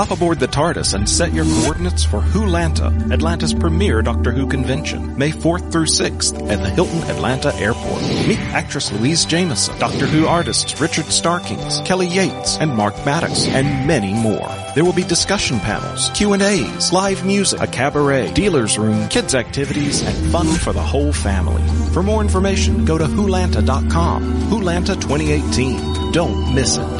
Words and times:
Hop 0.00 0.12
aboard 0.12 0.40
the 0.40 0.48
TARDIS 0.48 0.94
and 0.94 1.06
set 1.06 1.34
your 1.34 1.44
coordinates 1.44 2.04
for 2.04 2.22
Wholanta, 2.22 3.12
Atlanta's 3.12 3.52
premier 3.52 4.00
Doctor 4.00 4.32
Who 4.32 4.46
convention, 4.46 5.18
May 5.18 5.30
4th 5.30 5.70
through 5.70 5.88
6th 5.88 6.50
at 6.50 6.58
the 6.62 6.70
Hilton 6.70 7.02
Atlanta 7.02 7.54
Airport. 7.56 8.00
Meet 8.26 8.38
actress 8.54 8.90
Louise 8.92 9.26
Jameson, 9.26 9.78
Doctor 9.78 10.06
Who 10.06 10.26
artists 10.26 10.80
Richard 10.80 11.04
Starkings, 11.04 11.82
Kelly 11.82 12.06
Yates, 12.06 12.56
and 12.56 12.74
Mark 12.74 12.94
Maddox, 13.04 13.46
and 13.48 13.86
many 13.86 14.14
more. 14.14 14.48
There 14.74 14.86
will 14.86 14.94
be 14.94 15.02
discussion 15.02 15.60
panels, 15.60 16.08
Q&As, 16.14 16.94
live 16.94 17.26
music, 17.26 17.60
a 17.60 17.66
cabaret, 17.66 18.32
dealer's 18.32 18.78
room, 18.78 19.06
kids 19.10 19.34
activities, 19.34 20.00
and 20.02 20.32
fun 20.32 20.46
for 20.46 20.72
the 20.72 20.80
whole 20.80 21.12
family. 21.12 21.62
For 21.92 22.02
more 22.02 22.22
information, 22.22 22.86
go 22.86 22.96
to 22.96 23.04
Wholanta.com. 23.04 24.22
Wholanta 24.48 24.94
2018. 24.94 26.12
Don't 26.12 26.54
miss 26.54 26.78
it. 26.78 26.99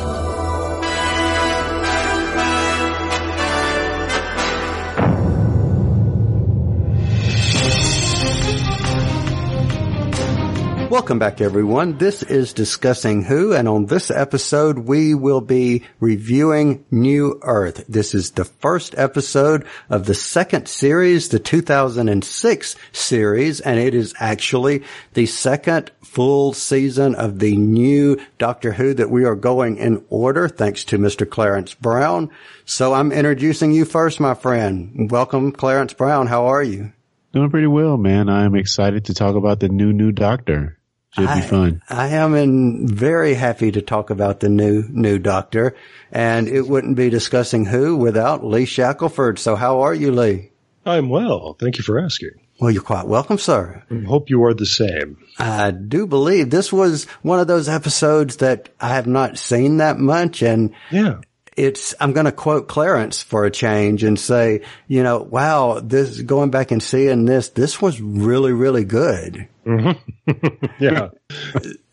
Welcome 10.91 11.21
back 11.21 11.41
everyone. 11.41 11.99
This 11.99 12.25
is 12.25 12.53
Discussing 12.53 13.23
Who 13.23 13.53
and 13.53 13.69
on 13.69 13.87
this 13.87 14.11
episode 14.11 14.77
we 14.77 15.15
will 15.15 15.41
be 15.41 15.85
reviewing 16.01 16.85
New 16.91 17.39
Earth. 17.43 17.85
This 17.89 18.13
is 18.13 18.33
the 18.33 18.45
first 18.45 18.97
episode 18.99 19.65
of 19.89 20.07
the 20.07 20.15
second 20.15 20.67
series, 20.67 21.29
the 21.29 21.39
2006 21.39 22.77
series, 22.91 23.61
and 23.61 23.79
it 23.79 23.95
is 23.95 24.15
actually 24.19 24.83
the 25.15 25.27
second 25.27 25.93
full 26.03 26.55
season 26.55 27.15
of 27.15 27.39
the 27.39 27.57
new 27.57 28.21
Doctor 28.39 28.73
Who 28.73 28.93
that 28.95 29.11
we 29.11 29.25
are 29.25 29.37
going 29.37 29.77
in 29.77 30.05
order 30.11 30.49
thanks 30.49 30.83
to 30.87 30.99
Mr. 30.99 31.31
Clarence 31.31 31.73
Brown. 31.73 32.31
So 32.65 32.95
I'm 32.95 33.13
introducing 33.13 33.71
you 33.71 33.85
first, 33.85 34.19
my 34.19 34.35
friend. 34.35 35.09
Welcome, 35.09 35.53
Clarence 35.53 35.93
Brown. 35.93 36.27
How 36.27 36.47
are 36.47 36.65
you? 36.65 36.93
Doing 37.33 37.51
pretty 37.51 37.69
well, 37.69 37.97
man. 37.97 38.29
I'm 38.29 38.57
excited 38.57 39.05
to 39.05 39.15
talk 39.15 39.37
about 39.37 39.61
the 39.61 39.69
new, 39.69 39.93
new 39.93 40.11
Doctor. 40.11 40.79
Should 41.13 41.27
I, 41.27 41.41
be 41.41 41.47
fun. 41.47 41.83
I 41.89 42.09
am 42.09 42.35
in 42.35 42.87
very 42.87 43.35
happy 43.35 43.73
to 43.73 43.83
talk 43.83 44.11
about 44.11 44.41
the 44.41 44.49
new, 44.49 44.85
new 44.89 45.19
doctor 45.19 45.75
and 46.13 46.47
it 46.47 46.63
wouldn't 46.63 46.97
be 46.97 47.11
discussing 47.11 47.65
who 47.65 47.97
without 47.97 48.45
Lee 48.45 48.65
Shackelford. 48.65 49.39
So 49.39 49.57
how 49.57 49.81
are 49.81 49.95
you, 49.95 50.13
Lee? 50.13 50.51
I'm 50.87 51.09
well. 51.09 51.57
Thank 51.59 51.79
you 51.79 51.85
for 51.85 51.99
asking. 51.99 52.31
Well, 52.61 52.71
you're 52.71 52.83
quite 52.83 53.07
welcome, 53.07 53.39
sir. 53.39 53.83
I 53.91 54.05
hope 54.07 54.29
you 54.29 54.45
are 54.45 54.53
the 54.53 54.67
same. 54.67 55.17
I 55.39 55.71
do 55.71 56.07
believe 56.07 56.51
this 56.51 56.71
was 56.73 57.05
one 57.23 57.41
of 57.41 57.47
those 57.47 57.69
episodes 57.71 58.37
that 58.37 58.69
I 58.79 58.89
have 58.89 59.07
not 59.07 59.39
seen 59.39 59.79
that 59.79 59.99
much 59.99 60.43
and 60.43 60.75
yeah. 60.91 61.21
It's, 61.57 61.95
I'm 62.01 62.13
going 62.13 62.27
to 62.27 62.33
quote 62.33 62.69
Clarence 62.69 63.23
for 63.23 63.45
a 63.45 63.51
change 63.51 64.05
and 64.05 64.19
say, 64.19 64.63
you 64.89 65.03
know, 65.03 65.19
wow, 65.19 65.81
this, 65.81 66.21
going 66.23 66.51
back 66.51 66.71
and 66.71 66.83
seeing 66.83 67.25
this, 67.25 67.49
this 67.51 67.83
was 67.83 68.01
really, 68.01 68.53
really 68.53 68.85
good. 68.85 69.49
Mm-hmm. 69.67 70.67
yeah. 70.79 71.09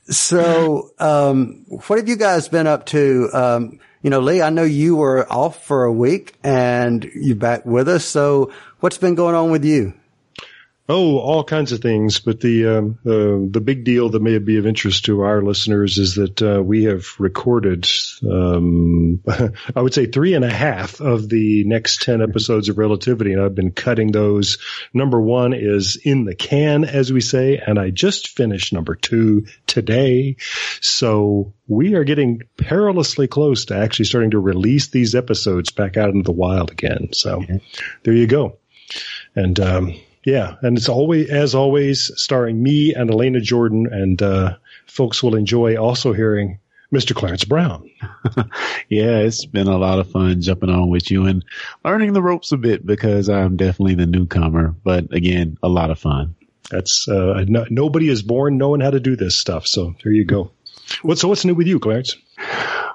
so, 0.10 0.92
um, 1.00 1.66
what 1.68 1.98
have 2.00 2.08
you 2.08 2.18
guys 2.18 2.50
been 2.50 2.68
up 2.68 2.86
to? 2.88 3.30
Um, 3.34 3.80
you 4.02 4.10
know, 4.10 4.20
Lee, 4.20 4.42
I 4.42 4.52
know 4.52 4.64
you 4.64 4.96
were 4.96 5.32
off 5.32 5.66
for 5.66 5.84
a 5.84 5.92
week 5.92 6.36
and 6.44 7.04
you're 7.16 7.36
back 7.36 7.66
with 7.66 7.90
us. 7.90 8.06
So 8.06 8.52
what's 8.80 8.98
been 8.98 9.16
going 9.16 9.36
on 9.36 9.52
with 9.52 9.66
you? 9.66 9.94
Oh, 10.90 11.18
all 11.18 11.44
kinds 11.44 11.74
of 11.74 11.82
things. 11.82 12.20
But 12.20 12.40
the 12.40 12.78
um, 12.78 13.00
uh, 13.06 13.52
the 13.52 13.62
big 13.62 13.84
deal 13.84 14.10
that 14.10 14.22
may 14.22 14.38
be 14.38 14.58
of 14.58 14.66
interest 14.66 15.06
to 15.06 15.22
our 15.22 15.42
listeners 15.42 15.98
is 15.98 16.16
that 16.16 16.42
uh, 16.42 16.64
we 16.64 16.86
have 16.86 17.08
recorded, 17.20 17.86
um, 18.24 19.22
I 19.76 19.82
would 19.82 19.94
say, 19.94 20.06
three 20.06 20.34
and 20.34 20.46
a 20.46 20.50
half 20.50 21.02
of 21.02 21.28
the 21.28 21.66
next 21.66 22.04
ten 22.04 22.22
episodes 22.22 22.70
of 22.70 22.78
Relativity, 22.78 23.34
and 23.34 23.42
I've 23.42 23.54
been 23.54 23.72
cutting 23.72 24.14
those. 24.14 24.60
Number 24.94 25.20
one 25.20 25.54
is 25.54 25.98
in 26.02 26.24
the 26.24 26.36
can, 26.36 26.86
as 26.86 27.12
we 27.12 27.20
say, 27.20 27.58
and 27.58 27.78
I 27.78 27.90
just 27.90 28.30
finished 28.30 28.72
number 28.72 28.96
two 28.96 29.46
today. 29.66 30.38
So 30.80 31.54
we 31.68 31.96
are 31.96 32.06
getting 32.06 32.44
perilously 32.56 33.28
close 33.28 33.66
to 33.66 33.76
actually 33.76 34.06
starting 34.06 34.32
to 34.32 34.40
release 34.40 34.88
these 34.88 35.16
episodes 35.16 35.70
back 35.70 35.98
out 35.98 36.12
into 36.12 36.24
the 36.24 36.32
wild 36.32 36.72
again. 36.72 37.10
So 37.12 37.44
there 38.04 38.14
you 38.14 38.28
go. 38.28 38.58
And 39.36 39.60
um, 39.60 39.94
yeah, 40.28 40.56
and 40.62 40.78
it's 40.78 40.90
always, 40.90 41.30
as 41.30 41.56
always, 41.56 42.12
starring 42.18 42.62
me 42.62 42.94
and 42.94 43.10
Elena 43.10 43.40
Jordan, 43.40 43.88
and 43.90 44.22
uh, 44.22 44.58
folks 44.86 45.24
will 45.24 45.36
enjoy 45.36 45.78
also 45.78 46.12
hearing 46.12 46.60
Mr. 46.94 47.16
Clarence 47.16 47.46
Brown. 47.46 47.90
yeah, 48.90 49.20
it's 49.20 49.46
been 49.46 49.68
a 49.68 49.78
lot 49.78 50.00
of 50.00 50.12
fun 50.12 50.42
jumping 50.42 50.70
on 50.70 50.90
with 50.90 51.10
you 51.10 51.28
and 51.28 51.46
learning 51.86 52.12
the 52.12 52.22
ropes 52.22 52.52
a 52.52 52.58
bit 52.58 52.86
because 52.86 53.30
I'm 53.30 53.56
definitely 53.56 53.96
the 53.96 54.06
newcomer, 54.06 54.76
but 54.84 55.14
again, 55.14 55.58
a 55.64 55.70
lot 55.70 55.92
of 55.92 56.00
fun. 56.00 56.36
That's 56.70 57.08
uh, 57.08 57.46
no, 57.48 57.66
nobody 57.70 58.10
is 58.10 58.22
born 58.22 58.58
knowing 58.58 58.82
how 58.82 58.90
to 58.90 59.00
do 59.00 59.16
this 59.16 59.40
stuff, 59.40 59.66
so 59.66 59.96
there 60.04 60.12
you 60.12 60.26
go. 60.26 60.52
What's 61.04 61.22
so 61.22 61.30
what's 61.30 61.46
new 61.46 61.56
with 61.56 61.68
you, 61.68 61.80
Clarence? 61.80 62.18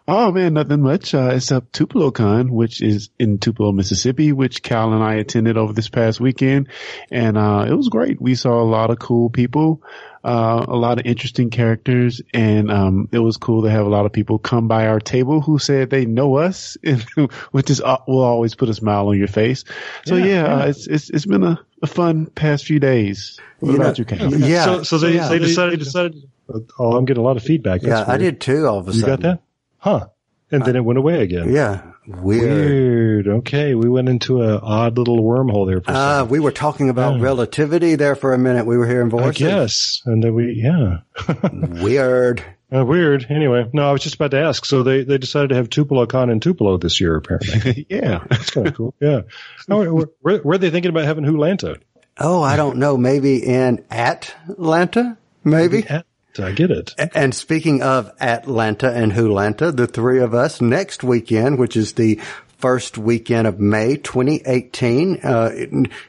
Oh 0.09 0.33
man, 0.33 0.55
nothing 0.55 0.83
much. 0.83 1.15
Uh, 1.15 1.31
except 1.35 1.73
TupeloCon, 1.73 2.51
which 2.51 2.83
is 2.83 3.11
in 3.21 3.39
Tupelo, 3.39 3.71
Mississippi, 3.71 4.33
which 4.33 4.63
Cal 4.63 4.93
and 4.93 5.03
I 5.03 5.15
attended 5.15 5.57
over 5.57 5.73
this 5.73 5.89
past 5.89 6.21
weekend. 6.21 6.69
And, 7.11 7.39
uh, 7.39 7.67
it 7.69 7.75
was 7.75 7.89
great. 7.89 8.21
We 8.21 8.35
saw 8.35 8.61
a 8.61 8.65
lot 8.65 8.91
of 8.91 8.99
cool 8.99 9.31
people, 9.31 9.81
uh, 10.25 10.65
a 10.67 10.75
lot 10.75 10.99
of 10.99 11.07
interesting 11.07 11.51
characters. 11.51 12.21
And, 12.35 12.69
um, 12.71 13.09
it 13.13 13.21
was 13.21 13.37
cool 13.37 13.63
to 13.63 13.71
have 13.71 13.87
a 13.87 13.89
lot 13.89 14.05
of 14.05 14.13
people 14.13 14.41
come 14.41 14.67
by 14.67 14.89
our 14.89 14.99
table 14.99 15.41
who 15.41 15.61
said 15.61 15.91
they 15.91 16.05
know 16.05 16.35
us, 16.37 16.77
which 17.53 17.71
is, 17.71 17.81
uh, 17.81 17.99
will 18.09 18.25
always 18.25 18.57
put 18.57 18.69
a 18.69 18.75
smile 18.75 19.07
on 19.09 19.19
your 19.19 19.29
face. 19.29 19.65
So 20.05 20.17
yeah, 20.17 20.25
yeah, 20.25 20.33
yeah. 20.33 20.55
Uh, 20.55 20.67
it's, 20.67 20.87
it's, 20.89 21.11
it's 21.11 21.27
been 21.27 21.45
a, 21.45 21.65
a, 21.81 21.87
fun 21.87 22.27
past 22.27 22.65
few 22.65 22.81
days. 22.81 23.39
What 23.61 23.71
you 23.71 23.77
about 23.77 23.99
know, 23.99 24.03
you, 24.03 24.05
Cal? 24.05 24.35
Yeah. 24.35 24.65
So, 24.65 24.83
so 24.83 24.99
they, 24.99 25.15
yeah. 25.15 25.29
they 25.29 25.39
decided, 25.39 25.79
decided, 25.79 26.29
oh, 26.77 26.97
I'm 26.97 27.05
getting 27.05 27.23
a 27.23 27.25
lot 27.25 27.37
of 27.37 27.45
feedback. 27.45 27.83
That's 27.83 28.01
yeah, 28.01 28.09
weird. 28.09 28.21
I 28.21 28.25
did 28.25 28.41
too 28.41 28.67
all 28.67 28.79
of 28.81 28.89
a 28.89 28.93
you 28.93 29.01
sudden. 29.01 29.13
You 29.13 29.17
got 29.17 29.23
that? 29.23 29.43
Huh. 29.83 30.07
And 30.53 30.65
then 30.65 30.77
it 30.77 30.85
went 30.85 30.99
away 30.99 31.23
again. 31.23 31.53
Yeah. 31.53 31.83
Weird. 32.07 33.25
Weird. 33.25 33.29
Okay. 33.29 33.75
We 33.75 33.89
went 33.89 34.09
into 34.09 34.43
an 34.43 34.61
odd 34.63 34.97
little 34.97 35.19
wormhole 35.19 35.67
there 35.67 35.81
for 35.81 35.91
a 35.91 35.95
uh, 35.95 36.25
we 36.25 36.39
were 36.39 36.53
talking 36.53 36.89
about 36.89 37.17
yeah. 37.17 37.23
relativity 37.23 37.97
there 37.97 38.15
for 38.15 38.33
a 38.33 38.39
minute. 38.39 38.65
We 38.65 38.77
were 38.77 38.87
hearing 38.87 39.11
voices. 39.11 39.41
Yes. 39.41 40.03
And 40.05 40.23
then 40.23 40.35
we, 40.35 40.53
yeah. 40.53 40.99
weird. 41.83 42.45
Uh, 42.73 42.85
weird. 42.85 43.27
Anyway, 43.29 43.69
no, 43.73 43.89
I 43.89 43.93
was 43.93 44.03
just 44.03 44.15
about 44.15 44.31
to 44.31 44.41
ask. 44.41 44.65
So 44.65 44.85
they, 44.85 45.03
they 45.03 45.19
decided 45.19 45.49
to 45.49 45.57
have 45.57 45.69
Tupelo 45.69 46.07
Con 46.07 46.31
in 46.31 46.39
Tupelo 46.39 46.77
this 46.77 47.01
year, 47.01 47.17
apparently. 47.17 47.87
yeah. 47.91 48.23
That's 48.31 48.51
kind 48.51 48.69
of 48.69 48.75
cool. 48.75 48.95
Yeah. 49.01 49.23
Oh, 49.69 50.07
where, 50.21 50.39
where, 50.39 50.55
are 50.55 50.59
they 50.59 50.71
thinking 50.71 50.91
about 50.91 51.07
having 51.07 51.25
Wholanta? 51.25 51.81
Oh, 52.19 52.41
I 52.41 52.55
don't 52.55 52.77
know. 52.77 52.97
Maybe 52.97 53.39
in 53.45 53.85
Atlanta? 53.91 55.19
Maybe. 55.45 55.79
Maybe 55.89 56.03
I 56.39 56.53
get 56.53 56.71
it. 56.71 56.95
And 57.15 57.35
speaking 57.35 57.83
of 57.83 58.11
Atlanta 58.21 58.91
and 58.91 59.13
Wholanta, 59.13 59.75
the 59.75 59.87
three 59.87 60.21
of 60.21 60.35
us 60.35 60.61
next 60.61 61.05
weekend, 61.05 61.59
which 61.59 61.77
is 61.77 61.93
the 61.93 62.21
first 62.63 62.97
weekend 62.97 63.49
of 63.49 63.59
May 63.59 63.97
2018. 63.97 65.19
Uh, 65.25 65.51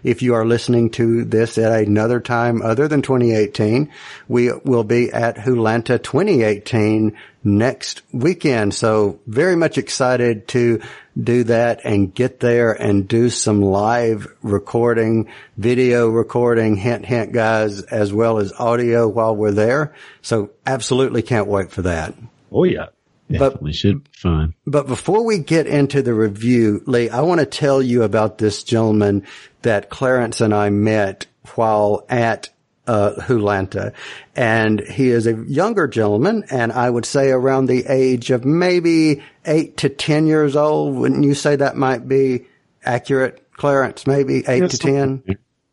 if 0.03 0.21
you 0.21 0.35
are 0.35 0.45
listening 0.45 0.91
to 0.91 1.25
this 1.25 1.57
at 1.57 1.81
another 1.81 2.19
time 2.19 2.61
other 2.61 2.87
than 2.87 3.01
2018, 3.01 3.91
we 4.27 4.51
will 4.63 4.83
be 4.83 5.11
at 5.11 5.35
Wholanta 5.35 6.01
2018 6.01 7.17
next 7.43 8.03
weekend. 8.11 8.75
So 8.75 9.19
very 9.25 9.55
much 9.55 9.79
excited 9.79 10.47
to 10.49 10.79
do 11.21 11.43
that 11.45 11.81
and 11.83 12.13
get 12.13 12.39
there 12.39 12.71
and 12.71 13.07
do 13.07 13.29
some 13.29 13.61
live 13.61 14.27
recording, 14.41 15.29
video 15.57 16.09
recording, 16.09 16.75
hint, 16.75 17.05
hint 17.05 17.33
guys, 17.33 17.81
as 17.83 18.11
well 18.11 18.39
as 18.39 18.51
audio 18.53 19.07
while 19.07 19.35
we're 19.35 19.51
there. 19.51 19.93
So 20.21 20.51
absolutely 20.65 21.21
can't 21.21 21.47
wait 21.47 21.71
for 21.71 21.83
that. 21.83 22.13
Oh 22.51 22.63
yeah. 22.63 22.87
Definitely 23.29 23.71
but, 23.71 23.75
should 23.75 24.03
be 24.03 24.09
fun. 24.13 24.53
But 24.65 24.87
before 24.87 25.23
we 25.25 25.39
get 25.39 25.65
into 25.65 26.01
the 26.01 26.13
review, 26.13 26.83
Lee, 26.85 27.09
I 27.09 27.21
want 27.21 27.39
to 27.39 27.45
tell 27.45 27.81
you 27.81 28.03
about 28.03 28.37
this 28.37 28.63
gentleman 28.63 29.25
that 29.61 29.89
Clarence 29.89 30.41
and 30.41 30.53
I 30.53 30.69
met 30.69 31.25
while 31.55 32.05
at 32.09 32.49
uh, 32.87 33.13
Wholanta. 33.17 33.93
And 34.35 34.81
he 34.81 35.09
is 35.09 35.27
a 35.27 35.33
younger 35.47 35.87
gentleman, 35.87 36.43
and 36.49 36.71
I 36.71 36.89
would 36.89 37.05
say 37.05 37.29
around 37.29 37.67
the 37.67 37.85
age 37.87 38.31
of 38.31 38.45
maybe 38.45 39.23
eight 39.45 39.77
to 39.77 39.89
ten 39.89 40.27
years 40.27 40.55
old. 40.55 40.95
Wouldn't 40.95 41.23
you 41.23 41.33
say 41.33 41.55
that 41.55 41.75
might 41.75 42.07
be 42.07 42.45
accurate, 42.83 43.45
Clarence? 43.53 44.05
Maybe 44.07 44.43
eight 44.47 44.63
yes. 44.63 44.71
to 44.71 44.77
ten? 44.77 45.23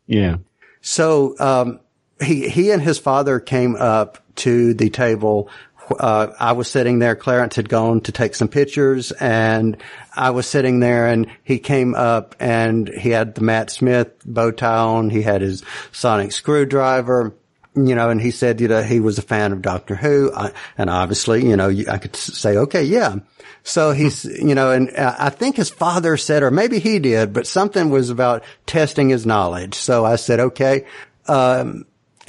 Yeah. 0.07 0.37
So, 0.81 1.35
um, 1.39 1.79
he, 2.21 2.49
he 2.49 2.71
and 2.71 2.81
his 2.81 2.99
father 2.99 3.39
came 3.39 3.75
up 3.75 4.19
to 4.35 4.73
the 4.73 4.89
table 4.89 5.49
uh, 5.99 6.33
I 6.39 6.53
was 6.53 6.69
sitting 6.69 6.99
there. 6.99 7.15
Clarence 7.15 7.55
had 7.55 7.69
gone 7.69 8.01
to 8.01 8.11
take 8.11 8.35
some 8.35 8.47
pictures 8.47 9.11
and 9.11 9.77
I 10.15 10.31
was 10.31 10.47
sitting 10.47 10.79
there 10.79 11.07
and 11.07 11.27
he 11.43 11.59
came 11.59 11.95
up 11.95 12.35
and 12.39 12.87
he 12.87 13.09
had 13.09 13.35
the 13.35 13.41
Matt 13.41 13.69
Smith 13.69 14.11
bow 14.25 14.51
tie 14.51 14.77
on. 14.77 15.09
He 15.09 15.21
had 15.21 15.41
his 15.41 15.63
sonic 15.91 16.31
screwdriver 16.31 17.35
you 17.73 17.95
know, 17.95 18.09
and 18.09 18.19
he 18.19 18.31
said, 18.31 18.59
you 18.59 18.67
know, 18.67 18.83
he 18.83 18.99
was 18.99 19.17
a 19.17 19.21
fan 19.21 19.53
of 19.53 19.61
Doctor 19.61 19.95
Who. 19.95 20.31
I, 20.33 20.51
and 20.77 20.89
obviously, 20.89 21.47
you 21.47 21.55
know, 21.55 21.69
I 21.69 21.97
could 21.97 22.15
say, 22.15 22.57
okay, 22.57 22.83
yeah. 22.83 23.15
So 23.63 23.91
he's, 23.91 24.25
you 24.25 24.55
know, 24.55 24.71
and 24.71 24.91
I 24.97 25.29
think 25.29 25.55
his 25.55 25.69
father 25.69 26.17
said, 26.17 26.43
or 26.43 26.51
maybe 26.51 26.79
he 26.79 26.99
did, 26.99 27.31
but 27.31 27.47
something 27.47 27.89
was 27.89 28.09
about 28.09 28.43
testing 28.65 29.09
his 29.09 29.25
knowledge. 29.25 29.75
So 29.75 30.03
I 30.03 30.15
said, 30.15 30.39
okay, 30.39 30.85
um, 31.27 31.85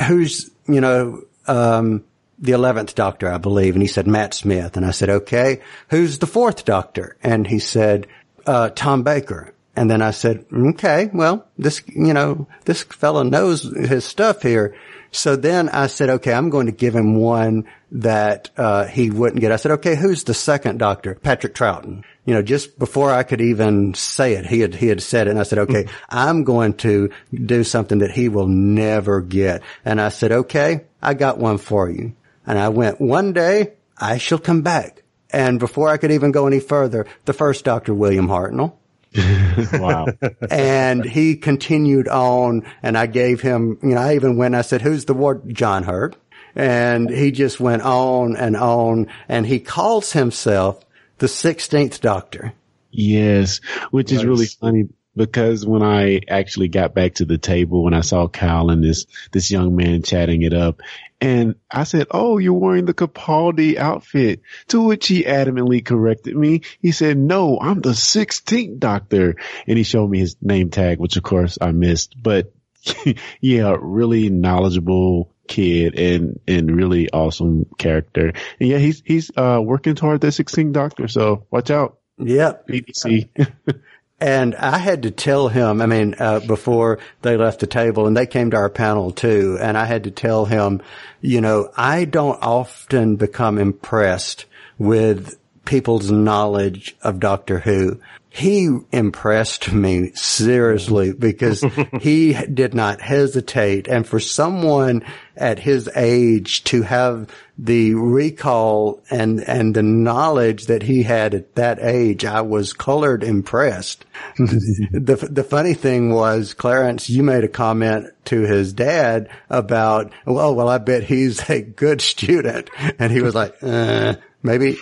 who's, 0.07 0.51
you 0.69 0.81
know, 0.81 1.23
um, 1.49 2.05
the 2.43 2.53
11th 2.53 2.95
doctor, 2.95 3.31
I 3.31 3.39
believe. 3.39 3.75
And 3.75 3.83
he 3.83 3.89
said, 3.89 4.07
Matt 4.07 4.35
Smith. 4.35 4.77
And 4.77 4.85
I 4.85 4.91
said, 4.91 5.09
okay, 5.09 5.63
who's 5.89 6.19
the 6.19 6.27
fourth 6.27 6.65
doctor? 6.65 7.17
And 7.23 7.47
he 7.47 7.61
said, 7.61 8.09
uh, 8.45 8.71
Tom 8.71 9.05
Baker. 9.05 9.55
And 9.75 9.91
then 9.91 10.03
I 10.03 10.11
said, 10.11 10.45
okay, 10.53 11.09
well, 11.15 11.47
this, 11.57 11.83
you 11.87 12.13
know, 12.13 12.47
this 12.67 12.83
fellow 12.83 13.23
knows 13.23 13.63
his 13.63 14.05
stuff 14.05 14.43
here. 14.43 14.75
So 15.13 15.37
then 15.37 15.69
I 15.69 15.87
said, 15.87 16.11
okay, 16.11 16.33
I'm 16.33 16.51
going 16.51 16.67
to 16.67 16.73
give 16.73 16.95
him 16.95 17.15
one 17.15 17.67
that, 17.93 18.51
uh, 18.57 18.87
he 18.87 19.11
wouldn't 19.11 19.41
get. 19.41 19.53
I 19.53 19.57
said, 19.57 19.73
okay, 19.73 19.95
who's 19.95 20.25
the 20.25 20.35
second 20.35 20.79
doctor? 20.79 21.15
Patrick 21.15 21.55
Troughton. 21.55 22.03
You 22.25 22.35
know, 22.35 22.43
just 22.43 22.79
before 22.79 23.11
I 23.11 23.23
could 23.23 23.41
even 23.41 23.95
say 23.95 24.35
it, 24.35 24.47
he 24.47 24.61
had, 24.61 24.75
he 24.75 24.89
had 24.89 25.03
said 25.03 25.27
it. 25.27 25.31
And 25.31 25.39
I 25.41 25.45
said, 25.45 25.61
okay, 25.61 25.87
I'm 26.09 26.45
going 26.45 26.75
to 26.79 27.11
do 27.33 27.63
something 27.65 27.99
that 27.99 28.11
he 28.11 28.29
will 28.29 28.49
never 28.49 29.21
get. 29.21 29.63
And 29.85 30.01
I 30.01 30.09
said, 30.09 30.33
okay, 30.33 30.85
I 31.01 31.15
got 31.15 31.39
one 31.39 31.59
for 31.59 31.89
you. 31.89 32.15
And 32.47 32.59
I 32.59 32.69
went, 32.69 33.01
one 33.01 33.33
day 33.33 33.75
I 33.99 34.19
shall 34.19 34.39
come 34.39 34.63
back. 34.63 35.03
And 35.31 35.59
before 35.59 35.89
I 35.89 35.97
could 35.97 36.13
even 36.13 36.31
go 36.31 36.47
any 36.47 36.61
further, 36.61 37.07
the 37.25 37.33
first 37.33 37.65
Dr. 37.65 37.95
William 37.95 38.29
Hartnell, 38.29 38.75
wow. 39.73 40.07
and 40.51 41.05
he 41.05 41.37
continued 41.37 42.09
on 42.09 42.65
and 42.83 42.97
I 42.97 43.07
gave 43.07 43.41
him, 43.41 43.79
you 43.83 43.91
know, 43.91 44.01
I 44.01 44.15
even 44.15 44.37
went, 44.37 44.55
I 44.55 44.63
said, 44.63 44.83
who's 44.83 45.05
the 45.05 45.15
ward? 45.15 45.55
John 45.55 45.85
Hurt. 45.85 46.17
And 46.55 47.09
he 47.09 47.31
just 47.31 47.61
went 47.61 47.83
on 47.83 48.37
and 48.37 48.57
on 48.57 49.09
and 49.29 49.47
he 49.47 49.59
calls 49.59 50.13
himself 50.13 50.85
the 51.19 51.27
16th 51.27 52.01
doctor. 52.01 52.53
Yes, 52.91 53.61
which 53.91 54.13
is 54.13 54.25
really 54.25 54.47
funny 54.47 54.89
because 55.15 55.67
when 55.67 55.83
I 55.83 56.21
actually 56.29 56.69
got 56.69 56.95
back 56.95 57.15
to 57.15 57.25
the 57.25 57.39
table, 57.39 57.85
when 57.85 57.95
I 57.95 58.01
saw 58.01 58.29
Kyle 58.29 58.71
and 58.71 58.83
this, 58.83 59.07
this 59.31 59.51
young 59.51 59.77
man 59.77 60.03
chatting 60.03 60.43
it 60.43 60.55
up 60.55 60.81
and 61.23 61.55
I 61.71 61.85
said, 61.85 62.09
Oh, 62.11 62.39
you're 62.39 62.53
wearing 62.53 62.85
the 62.85 62.95
Capaldi 62.95 63.77
outfit. 63.77 64.43
To 64.69 64.83
which 64.83 65.07
he 65.07 65.23
adamantly 65.23 65.85
corrected 65.85 66.35
me. 66.37 66.63
He 66.81 66.91
said, 66.91 67.17
No, 67.17 67.61
I'm 67.61 67.81
the 67.81 67.91
16th 67.91 68.81
doctor. 68.81 69.37
And 69.69 69.79
he 69.79 69.85
showed 69.85 70.11
me 70.11 70.19
his 70.19 70.37
name 70.43 70.71
tag, 70.71 70.99
which 70.99 71.17
of 71.17 71.23
course 71.23 71.59
I 71.61 71.71
missed, 71.71 72.21
but 72.21 72.53
yeah, 73.41 73.77
really 73.81 74.31
knowledgeable 74.31 75.33
kid 75.47 75.97
and, 75.97 76.41
and 76.49 76.75
really 76.75 77.09
awesome 77.13 77.67
character. 77.79 78.33
And 78.59 78.69
yeah, 78.69 78.79
he's, 78.79 79.01
he's, 79.07 79.31
uh, 79.37 79.61
working 79.63 79.95
toward 79.95 80.21
the 80.21 80.29
16th 80.29 80.73
doctor. 80.73 81.07
So 81.07 81.47
watch 81.53 81.71
out. 81.71 81.99
Yep. 82.19 82.67
BBC. 82.67 83.29
And 84.23 84.55
I 84.55 84.79
had 84.79 85.03
to 85.03 85.11
tell 85.11 85.49
him, 85.49 85.83
I 85.83 85.87
mean, 85.87 86.15
uh, 86.17 86.39
before 86.39 87.01
they 87.23 87.37
left 87.37 87.59
the 87.59 87.67
table 87.67 88.07
and 88.07 88.17
they 88.17 88.25
came 88.25 88.53
to 88.53 88.57
our 88.57 88.71
panel 88.71 89.11
too. 89.11 89.59
And 89.61 89.77
I 89.77 89.85
had 89.85 90.05
to 90.05 90.13
tell 90.13 90.45
him, 90.45 90.81
you 91.21 91.41
know, 91.41 91.73
I 91.77 92.05
don't 92.05 92.41
often 92.41 93.17
become 93.17 93.59
impressed 93.59 94.45
with 94.79 95.37
people's 95.65 96.13
knowledge 96.13 96.95
of 97.03 97.19
Doctor 97.19 97.59
Who 97.59 98.01
he 98.35 98.79
impressed 98.93 99.73
me 99.73 100.11
seriously 100.15 101.13
because 101.13 101.63
he 102.01 102.33
did 102.33 102.73
not 102.73 103.03
hesitate. 103.03 103.89
And 103.89 104.07
for 104.07 104.21
someone 104.21 105.05
at 105.37 105.59
his 105.59 105.91
age 105.95 106.65
to 106.65 106.83
have 106.83 107.29
the 107.63 107.95
recall 107.95 109.01
and, 109.09 109.41
and 109.41 109.75
the 109.75 109.83
knowledge 109.83 110.67
that 110.67 110.83
he 110.83 111.05
had 111.05 111.35
at 111.35 111.55
that 111.55 111.79
age, 111.81 112.25
I 112.25 112.41
was 112.41 112.73
colored 112.73 113.23
impressed. 113.23 114.05
the, 114.37 115.29
the 115.31 115.45
funny 115.45 115.75
thing 115.75 116.13
was, 116.13 116.55
Clarence, 116.55 117.09
you 117.09 117.23
made 117.23 117.45
a 117.45 117.49
comment 117.49 118.09
to 118.27 118.41
his 118.41 118.73
dad 118.73 119.29
about, 119.49 120.13
well, 120.27 120.55
well, 120.55 120.69
I 120.69 120.79
bet 120.79 121.05
he's 121.05 121.49
a 121.49 121.63
good 121.63 122.01
student. 122.01 122.69
And 122.99 123.13
he 123.13 123.23
was 123.23 123.35
like, 123.35 123.55
uh, 123.63 124.15
Maybe 124.45 124.73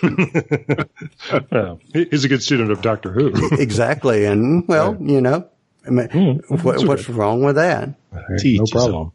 he's 1.92 2.24
a 2.24 2.28
good 2.28 2.42
student 2.42 2.70
of 2.70 2.80
Doctor 2.80 3.12
Who. 3.12 3.34
exactly, 3.52 4.24
and 4.24 4.66
well, 4.66 4.94
right. 4.94 5.02
you 5.02 5.20
know, 5.20 5.50
mm, 5.84 6.64
what, 6.64 6.86
what's 6.86 7.06
good. 7.06 7.16
wrong 7.16 7.42
with 7.42 7.56
that? 7.56 7.94
Right, 8.12 8.40
no 8.44 8.64
problem. 8.70 9.12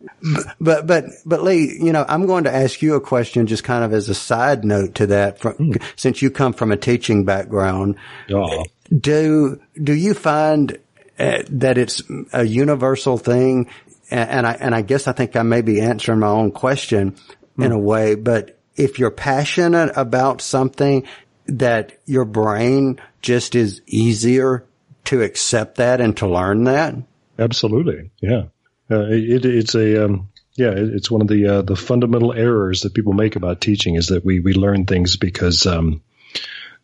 But 0.59 0.88
but 0.88 1.06
but 1.25 1.44
Lee, 1.44 1.77
you 1.79 1.91
know, 1.91 2.06
I'm 2.07 2.25
going 2.25 2.45
to 2.45 2.53
ask 2.53 2.81
you 2.81 2.95
a 2.95 3.01
question, 3.01 3.47
just 3.47 3.63
kind 3.63 3.83
of 3.83 3.94
as 3.94 4.09
a 4.09 4.15
side 4.15 4.63
note 4.63 4.95
to 4.95 5.07
that, 5.07 5.39
from, 5.39 5.53
mm. 5.53 5.83
since 5.95 6.21
you 6.21 6.31
come 6.31 6.53
from 6.53 6.71
a 6.71 6.77
teaching 6.77 7.25
background. 7.25 7.95
Yeah. 8.27 8.63
Do 8.97 9.59
do 9.81 9.94
you 9.94 10.13
find 10.13 10.77
uh, 11.19 11.44
that 11.50 11.77
it's 11.77 12.01
a 12.33 12.44
universal 12.44 13.17
thing? 13.17 13.69
And, 14.09 14.29
and 14.29 14.47
I 14.47 14.53
and 14.53 14.75
I 14.75 14.81
guess 14.81 15.07
I 15.07 15.12
think 15.12 15.35
I 15.35 15.44
may 15.44 15.62
be 15.62 15.81
answering 15.81 16.19
my 16.19 16.27
own 16.27 16.51
question 16.51 17.15
mm. 17.57 17.65
in 17.65 17.71
a 17.71 17.79
way, 17.79 18.15
but 18.15 18.57
if 18.75 19.00
you're 19.00 19.12
passionate 19.12 19.91
about 19.95 20.41
something 20.41 21.06
that 21.47 21.97
your 22.06 22.25
brain 22.25 23.00
just 23.21 23.56
is 23.56 23.81
easier 23.85 24.65
to 25.06 25.22
accept 25.22 25.78
that 25.78 26.02
and 26.02 26.16
to 26.18 26.28
learn 26.28 26.66
that. 26.66 26.96
Absolutely. 27.38 28.12
Yeah. 28.22 28.44
Uh, 28.90 29.07
it, 29.10 29.46
it's 29.46 29.75
a, 29.75 30.06
um, 30.06 30.30
yeah, 30.56 30.74
it's 30.75 31.10
one 31.10 31.22
of 31.22 31.28
the, 31.28 31.48
uh, 31.48 31.62
the 31.62 31.75
fundamental 31.75 32.34
errors 32.34 32.81
that 32.81 32.94
people 32.94 33.13
make 33.13 33.36
about 33.36 33.62
teaching 33.62 33.96
is 33.96 34.07
that 34.07 34.24
we, 34.24 34.40
we 34.40 34.54
learn 34.54 34.86
things 34.86 35.18
because, 35.18 35.66
um, 35.66 36.02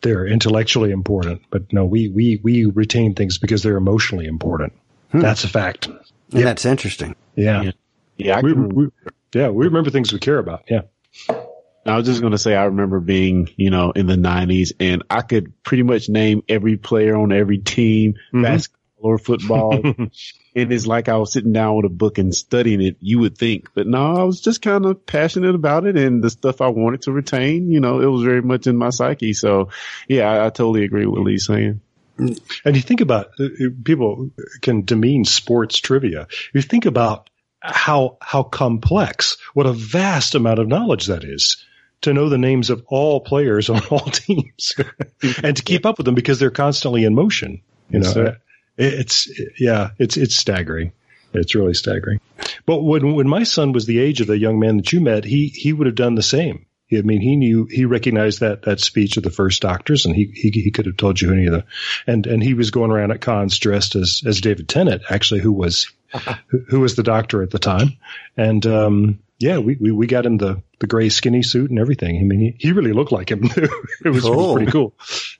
they're 0.01 0.25
intellectually 0.25 0.91
important, 0.91 1.44
but 1.51 1.71
no, 1.71 1.85
we, 1.85 2.09
we, 2.09 2.39
we 2.41 2.65
retain 2.65 3.13
things 3.13 3.38
because 3.38 3.62
they're 3.62 3.77
emotionally 3.77 4.25
important. 4.25 4.74
Hmm. 5.12 5.19
That's 5.19 5.44
a 5.44 5.47
fact. 5.47 5.89
Yeah. 6.29 6.45
That's 6.45 6.65
interesting. 6.65 7.15
Yeah. 7.35 7.62
Yeah. 7.62 7.71
yeah 8.17 8.41
we, 8.41 8.53
we, 8.53 8.88
yeah. 9.33 9.50
We 9.50 9.65
remember 9.65 9.91
things 9.91 10.12
we 10.12 10.19
care 10.19 10.39
about. 10.39 10.63
Yeah. 10.69 10.81
I 11.85 11.97
was 11.97 12.05
just 12.05 12.21
going 12.21 12.31
to 12.31 12.37
say, 12.37 12.55
I 12.55 12.65
remember 12.65 12.99
being, 12.99 13.49
you 13.55 13.71
know, 13.71 13.91
in 13.91 14.05
the 14.05 14.17
nineties 14.17 14.73
and 14.79 15.03
I 15.09 15.21
could 15.21 15.63
pretty 15.63 15.83
much 15.83 16.09
name 16.09 16.43
every 16.47 16.77
player 16.77 17.15
on 17.15 17.31
every 17.31 17.57
team, 17.57 18.13
mm-hmm. 18.13 18.43
basketball 18.43 18.79
or 18.97 19.17
football. 19.17 19.73
and 19.83 20.11
it's 20.55 20.85
like 20.85 21.09
I 21.09 21.17
was 21.17 21.33
sitting 21.33 21.53
down 21.53 21.75
with 21.75 21.85
a 21.85 21.89
book 21.89 22.19
and 22.19 22.35
studying 22.35 22.81
it, 22.81 22.97
you 22.99 23.19
would 23.19 23.37
think, 23.37 23.69
but 23.73 23.87
no, 23.87 24.15
I 24.15 24.23
was 24.23 24.41
just 24.41 24.61
kind 24.61 24.85
of 24.85 25.05
passionate 25.05 25.55
about 25.55 25.85
it 25.85 25.97
and 25.97 26.23
the 26.23 26.29
stuff 26.29 26.61
I 26.61 26.67
wanted 26.67 27.03
to 27.03 27.11
retain, 27.11 27.71
you 27.71 27.79
know, 27.79 27.99
it 27.99 28.05
was 28.05 28.23
very 28.23 28.41
much 28.41 28.67
in 28.67 28.77
my 28.77 28.91
psyche. 28.91 29.33
So 29.33 29.69
yeah, 30.07 30.29
I, 30.29 30.45
I 30.45 30.49
totally 30.49 30.83
agree 30.83 31.05
with 31.05 31.17
what 31.17 31.25
Lee's 31.25 31.47
saying. 31.47 31.81
And 32.17 32.75
you 32.75 32.81
think 32.81 33.01
about 33.01 33.31
uh, 33.39 33.47
people 33.83 34.29
can 34.61 34.85
demean 34.85 35.25
sports 35.25 35.79
trivia. 35.79 36.27
You 36.53 36.61
think 36.61 36.85
about 36.85 37.31
how 37.61 38.17
how 38.21 38.43
complex, 38.43 39.38
what 39.53 39.65
a 39.65 39.73
vast 39.73 40.35
amount 40.35 40.59
of 40.59 40.67
knowledge 40.67 41.07
that 41.07 41.23
is 41.23 41.63
to 42.01 42.13
know 42.13 42.29
the 42.29 42.38
names 42.38 42.70
of 42.70 42.84
all 42.88 43.20
players 43.20 43.70
on 43.70 43.81
all 43.88 44.00
teams 44.12 44.74
and 45.43 45.58
to 45.58 45.63
keep 45.63 45.86
up 45.86 45.98
with 45.98 46.05
them 46.05 46.15
because 46.15 46.39
they're 46.39 46.51
constantly 46.51 47.03
in 47.03 47.15
motion. 47.15 47.62
You 47.89 48.00
know, 48.00 48.36
it's 48.77 49.29
yeah, 49.60 49.91
it's 50.00 50.17
it's 50.17 50.36
staggering. 50.36 50.93
It's 51.34 51.55
really 51.55 51.74
staggering. 51.74 52.20
But 52.65 52.81
when 52.81 53.15
when 53.15 53.27
my 53.27 53.43
son 53.43 53.74
was 53.74 53.86
the 53.86 54.00
age 54.00 54.22
of 54.22 54.27
the 54.27 54.38
young 54.38 54.60
man 54.60 54.77
that 54.77 54.91
you 54.91 55.01
met, 55.01 55.25
he 55.25 55.48
he 55.48 55.74
would 55.74 55.88
have 55.88 55.96
done 55.96 56.15
the 56.15 56.24
same. 56.24 56.65
I 56.93 57.01
mean, 57.03 57.22
he 57.22 57.38
knew 57.38 57.67
he 57.72 57.86
recognized 57.86 58.41
that 58.41 58.63
that 58.63 58.81
speech 58.81 59.15
of 59.15 59.24
the 59.24 59.29
first 59.29 59.62
doctors, 59.62 60.05
and 60.05 60.15
he 60.15 60.31
he, 60.34 60.50
he 60.50 60.72
could 60.72 60.86
have 60.88 60.98
told 60.98 61.22
you 61.22 61.31
any 61.31 61.46
of 61.46 61.53
the, 61.53 61.65
and 62.05 62.27
and 62.27 62.43
he 62.43 62.53
was 62.53 62.72
going 62.72 62.91
around 62.91 63.12
at 63.12 63.22
cons 63.22 63.58
dressed 63.58 63.96
as 63.96 64.22
as 64.25 64.41
David 64.41 64.67
Tennant, 64.67 65.03
actually, 65.10 65.39
who 65.39 65.53
was 65.53 65.91
who 66.67 66.79
was 66.81 66.96
the 66.96 67.03
doctor 67.03 67.43
at 67.43 67.51
the 67.51 67.60
time, 67.60 67.98
and 68.36 68.65
um, 68.65 69.20
yeah, 69.41 69.57
we, 69.57 69.75
we, 69.79 69.91
we 69.91 70.07
got 70.07 70.25
him 70.25 70.38
the, 70.38 70.62
the 70.79 70.88
gray 70.88 71.10
skinny 71.10 71.43
suit 71.43 71.69
and 71.69 71.79
everything. 71.79 72.19
I 72.19 72.24
mean, 72.24 72.39
he, 72.39 72.55
he 72.60 72.71
really 72.71 72.93
looked 72.93 73.12
like 73.12 73.31
him. 73.31 73.41
it 74.05 74.10
was 74.10 74.24
cool. 74.24 74.55
pretty 74.55 74.71
cool. 74.71 74.93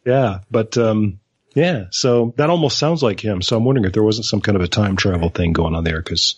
Yeah. 0.05 0.39
But, 0.50 0.77
um, 0.77 1.20
yeah, 1.53 1.86
so 1.91 2.34
that 2.38 2.50
almost 2.50 2.77
sounds 2.77 3.03
like 3.03 3.20
him. 3.20 3.41
So 3.41 3.58
I'm 3.58 3.65
wondering 3.65 3.86
if 3.86 3.93
there 3.93 4.03
wasn't 4.03 4.25
some 4.25 4.41
kind 4.41 4.55
of 4.55 4.62
a 4.62 4.67
time 4.67 4.96
travel 4.96 5.29
thing 5.29 5.53
going 5.53 5.75
on 5.75 5.84
there 5.84 6.01
because, 6.01 6.36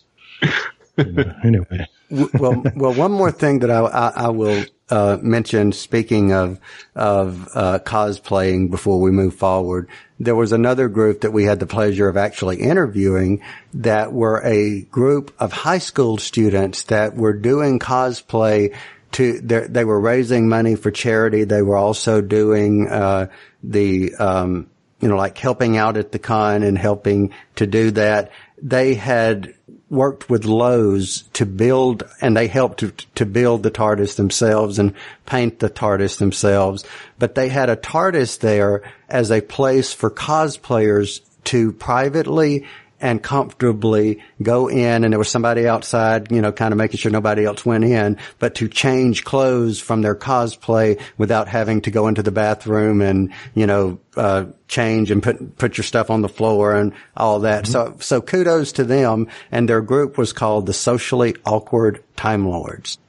you 0.98 1.12
know, 1.12 1.34
anyway. 1.43 1.88
well, 2.10 2.63
well, 2.75 2.93
one 2.93 3.12
more 3.12 3.32
thing 3.32 3.60
that 3.60 3.72
I, 3.72 3.79
I, 3.79 4.08
I 4.25 4.29
will 4.29 4.65
uh, 4.89 5.17
mention, 5.22 5.72
speaking 5.72 6.34
of 6.34 6.60
of 6.96 7.48
uh, 7.55 7.79
cosplaying, 7.79 8.70
before 8.70 9.01
we 9.01 9.12
move 9.12 9.36
forward, 9.36 9.89
there 10.24 10.36
was 10.36 10.51
another 10.51 10.88
group 10.89 11.22
that 11.22 11.32
we 11.32 11.44
had 11.44 11.60
the 11.60 11.68
pleasure 11.68 12.08
of 12.08 12.18
actually 12.18 12.58
interviewing 12.58 13.42
that 13.74 14.13
were 14.13 14.42
a 14.44 14.82
group 14.82 15.34
of 15.39 15.51
high 15.51 15.77
school 15.77 16.18
students 16.18 16.84
that 16.84 17.15
were 17.15 17.34
doing 17.34 17.80
cosplay. 17.80 18.75
To 19.13 19.39
they 19.42 19.86
were 19.86 20.00
raising 20.00 20.50
money 20.50 20.75
for 20.75 20.89
charity. 20.89 21.44
They 21.44 21.62
were 21.62 21.77
also 21.77 22.20
doing 22.20 22.88
uh, 22.89 23.27
the 23.62 24.15
um, 24.15 24.72
you 25.00 25.08
know 25.08 25.18
like 25.18 25.38
helping 25.38 25.77
out 25.77 25.98
at 25.98 26.12
the 26.12 26.18
con 26.18 26.63
and 26.63 26.77
helping 26.77 27.32
to 27.58 27.68
do 27.68 27.92
that. 27.92 28.32
They 28.60 28.96
had 28.96 29.53
worked 29.93 30.29
with 30.29 30.43
Lowe's 30.43 31.23
to 31.33 31.45
build, 31.45 32.03
and 32.19 32.35
they 32.35 32.47
helped 32.47 32.79
to, 32.79 32.91
to 33.15 33.25
build 33.25 33.63
the 33.63 33.71
TARDIS 33.71 34.15
themselves 34.15 34.79
and 34.79 34.93
paint 35.25 35.59
the 35.59 35.69
TARDIS 35.69 36.17
themselves. 36.17 36.83
But 37.19 37.35
they 37.35 37.50
had 37.50 37.69
a 37.69 37.75
TARDIS 37.75 38.39
there 38.39 38.81
as 39.07 39.31
a 39.31 39.41
place 39.41 39.93
for 39.93 40.09
cosplayers 40.09 41.21
to 41.45 41.71
privately 41.73 42.65
and 43.03 43.22
comfortably 43.22 44.24
go 44.41 44.69
in 44.69 45.03
and 45.03 45.12
there 45.12 45.19
was 45.19 45.29
somebody 45.29 45.67
outside, 45.67 46.31
you 46.31 46.41
know, 46.41 46.53
kind 46.53 46.72
of 46.72 46.77
making 46.77 46.98
sure 46.98 47.12
nobody 47.12 47.43
else 47.43 47.65
went 47.65 47.83
in, 47.83 48.17
but 48.39 48.55
to 48.55 48.69
change 48.69 49.25
clothes 49.25 49.77
from 49.77 50.01
their 50.01 50.15
cosplay 50.15 51.00
without 51.17 51.50
having 51.50 51.81
to 51.81 51.91
go 51.91 52.07
into 52.07 52.24
the 52.24 52.31
bathroom 52.31 53.01
and, 53.01 53.33
you 53.55 53.67
know, 53.67 54.00
uh, 54.15 54.45
change 54.69 55.12
and 55.12 55.22
put, 55.22 55.57
put 55.57 55.77
your 55.77 55.83
stuff 55.83 56.10
on 56.10 56.22
the 56.22 56.29
floor 56.29 56.77
and 56.77 56.93
all 57.17 57.41
that. 57.41 57.67
So, 57.67 57.98
so 58.00 58.22
kudos 58.22 58.72
to 58.74 58.86
them. 58.86 59.27
And 59.51 59.67
their 59.67 59.81
group 59.81 60.17
was 60.17 60.31
called 60.31 60.65
the 60.65 60.74
Socially 60.74 61.36
Awkward 61.45 62.01
Time 62.15 62.48
Lords. 62.48 62.98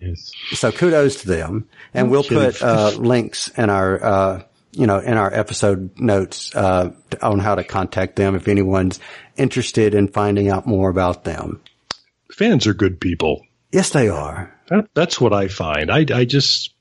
Yes. 0.00 0.32
So 0.54 0.72
kudos 0.72 1.22
to 1.22 1.28
them. 1.28 1.68
And 1.94 2.10
we'll 2.10 2.24
put, 2.24 2.60
uh, 2.60 2.90
links 2.98 3.46
in 3.56 3.70
our, 3.70 4.04
uh, 4.04 4.42
you 4.76 4.86
know, 4.86 4.98
in 4.98 5.16
our 5.16 5.32
episode 5.32 5.98
notes, 5.98 6.54
uh, 6.54 6.90
on 7.22 7.38
how 7.38 7.54
to 7.54 7.64
contact 7.64 8.16
them 8.16 8.34
if 8.34 8.46
anyone's 8.46 9.00
interested 9.36 9.94
in 9.94 10.08
finding 10.08 10.50
out 10.50 10.66
more 10.66 10.90
about 10.90 11.24
them. 11.24 11.62
Fans 12.30 12.66
are 12.66 12.74
good 12.74 13.00
people. 13.00 13.46
Yes, 13.72 13.90
they 13.90 14.08
are. 14.08 14.54
That, 14.68 14.88
that's 14.92 15.18
what 15.18 15.32
I 15.32 15.48
find. 15.48 15.90
I, 15.90 16.04
I 16.12 16.26
just, 16.26 16.74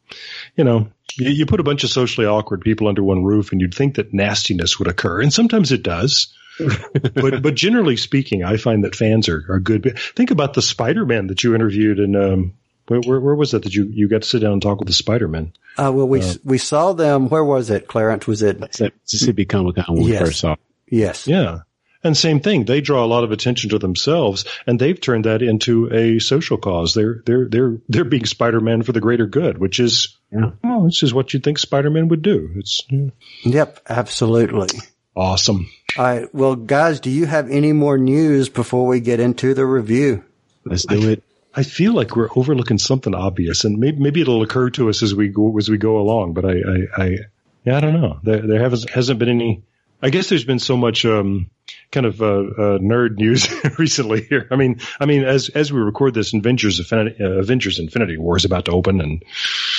you 0.57 0.65
know, 0.65 0.89
you, 1.15 1.29
you 1.29 1.45
put 1.45 1.61
a 1.61 1.63
bunch 1.63 1.85
of 1.85 1.89
socially 1.89 2.27
awkward 2.27 2.61
people 2.61 2.89
under 2.89 3.01
one 3.01 3.23
roof 3.23 3.53
and 3.53 3.61
you'd 3.61 3.73
think 3.73 3.95
that 3.95 4.13
nastiness 4.13 4.77
would 4.77 4.89
occur. 4.89 5.21
And 5.21 5.33
sometimes 5.33 5.71
it 5.71 5.83
does. 5.83 6.33
but 7.13 7.41
but 7.41 7.55
generally 7.55 7.97
speaking, 7.97 8.43
I 8.43 8.57
find 8.57 8.83
that 8.83 8.95
fans 8.95 9.27
are, 9.29 9.45
are 9.49 9.59
good. 9.59 9.97
Think 10.15 10.31
about 10.31 10.53
the 10.53 10.61
Spider-Man 10.61 11.27
that 11.27 11.43
you 11.43 11.55
interviewed 11.55 11.99
and, 11.99 12.15
um, 12.15 12.53
where, 12.87 12.99
where, 13.01 13.19
where 13.19 13.35
was 13.35 13.53
it 13.53 13.63
that 13.63 13.73
you, 13.73 13.85
you 13.85 14.07
got 14.07 14.21
to 14.23 14.27
sit 14.27 14.39
down 14.39 14.53
and 14.53 14.61
talk 14.61 14.79
with 14.79 14.87
the 14.87 14.93
Spider-Man? 14.93 15.53
Uh, 15.77 15.91
well, 15.93 16.07
we, 16.07 16.21
we 16.43 16.57
saw 16.57 16.93
them. 16.93 17.29
Where 17.29 17.43
was 17.43 17.69
it, 17.69 17.87
Clarence? 17.87 18.27
Was 18.27 18.41
it? 18.41 18.61
It's 18.61 18.79
Mississippi 18.81 19.45
Comic 19.45 19.75
Con 19.77 19.85
when 19.95 20.05
we 20.05 20.11
Yes. 20.13 20.21
first 20.21 20.39
saw. 20.39 20.55
Yes. 20.89 21.27
Yeah. 21.27 21.59
And 22.03 22.15
same 22.15 22.39
thing, 22.39 22.65
they 22.65 22.81
draw 22.81 23.03
a 23.03 23.07
lot 23.07 23.23
of 23.23 23.31
attention 23.31 23.71
to 23.71 23.79
themselves 23.79 24.45
and 24.67 24.79
they've 24.79 24.99
turned 25.01 25.25
that 25.25 25.41
into 25.41 25.91
a 25.91 26.19
social 26.19 26.57
cause. 26.57 26.93
They're, 26.93 27.23
they're, 27.25 27.47
they're, 27.49 27.77
they're 27.89 28.03
being 28.03 28.25
Spider-Man 28.25 28.83
for 28.83 28.91
the 28.91 29.01
greater 29.01 29.25
good, 29.25 29.57
which 29.57 29.79
is, 29.79 30.15
Yeah. 30.31 30.51
well, 30.63 30.83
this 30.83 31.01
is 31.01 31.15
what 31.15 31.33
you'd 31.33 31.43
think 31.43 31.57
Spider-Man 31.57 32.09
would 32.09 32.21
do. 32.21 32.51
It's 32.57 32.83
yeah, 32.91 33.09
Yep. 33.43 33.79
Absolutely. 33.89 34.67
awesome. 35.15 35.67
All 35.97 36.03
right. 36.05 36.35
Well, 36.35 36.55
guys, 36.55 36.99
do 36.99 37.09
you 37.09 37.25
have 37.25 37.49
any 37.49 37.73
more 37.73 37.97
news 37.97 38.49
before 38.49 38.85
we 38.85 38.99
get 38.99 39.19
into 39.19 39.55
the 39.55 39.65
review? 39.65 40.23
Let's 40.63 40.85
do 40.85 41.09
it. 41.09 41.23
I 41.55 41.63
feel 41.63 41.93
like 41.93 42.15
we're 42.15 42.29
overlooking 42.35 42.77
something 42.77 43.15
obvious, 43.15 43.63
and 43.63 43.79
maybe, 43.79 43.97
maybe 43.97 44.21
it'll 44.21 44.41
occur 44.41 44.69
to 44.71 44.89
us 44.89 45.01
as 45.03 45.15
we 45.15 45.29
go 45.29 45.57
as 45.57 45.69
we 45.69 45.77
go 45.77 45.99
along. 45.99 46.33
But 46.33 46.45
I, 46.45 46.51
I, 46.51 47.03
I 47.03 47.17
yeah, 47.63 47.77
I 47.77 47.79
don't 47.79 47.99
know. 47.99 48.19
There, 48.23 48.45
there 48.45 48.59
hasn't 48.61 48.91
hasn't 48.91 49.19
been 49.19 49.29
any. 49.29 49.63
I 50.01 50.09
guess 50.09 50.29
there's 50.29 50.45
been 50.45 50.59
so 50.59 50.77
much 50.77 51.05
um, 51.05 51.49
kind 51.91 52.05
of 52.05 52.21
uh, 52.21 52.25
uh, 52.25 52.77
nerd 52.79 53.17
news 53.17 53.47
recently 53.79 54.21
here. 54.23 54.47
I 54.51 54.55
mean, 54.55 54.79
I 54.99 55.05
mean, 55.05 55.23
as 55.23 55.49
as 55.49 55.71
we 55.73 55.79
record 55.79 56.13
this, 56.13 56.33
Avengers 56.33 56.79
Infinity, 56.79 57.15
uh, 57.23 57.39
Avengers 57.39 57.79
Infinity 57.79 58.17
War 58.17 58.37
is 58.37 58.45
about 58.45 58.65
to 58.65 58.71
open, 58.71 59.01
and 59.01 59.23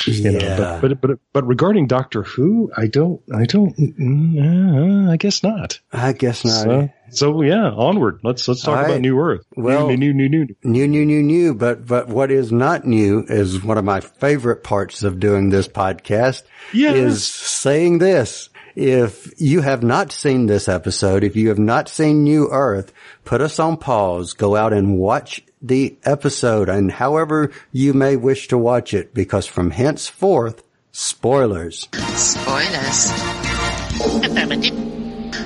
you 0.07 0.33
know, 0.33 0.39
Yeah. 0.39 0.79
but, 0.81 1.01
but 1.01 1.01
but 1.01 1.19
but 1.33 1.47
regarding 1.47 1.87
Doctor 1.87 2.23
Who, 2.23 2.73
I 2.77 2.87
don't, 2.87 3.21
I 3.33 3.45
don't, 3.45 3.77
mm, 3.77 5.07
uh, 5.09 5.13
I 5.13 5.17
guess 5.17 5.43
not. 5.43 5.81
I 5.93 6.13
guess 6.13 6.45
not. 6.45 6.63
So, 6.65 6.89
so 7.11 7.43
yeah, 7.43 7.71
onward. 7.71 8.21
Let's 8.25 8.49
let's 8.49 8.63
talk 8.63 8.77
right. 8.77 8.87
about 8.87 9.01
New 9.01 9.19
Earth. 9.21 9.45
Well- 9.57 9.89
new, 9.89 9.97
new, 9.97 10.13
new, 10.15 10.29
new, 10.29 10.45
new. 10.47 10.57
New, 10.65 10.89
new, 10.89 11.05
new, 11.07 11.23
new, 11.23 11.55
but, 11.55 11.87
but 11.87 12.09
what 12.09 12.31
is 12.33 12.51
not 12.51 12.85
new 12.85 13.25
is 13.29 13.63
one 13.63 13.79
of 13.79 13.85
my 13.85 14.01
favorite 14.01 14.65
parts 14.65 15.03
of 15.05 15.21
doing 15.21 15.51
this 15.51 15.69
podcast 15.69 16.43
Yes. 16.73 16.97
is 16.97 17.25
saying 17.27 17.99
this. 17.99 18.49
If 18.77 19.33
you 19.41 19.63
have 19.63 19.83
not 19.83 20.13
seen 20.13 20.45
this 20.45 20.69
episode, 20.69 21.25
if 21.25 21.35
you 21.35 21.49
have 21.49 21.59
not 21.59 21.89
seen 21.89 22.25
New 22.25 22.51
Earth, 22.51 22.93
put 23.25 23.41
us 23.41 23.59
on 23.59 23.79
pause, 23.79 24.35
go 24.35 24.55
out 24.55 24.75
and 24.75 24.99
watch 24.99 25.43
the 25.63 25.97
episode 26.05 26.69
and 26.69 26.93
however 26.93 27.51
you 27.73 27.95
may 27.95 28.17
wish 28.17 28.49
to 28.49 28.59
watch 28.59 28.93
it 28.93 29.15
because 29.15 29.47
from 29.47 29.71
henceforth, 29.71 30.63
spoilers. 30.93 31.89
Spoilers. 31.95 33.13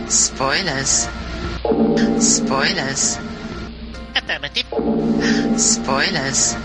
Spoilers. 0.08 1.08
Spoilers. 2.18 3.18
Affirmative. 4.16 5.60
Spoilers. 5.60 6.56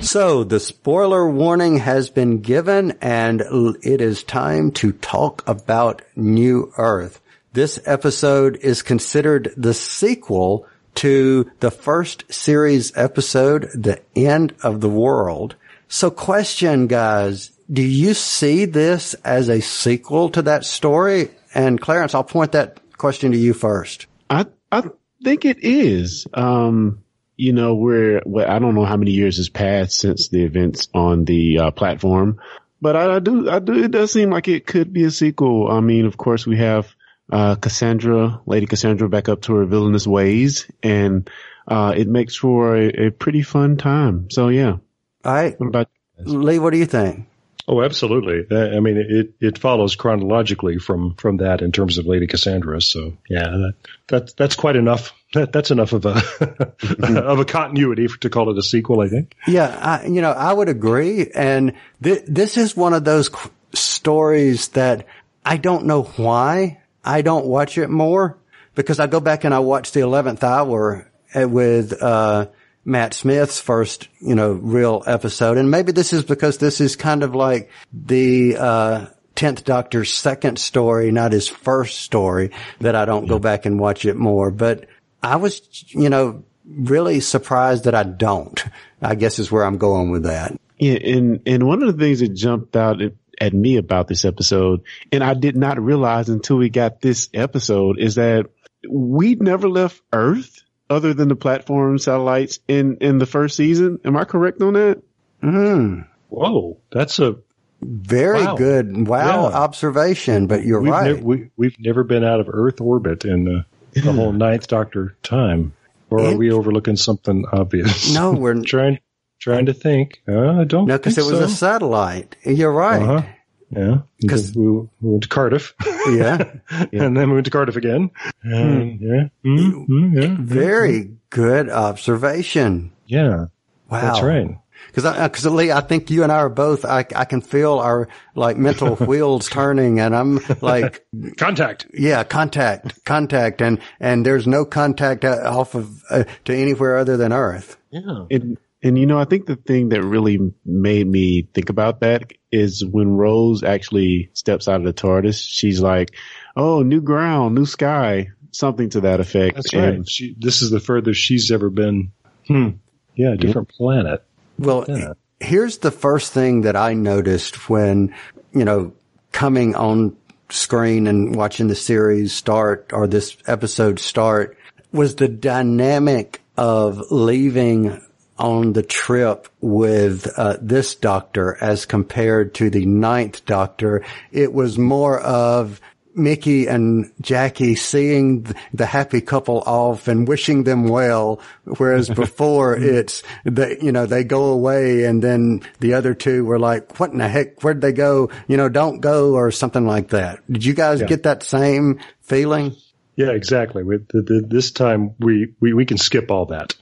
So 0.00 0.44
the 0.44 0.60
spoiler 0.60 1.30
warning 1.30 1.78
has 1.78 2.10
been 2.10 2.40
given 2.40 2.98
and 3.00 3.42
it 3.82 4.00
is 4.00 4.24
time 4.24 4.72
to 4.72 4.92
talk 4.92 5.46
about 5.46 6.02
New 6.16 6.72
Earth. 6.76 7.20
This 7.52 7.78
episode 7.84 8.56
is 8.56 8.82
considered 8.82 9.52
the 9.56 9.74
sequel 9.74 10.66
to 10.96 11.50
the 11.60 11.70
first 11.70 12.32
series 12.32 12.96
episode, 12.96 13.68
The 13.74 14.00
End 14.16 14.54
of 14.62 14.80
the 14.80 14.88
World. 14.88 15.54
So 15.86 16.10
question 16.10 16.86
guys, 16.86 17.52
do 17.70 17.82
you 17.82 18.14
see 18.14 18.64
this 18.64 19.14
as 19.24 19.48
a 19.48 19.60
sequel 19.60 20.30
to 20.30 20.42
that 20.42 20.64
story? 20.64 21.30
And 21.54 21.80
Clarence, 21.80 22.14
I'll 22.14 22.24
point 22.24 22.52
that 22.52 22.80
question 22.96 23.32
to 23.32 23.38
you 23.38 23.52
first. 23.52 24.06
I 24.28 24.46
I 24.72 24.82
think 25.22 25.44
it 25.44 25.58
is. 25.60 26.26
Um, 26.34 27.02
you 27.40 27.52
know, 27.52 27.74
we're 27.74 28.22
well, 28.26 28.48
I 28.48 28.58
don't 28.58 28.74
know 28.74 28.84
how 28.84 28.96
many 28.96 29.12
years 29.12 29.38
has 29.38 29.48
passed 29.48 29.98
since 29.98 30.28
the 30.28 30.44
events 30.44 30.88
on 30.94 31.24
the 31.24 31.58
uh, 31.58 31.70
platform, 31.70 32.40
but 32.80 32.96
I, 32.96 33.16
I 33.16 33.18
do 33.18 33.48
I 33.48 33.58
do 33.58 33.82
it 33.82 33.90
does 33.90 34.12
seem 34.12 34.30
like 34.30 34.48
it 34.48 34.66
could 34.66 34.92
be 34.92 35.04
a 35.04 35.10
sequel. 35.10 35.70
I 35.70 35.80
mean, 35.80 36.04
of 36.04 36.16
course, 36.16 36.46
we 36.46 36.58
have 36.58 36.94
uh, 37.32 37.54
Cassandra, 37.54 38.40
Lady 38.44 38.66
Cassandra, 38.66 39.08
back 39.08 39.28
up 39.28 39.42
to 39.42 39.54
her 39.54 39.64
villainous 39.64 40.06
ways, 40.06 40.70
and 40.82 41.30
uh, 41.66 41.94
it 41.96 42.08
makes 42.08 42.36
for 42.36 42.76
a, 42.76 43.06
a 43.06 43.10
pretty 43.10 43.42
fun 43.42 43.76
time. 43.76 44.30
So 44.30 44.48
yeah, 44.48 44.76
All 45.24 45.32
right. 45.32 45.58
what 45.58 45.68
about 45.68 45.88
Lee, 46.18 46.58
what 46.58 46.72
do 46.72 46.78
you 46.78 46.86
think? 46.86 47.26
Oh, 47.66 47.82
absolutely. 47.82 48.44
Uh, 48.50 48.76
I 48.76 48.80
mean, 48.80 48.96
it, 48.96 49.34
it 49.40 49.58
follows 49.58 49.94
chronologically 49.94 50.78
from, 50.78 51.14
from 51.14 51.36
that 51.38 51.62
in 51.62 51.72
terms 51.72 51.98
of 51.98 52.06
Lady 52.06 52.26
Cassandra. 52.26 52.80
So 52.82 53.16
yeah, 53.28 53.44
that, 53.44 53.74
that 54.08 54.36
that's 54.36 54.56
quite 54.56 54.76
enough. 54.76 55.12
That, 55.32 55.52
that's 55.52 55.70
enough 55.70 55.92
of 55.92 56.06
a, 56.06 56.20
of 57.16 57.38
a 57.38 57.44
continuity 57.44 58.08
for, 58.08 58.18
to 58.20 58.30
call 58.30 58.50
it 58.50 58.58
a 58.58 58.62
sequel, 58.62 59.00
I 59.00 59.08
think. 59.08 59.34
Yeah, 59.46 59.68
I, 59.68 60.06
you 60.06 60.20
know, 60.20 60.32
I 60.32 60.52
would 60.52 60.68
agree. 60.68 61.30
And 61.32 61.74
th- 62.02 62.24
this 62.26 62.56
is 62.56 62.76
one 62.76 62.94
of 62.94 63.04
those 63.04 63.28
qu- 63.28 63.50
stories 63.72 64.68
that 64.68 65.06
I 65.44 65.56
don't 65.56 65.86
know 65.86 66.02
why 66.02 66.80
I 67.04 67.22
don't 67.22 67.46
watch 67.46 67.78
it 67.78 67.88
more 67.88 68.38
because 68.74 68.98
I 68.98 69.06
go 69.06 69.20
back 69.20 69.44
and 69.44 69.54
I 69.54 69.60
watch 69.60 69.92
the 69.92 70.00
11th 70.00 70.42
hour 70.42 71.08
uh, 71.34 71.48
with, 71.48 72.02
uh, 72.02 72.46
Matt 72.84 73.14
Smith's 73.14 73.60
first, 73.60 74.08
you 74.20 74.34
know, 74.34 74.52
real 74.52 75.04
episode. 75.06 75.58
And 75.58 75.70
maybe 75.70 75.92
this 75.92 76.12
is 76.12 76.24
because 76.24 76.58
this 76.58 76.80
is 76.80 76.96
kind 76.96 77.22
of 77.22 77.34
like 77.34 77.70
the, 77.92 78.56
uh, 78.56 79.06
10th 79.36 79.64
Doctor's 79.64 80.12
second 80.12 80.58
story, 80.58 81.12
not 81.12 81.32
his 81.32 81.48
first 81.48 82.00
story 82.00 82.50
that 82.80 82.96
I 82.96 83.04
don't 83.04 83.26
go 83.26 83.38
back 83.38 83.64
and 83.64 83.78
watch 83.78 84.04
it 84.04 84.16
more. 84.16 84.50
But 84.50 84.86
I 85.22 85.36
was, 85.36 85.60
you 85.88 86.08
know, 86.08 86.44
really 86.66 87.20
surprised 87.20 87.84
that 87.84 87.94
I 87.94 88.02
don't. 88.04 88.62
I 89.02 89.14
guess 89.14 89.38
is 89.38 89.50
where 89.50 89.64
I'm 89.64 89.78
going 89.78 90.10
with 90.10 90.24
that. 90.24 90.58
Yeah, 90.78 90.94
and 90.94 91.40
and 91.46 91.66
one 91.66 91.82
of 91.82 91.94
the 91.96 92.02
things 92.02 92.20
that 92.20 92.34
jumped 92.34 92.76
out 92.76 93.02
at, 93.02 93.12
at 93.40 93.52
me 93.54 93.76
about 93.76 94.08
this 94.08 94.24
episode, 94.24 94.82
and 95.12 95.22
I 95.24 95.34
did 95.34 95.56
not 95.56 95.80
realize 95.80 96.28
until 96.28 96.56
we 96.56 96.70
got 96.70 97.00
this 97.00 97.28
episode, 97.34 97.98
is 97.98 98.14
that 98.16 98.46
we 98.88 99.34
never 99.34 99.68
left 99.68 100.00
Earth 100.12 100.62
other 100.88 101.12
than 101.14 101.28
the 101.28 101.36
platform 101.36 101.98
satellites 101.98 102.60
in 102.66 102.96
in 102.98 103.18
the 103.18 103.26
first 103.26 103.56
season. 103.56 104.00
Am 104.04 104.16
I 104.16 104.24
correct 104.24 104.60
on 104.62 104.72
that? 104.74 105.02
Mm, 105.42 106.06
Whoa, 106.28 106.78
that's 106.92 107.18
a 107.18 107.36
very 107.82 108.44
Wow. 108.44 108.56
good. 108.56 109.08
Wow 109.08 109.48
Yeah. 109.50 109.56
observation, 109.56 110.46
but 110.46 110.64
you're 110.64 110.80
we've 110.82 110.90
right. 110.92 111.14
nev- 111.16 111.24
we, 111.24 111.50
we've 111.56 111.76
never 111.80 112.04
been 112.04 112.24
out 112.24 112.40
of 112.40 112.48
Earth 112.50 112.80
orbit 112.80 113.24
in 113.24 113.44
the, 113.44 113.64
the 113.94 114.12
whole 114.12 114.32
Ninth 114.32 114.66
Doctor 114.68 115.16
time, 115.22 115.72
or 116.10 116.20
are 116.24 116.36
we 116.36 116.50
overlooking 116.52 116.96
something 116.96 117.44
obvious? 117.52 118.12
no, 118.14 118.32
we're 118.32 118.62
trying 118.64 118.98
trying 119.40 119.66
to 119.66 119.72
think. 119.74 120.20
Uh, 120.28 120.60
I 120.60 120.64
don't. 120.64 120.86
no, 120.86 120.96
because 120.98 121.16
it 121.18 121.24
was 121.24 121.40
a 121.40 121.48
satellite. 121.48 122.36
You're 122.44 122.72
right. 122.72 123.02
Uh-huh. 123.02 123.22
Yeah, 123.70 123.98
'Cause- 124.28 124.54
we, 124.56 124.66
we 124.68 124.88
went 125.00 125.22
to 125.22 125.28
Cardiff. 125.28 125.74
Yeah. 126.08 126.54
and 126.92 127.14
then 127.16 127.28
we 127.28 127.34
went 127.34 127.44
to 127.44 127.50
Cardiff 127.50 127.76
again. 127.76 128.10
And, 128.42 128.98
yeah, 129.00 129.28
mm, 129.44 129.86
mm, 129.86 130.20
yeah, 130.22 130.36
Very 130.40 131.12
good 131.28 131.68
observation. 131.68 132.92
yeah. 133.06 133.46
Wow. 133.90 134.00
That's 134.00 134.22
right. 134.22 134.56
Cause 134.92 135.04
I, 135.04 135.28
cause 135.28 135.46
Lee, 135.46 135.70
I 135.70 135.80
think 135.80 136.10
you 136.10 136.22
and 136.22 136.32
I 136.32 136.36
are 136.36 136.48
both, 136.48 136.84
I, 136.84 137.06
I 137.14 137.24
can 137.24 137.40
feel 137.40 137.78
our 137.78 138.08
like 138.34 138.56
mental 138.56 138.96
wheels 139.06 139.48
turning 139.48 140.00
and 140.00 140.14
I'm 140.16 140.40
like, 140.60 141.06
Contact. 141.36 141.86
yeah, 141.94 142.24
contact, 142.24 143.04
contact. 143.04 143.62
And, 143.62 143.80
and 144.00 144.26
there's 144.26 144.46
no 144.46 144.64
contact 144.64 145.24
uh, 145.24 145.40
off 145.44 145.74
of, 145.74 146.02
uh, 146.10 146.24
to 146.46 146.54
anywhere 146.54 146.96
other 146.98 147.16
than 147.16 147.32
Earth. 147.32 147.76
Yeah. 147.90 148.26
And 148.30 148.58
and 148.82 148.98
you 148.98 149.04
know, 149.06 149.18
I 149.18 149.26
think 149.26 149.44
the 149.44 149.56
thing 149.56 149.90
that 149.90 150.02
really 150.02 150.38
made 150.64 151.06
me 151.06 151.42
think 151.52 151.68
about 151.68 152.00
that 152.00 152.32
is 152.50 152.82
when 152.84 153.08
Rose 153.10 153.62
actually 153.62 154.30
steps 154.32 154.68
out 154.68 154.76
of 154.80 154.84
the 154.86 154.94
TARDIS, 154.94 155.44
she's 155.46 155.82
like, 155.82 156.14
"Oh, 156.56 156.82
new 156.82 157.02
ground, 157.02 157.54
new 157.56 157.66
sky," 157.66 158.28
something 158.52 158.88
to 158.90 159.02
that 159.02 159.20
effect. 159.20 159.56
That's 159.56 159.74
And- 159.74 159.98
right. 159.98 160.08
She, 160.08 160.34
this 160.38 160.62
is 160.62 160.70
the 160.70 160.80
furthest 160.80 161.20
she's 161.20 161.50
ever 161.52 161.68
been. 161.68 162.12
Hmm. 162.48 162.68
Yeah, 163.14 163.34
different 163.36 163.68
planet. 163.68 164.24
Well, 164.60 164.84
Yeah. 164.88 165.12
here's 165.40 165.78
the 165.78 165.90
first 165.90 166.32
thing 166.32 166.62
that 166.62 166.76
I 166.76 166.94
noticed 166.94 167.68
when, 167.68 168.14
you 168.52 168.64
know, 168.64 168.92
coming 169.32 169.74
on 169.74 170.16
screen 170.50 171.06
and 171.06 171.34
watching 171.34 171.68
the 171.68 171.74
series 171.74 172.32
start 172.32 172.90
or 172.92 173.06
this 173.06 173.36
episode 173.46 173.98
start 174.00 174.56
was 174.92 175.14
the 175.16 175.28
dynamic 175.28 176.42
of 176.56 177.10
leaving 177.10 178.00
on 178.38 178.72
the 178.72 178.82
trip 178.82 179.48
with 179.60 180.26
uh, 180.36 180.56
this 180.60 180.94
doctor 180.94 181.56
as 181.60 181.84
compared 181.86 182.54
to 182.54 182.70
the 182.70 182.86
ninth 182.86 183.44
doctor. 183.44 184.02
It 184.32 184.52
was 184.52 184.78
more 184.78 185.20
of 185.20 185.80
Mickey 186.14 186.66
and 186.66 187.12
Jackie 187.20 187.74
seeing 187.74 188.46
the 188.72 188.86
happy 188.86 189.20
couple 189.20 189.60
off 189.60 190.08
and 190.08 190.26
wishing 190.26 190.64
them 190.64 190.88
well, 190.88 191.40
whereas 191.64 192.08
before 192.24 192.76
it's 192.76 193.22
they, 193.44 193.78
you 193.80 193.92
know, 193.92 194.06
they 194.06 194.24
go 194.24 194.46
away 194.46 195.04
and 195.04 195.22
then 195.22 195.62
the 195.80 195.94
other 195.94 196.14
two 196.14 196.44
were 196.44 196.58
like, 196.58 196.98
"What 196.98 197.10
in 197.10 197.18
the 197.18 197.28
heck? 197.28 197.62
Where'd 197.62 197.80
they 197.80 197.92
go? 197.92 198.30
You 198.48 198.56
know, 198.56 198.68
don't 198.68 199.00
go," 199.00 199.34
or 199.34 199.50
something 199.50 199.86
like 199.86 200.08
that. 200.08 200.40
Did 200.50 200.64
you 200.64 200.74
guys 200.74 201.02
get 201.02 201.24
that 201.24 201.42
same 201.42 202.00
feeling? 202.20 202.76
Yeah, 203.20 203.32
exactly. 203.32 203.82
With 203.82 204.08
the, 204.08 204.22
the, 204.22 204.40
this 204.46 204.70
time, 204.70 205.14
we, 205.18 205.52
we, 205.60 205.74
we 205.74 205.84
can 205.84 205.98
skip 205.98 206.30
all 206.30 206.46
that. 206.46 206.74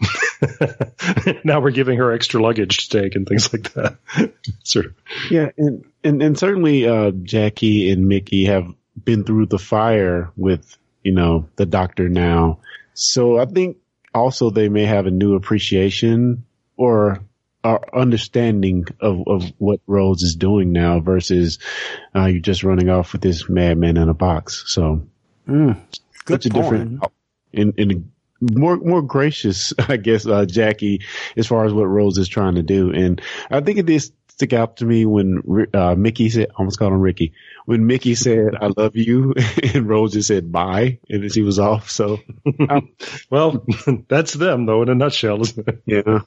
now 1.45 1.61
we're 1.61 1.73
giving 1.73 1.99
her 1.99 2.13
extra 2.13 2.41
luggage 2.41 2.89
to 2.89 3.03
take 3.03 3.17
and 3.17 3.27
things 3.27 3.53
like 3.53 3.73
that. 3.73 3.99
sort 4.63 4.87
of. 4.87 4.95
Yeah, 5.31 5.51
and 5.59 5.85
and 6.05 6.23
and 6.23 6.39
certainly 6.39 6.87
uh, 6.87 7.11
Jackie 7.11 7.91
and 7.91 8.07
Mickey 8.07 8.45
have 8.45 8.73
been 9.05 9.25
through 9.25 9.47
the 9.47 9.59
fire 9.59 10.31
with 10.37 10.77
you 11.03 11.13
know 11.13 11.49
the 11.57 11.67
Doctor 11.67 12.09
now, 12.09 12.61
so 12.95 13.39
I 13.39 13.47
think 13.47 13.79
also 14.15 14.51
they 14.51 14.69
may 14.69 14.85
have 14.85 15.07
a 15.07 15.11
new 15.11 15.35
appreciation 15.35 16.45
or 16.77 17.21
or 17.65 17.97
understanding 17.97 18.87
of 19.01 19.27
of 19.27 19.53
what 19.59 19.81
Rose 19.87 20.23
is 20.23 20.37
doing 20.37 20.73
now 20.73 21.01
versus 21.01 21.59
uh, 22.15 22.27
you 22.27 22.41
just 22.41 22.65
running 22.65 22.89
off 22.89 23.13
with 23.13 23.23
this 23.23 23.49
madman 23.49 23.97
in 23.97 24.09
a 24.09 24.15
box. 24.15 24.65
So 24.67 25.07
Good 26.25 26.43
such 26.43 26.47
a 26.47 26.51
different 26.51 27.03
in 27.53 27.73
in 27.77 28.11
more 28.41 28.77
more 28.77 29.03
gracious, 29.03 29.73
I 29.79 29.97
guess, 29.97 30.27
uh, 30.27 30.45
Jackie, 30.47 31.03
as 31.37 31.47
far 31.47 31.65
as 31.65 31.73
what 31.73 31.85
Rose 31.85 32.19
is 32.19 32.29
trying 32.29 32.57
to 32.57 32.63
do, 32.63 32.91
and 32.93 33.21
I 33.51 33.61
think 33.61 33.79
it 33.79 33.87
did 33.87 34.03
stick 34.29 34.53
out 34.53 34.77
to 34.77 34.85
me 34.85 35.05
when 35.05 35.43
uh, 35.75 35.97
Mickey 35.97 36.31
said, 36.31 36.51
I 36.51 36.55
almost 36.59 36.79
called 36.79 36.93
him 36.93 37.01
Ricky, 37.01 37.33
when 37.67 37.87
Mickey 37.87 38.15
said, 38.15 38.55
"I 38.61 38.71
love 38.77 38.95
you," 38.95 39.35
and 39.75 39.89
Rose 39.89 40.13
just 40.13 40.29
said 40.29 40.53
"bye," 40.53 40.99
and 41.09 41.23
then 41.23 41.31
she 41.31 41.43
was 41.43 41.59
off. 41.59 41.91
So 41.91 42.19
Well, 43.31 43.67
that's 44.09 44.35
them, 44.35 44.67
though, 44.67 44.83
in 44.83 44.89
a 44.89 44.95
nutshell, 44.95 45.41
isn't 45.43 45.69
it? 45.69 45.83
yeah, 45.87 46.21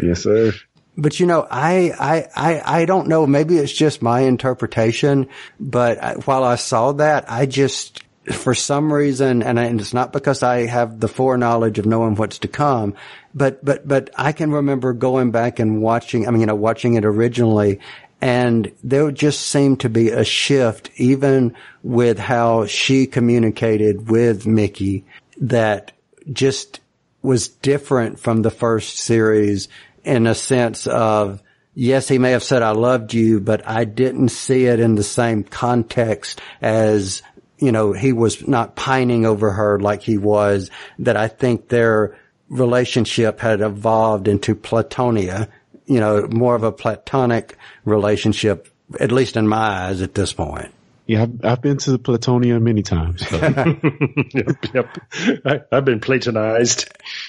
yes, 0.00 0.22
sir. 0.22 0.52
But 0.96 1.20
you 1.20 1.26
know, 1.26 1.46
I, 1.50 1.92
I, 1.98 2.28
I, 2.34 2.80
I 2.80 2.84
don't 2.84 3.08
know. 3.08 3.26
Maybe 3.26 3.58
it's 3.58 3.72
just 3.72 4.02
my 4.02 4.20
interpretation, 4.20 5.28
but 5.58 6.02
I, 6.02 6.14
while 6.14 6.44
I 6.44 6.56
saw 6.56 6.92
that, 6.92 7.30
I 7.30 7.46
just, 7.46 8.02
for 8.32 8.54
some 8.54 8.92
reason, 8.92 9.42
and, 9.42 9.58
I, 9.58 9.64
and 9.64 9.80
it's 9.80 9.94
not 9.94 10.12
because 10.12 10.42
I 10.42 10.66
have 10.66 11.00
the 11.00 11.08
foreknowledge 11.08 11.78
of 11.78 11.86
knowing 11.86 12.14
what's 12.16 12.38
to 12.40 12.48
come, 12.48 12.94
but, 13.34 13.64
but, 13.64 13.86
but 13.86 14.10
I 14.16 14.32
can 14.32 14.52
remember 14.52 14.92
going 14.92 15.30
back 15.30 15.58
and 15.58 15.80
watching, 15.80 16.28
I 16.28 16.30
mean, 16.30 16.40
you 16.40 16.46
know, 16.46 16.54
watching 16.54 16.94
it 16.94 17.04
originally 17.04 17.80
and 18.20 18.70
there 18.84 19.10
just 19.10 19.40
seemed 19.40 19.80
to 19.80 19.88
be 19.88 20.10
a 20.10 20.24
shift 20.24 20.90
even 20.96 21.54
with 21.82 22.18
how 22.18 22.66
she 22.66 23.06
communicated 23.06 24.10
with 24.10 24.46
Mickey 24.46 25.04
that 25.38 25.92
just 26.30 26.80
was 27.22 27.48
different 27.48 28.20
from 28.20 28.42
the 28.42 28.50
first 28.50 28.98
series 28.98 29.68
in 30.04 30.26
a 30.26 30.34
sense 30.34 30.86
of, 30.86 31.42
yes, 31.74 32.08
he 32.08 32.18
may 32.18 32.32
have 32.32 32.42
said, 32.42 32.62
I 32.62 32.72
loved 32.72 33.14
you, 33.14 33.40
but 33.40 33.66
I 33.66 33.84
didn't 33.84 34.30
see 34.30 34.66
it 34.66 34.80
in 34.80 34.96
the 34.96 35.02
same 35.02 35.42
context 35.42 36.40
as, 36.60 37.22
you 37.60 37.72
know, 37.72 37.92
he 37.92 38.12
was 38.12 38.46
not 38.46 38.76
pining 38.76 39.26
over 39.26 39.50
her 39.50 39.78
like 39.78 40.02
he 40.02 40.18
was, 40.18 40.70
that 40.98 41.16
I 41.16 41.28
think 41.28 41.68
their 41.68 42.16
relationship 42.48 43.40
had 43.40 43.60
evolved 43.60 44.28
into 44.28 44.54
platonia, 44.54 45.48
you 45.86 46.00
know, 46.00 46.26
more 46.30 46.54
of 46.54 46.62
a 46.62 46.72
platonic 46.72 47.56
relationship, 47.84 48.68
at 48.98 49.12
least 49.12 49.36
in 49.36 49.46
my 49.46 49.86
eyes 49.86 50.02
at 50.02 50.14
this 50.14 50.32
point. 50.32 50.72
Yeah, 51.06 51.22
I've, 51.22 51.44
I've 51.44 51.60
been 51.60 51.76
to 51.78 51.90
the 51.90 51.98
Platonia 51.98 52.62
many 52.62 52.82
times. 52.84 53.26
So. 53.26 53.36
yep, 54.32 54.64
yep. 54.72 54.98
I, 55.44 55.60
I've 55.72 55.84
been 55.84 55.98
platonized. 55.98 56.88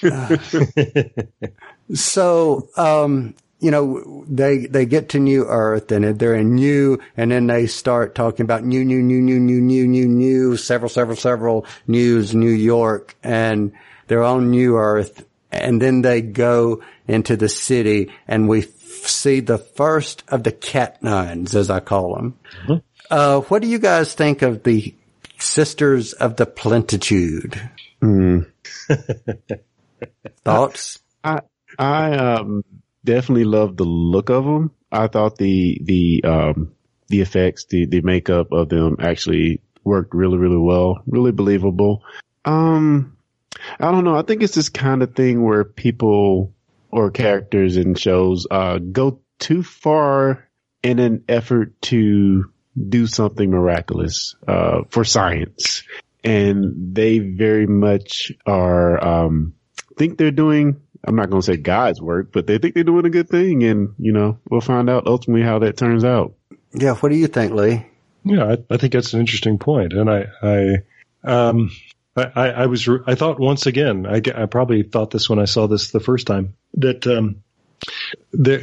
So, 1.94 2.68
um, 2.76 3.34
you 3.62 3.70
know, 3.70 4.24
they, 4.28 4.66
they 4.66 4.84
get 4.86 5.10
to 5.10 5.20
New 5.20 5.44
Earth 5.46 5.92
and 5.92 6.18
they're 6.18 6.34
in 6.34 6.56
New, 6.56 6.98
and 7.16 7.30
then 7.30 7.46
they 7.46 7.66
start 7.66 8.14
talking 8.16 8.42
about 8.42 8.64
new, 8.64 8.84
new, 8.84 9.00
new, 9.00 9.20
new, 9.22 9.38
new, 9.38 9.60
new, 9.60 9.86
new, 9.86 10.08
new, 10.08 10.56
several, 10.56 10.88
several, 10.88 11.16
several 11.16 11.66
news, 11.86 12.34
New 12.34 12.50
York, 12.50 13.14
and 13.22 13.72
they're 14.08 14.24
on 14.24 14.50
New 14.50 14.76
Earth. 14.76 15.24
And 15.52 15.80
then 15.80 16.02
they 16.02 16.22
go 16.22 16.82
into 17.06 17.36
the 17.36 17.48
city 17.48 18.10
and 18.26 18.48
we 18.48 18.62
f- 18.62 18.68
see 19.06 19.38
the 19.40 19.58
first 19.58 20.24
of 20.28 20.42
the 20.42 20.52
cat 20.52 21.00
nines, 21.02 21.54
as 21.54 21.70
I 21.70 21.78
call 21.80 22.16
them. 22.16 22.38
Uh, 23.10 23.40
what 23.42 23.62
do 23.62 23.68
you 23.68 23.78
guys 23.78 24.12
think 24.14 24.42
of 24.42 24.64
the 24.64 24.94
Sisters 25.38 26.14
of 26.14 26.36
the 26.36 26.46
Plentitude? 26.46 27.60
Thoughts? 30.44 30.98
I 31.22 31.40
I 31.78 32.12
um 32.16 32.64
definitely 33.04 33.44
loved 33.44 33.78
the 33.78 33.84
look 33.84 34.30
of 34.30 34.44
them. 34.44 34.70
I 34.90 35.06
thought 35.06 35.38
the 35.38 35.78
the 35.82 36.24
um 36.24 36.72
the 37.08 37.20
effects, 37.20 37.66
the 37.66 37.86
the 37.86 38.00
makeup 38.02 38.52
of 38.52 38.68
them 38.68 38.96
actually 39.00 39.60
worked 39.84 40.14
really 40.14 40.38
really 40.38 40.58
well, 40.58 41.02
really 41.06 41.32
believable. 41.32 42.02
Um, 42.44 43.16
I 43.78 43.90
don't 43.90 44.04
know. 44.04 44.16
I 44.16 44.22
think 44.22 44.42
it's 44.42 44.54
this 44.54 44.68
kind 44.68 45.02
of 45.02 45.14
thing 45.14 45.42
where 45.42 45.64
people 45.64 46.52
or 46.90 47.10
characters 47.10 47.76
in 47.76 47.94
shows 47.94 48.46
uh 48.50 48.78
go 48.78 49.20
too 49.38 49.62
far 49.62 50.48
in 50.82 50.98
an 50.98 51.24
effort 51.28 51.80
to 51.82 52.50
do 52.88 53.06
something 53.06 53.50
miraculous 53.50 54.34
uh 54.46 54.82
for 54.90 55.04
science, 55.04 55.84
and 56.24 56.94
they 56.94 57.18
very 57.18 57.66
much 57.66 58.32
are 58.46 59.02
um 59.02 59.54
think 59.96 60.18
they're 60.18 60.30
doing 60.30 60.80
I'm 61.04 61.16
not 61.16 61.30
going 61.30 61.42
to 61.42 61.46
say 61.46 61.56
God's 61.56 62.00
work, 62.00 62.30
but 62.32 62.46
they 62.46 62.58
think 62.58 62.74
they're 62.74 62.84
doing 62.84 63.06
a 63.06 63.10
good 63.10 63.28
thing. 63.28 63.64
And, 63.64 63.94
you 63.98 64.12
know, 64.12 64.38
we'll 64.48 64.60
find 64.60 64.88
out 64.88 65.06
ultimately 65.06 65.42
how 65.42 65.58
that 65.60 65.76
turns 65.76 66.04
out. 66.04 66.34
Yeah. 66.72 66.94
What 66.94 67.10
do 67.10 67.16
you 67.16 67.26
think, 67.26 67.52
Lee? 67.52 67.86
Yeah, 68.24 68.44
I, 68.44 68.58
I 68.74 68.76
think 68.76 68.92
that's 68.92 69.14
an 69.14 69.20
interesting 69.20 69.58
point, 69.58 69.92
and 69.94 70.08
I, 70.08 70.26
I, 70.40 70.76
um, 71.24 71.72
I, 72.16 72.22
I 72.36 72.48
I 72.50 72.66
was, 72.66 72.86
re- 72.86 73.00
I 73.04 73.16
thought 73.16 73.40
once 73.40 73.66
again, 73.66 74.06
I, 74.06 74.22
I 74.32 74.46
probably 74.46 74.84
thought 74.84 75.10
this 75.10 75.28
when 75.28 75.40
I 75.40 75.46
saw 75.46 75.66
this 75.66 75.90
the 75.90 75.98
first 75.98 76.28
time 76.28 76.54
that 76.74 77.04
um, 77.08 77.42
there, 78.32 78.62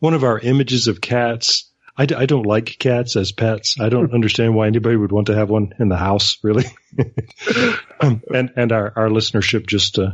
one 0.00 0.14
of 0.14 0.24
our 0.24 0.40
images 0.40 0.88
of 0.88 1.00
cats. 1.00 1.70
I, 1.96 2.06
d- 2.06 2.14
I 2.16 2.26
don't 2.26 2.44
like 2.46 2.76
cats 2.78 3.14
as 3.16 3.30
pets. 3.32 3.76
I 3.80 3.88
don't 3.88 4.12
understand 4.14 4.54
why 4.56 4.66
anybody 4.66 4.96
would 4.96 5.12
want 5.12 5.28
to 5.28 5.34
have 5.34 5.48
one 5.50 5.74
in 5.78 5.88
the 5.88 5.96
house, 5.96 6.38
really. 6.42 6.64
um, 8.00 8.22
and 8.34 8.50
and 8.56 8.72
our, 8.72 8.92
our 8.96 9.08
listenership 9.08 9.66
just 9.66 9.98
uh, 9.98 10.12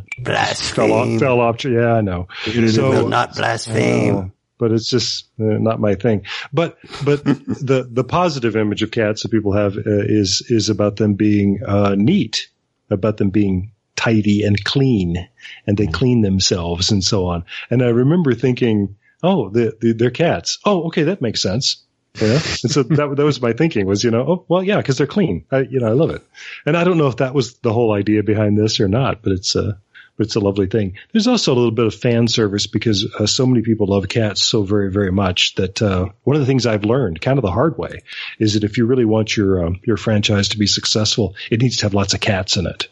fell 0.74 0.92
off. 0.92 1.18
Fell 1.18 1.40
off. 1.40 1.64
Yeah, 1.64 1.94
I 1.94 2.00
know. 2.00 2.28
will 2.46 2.68
So 2.68 3.06
not 3.08 3.34
blaspheme. 3.36 4.16
uh, 4.16 4.24
but 4.58 4.72
it's 4.72 4.90
just 4.90 5.28
uh, 5.40 5.44
not 5.44 5.80
my 5.80 5.94
thing. 5.94 6.26
But 6.52 6.76
but 7.04 7.24
the 7.24 7.88
the 7.90 8.04
positive 8.04 8.56
image 8.56 8.82
of 8.82 8.90
cats 8.90 9.22
that 9.22 9.30
people 9.30 9.52
have 9.54 9.76
uh, 9.76 9.80
is 9.86 10.42
is 10.48 10.68
about 10.68 10.96
them 10.96 11.14
being 11.14 11.60
uh, 11.66 11.94
neat, 11.96 12.48
about 12.90 13.16
them 13.16 13.30
being 13.30 13.72
tidy 13.96 14.42
and 14.44 14.62
clean, 14.64 15.28
and 15.66 15.76
they 15.78 15.86
clean 15.86 16.20
themselves 16.22 16.90
and 16.90 17.02
so 17.04 17.26
on. 17.26 17.44
And 17.70 17.82
I 17.82 17.88
remember 17.88 18.34
thinking, 18.34 18.96
oh, 19.22 19.48
the, 19.50 19.76
the, 19.80 19.92
they're 19.92 20.10
cats. 20.10 20.58
Oh, 20.64 20.84
okay, 20.88 21.04
that 21.04 21.20
makes 21.20 21.42
sense. 21.42 21.84
Yeah. 22.20 22.40
And 22.62 22.72
so 22.72 22.82
that, 22.82 23.14
that 23.16 23.24
was 23.24 23.40
my 23.40 23.52
thinking 23.52 23.86
was, 23.86 24.02
you 24.02 24.10
know, 24.10 24.22
oh, 24.22 24.44
well, 24.48 24.62
yeah, 24.62 24.82
cause 24.82 24.98
they're 24.98 25.06
clean. 25.06 25.44
I, 25.50 25.60
you 25.60 25.80
know, 25.80 25.86
I 25.86 25.92
love 25.92 26.10
it. 26.10 26.22
And 26.66 26.76
I 26.76 26.84
don't 26.84 26.98
know 26.98 27.06
if 27.06 27.18
that 27.18 27.34
was 27.34 27.54
the 27.58 27.72
whole 27.72 27.92
idea 27.92 28.22
behind 28.22 28.58
this 28.58 28.80
or 28.80 28.88
not, 28.88 29.22
but 29.22 29.32
it's, 29.32 29.54
uh, 29.54 29.74
but 30.20 30.26
it's 30.26 30.36
a 30.36 30.40
lovely 30.40 30.66
thing. 30.66 30.98
There's 31.12 31.26
also 31.26 31.54
a 31.54 31.56
little 31.56 31.70
bit 31.70 31.86
of 31.86 31.94
fan 31.94 32.28
service 32.28 32.66
because 32.66 33.06
uh, 33.18 33.24
so 33.26 33.46
many 33.46 33.62
people 33.62 33.86
love 33.86 34.06
cats 34.08 34.42
so 34.42 34.62
very, 34.64 34.92
very 34.92 35.10
much 35.10 35.54
that 35.54 35.80
uh, 35.80 36.08
one 36.24 36.36
of 36.36 36.40
the 36.40 36.46
things 36.46 36.66
I've 36.66 36.84
learned, 36.84 37.22
kind 37.22 37.38
of 37.38 37.42
the 37.42 37.50
hard 37.50 37.78
way, 37.78 38.02
is 38.38 38.52
that 38.52 38.62
if 38.62 38.76
you 38.76 38.84
really 38.84 39.06
want 39.06 39.34
your 39.34 39.64
um, 39.64 39.80
your 39.82 39.96
franchise 39.96 40.48
to 40.48 40.58
be 40.58 40.66
successful, 40.66 41.36
it 41.50 41.62
needs 41.62 41.78
to 41.78 41.86
have 41.86 41.94
lots 41.94 42.12
of 42.12 42.20
cats 42.20 42.58
in 42.58 42.66
it. 42.66 42.88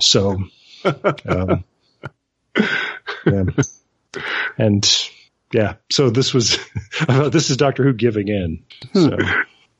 So, 0.00 0.42
um, 1.26 1.64
yeah. 3.24 3.44
and 4.58 5.10
yeah, 5.52 5.74
so 5.90 6.10
this 6.10 6.34
was 6.34 6.58
this 7.08 7.50
is 7.50 7.56
Doctor 7.56 7.84
Who 7.84 7.92
giving 7.92 8.28
in. 8.28 8.64
So, 8.94 9.16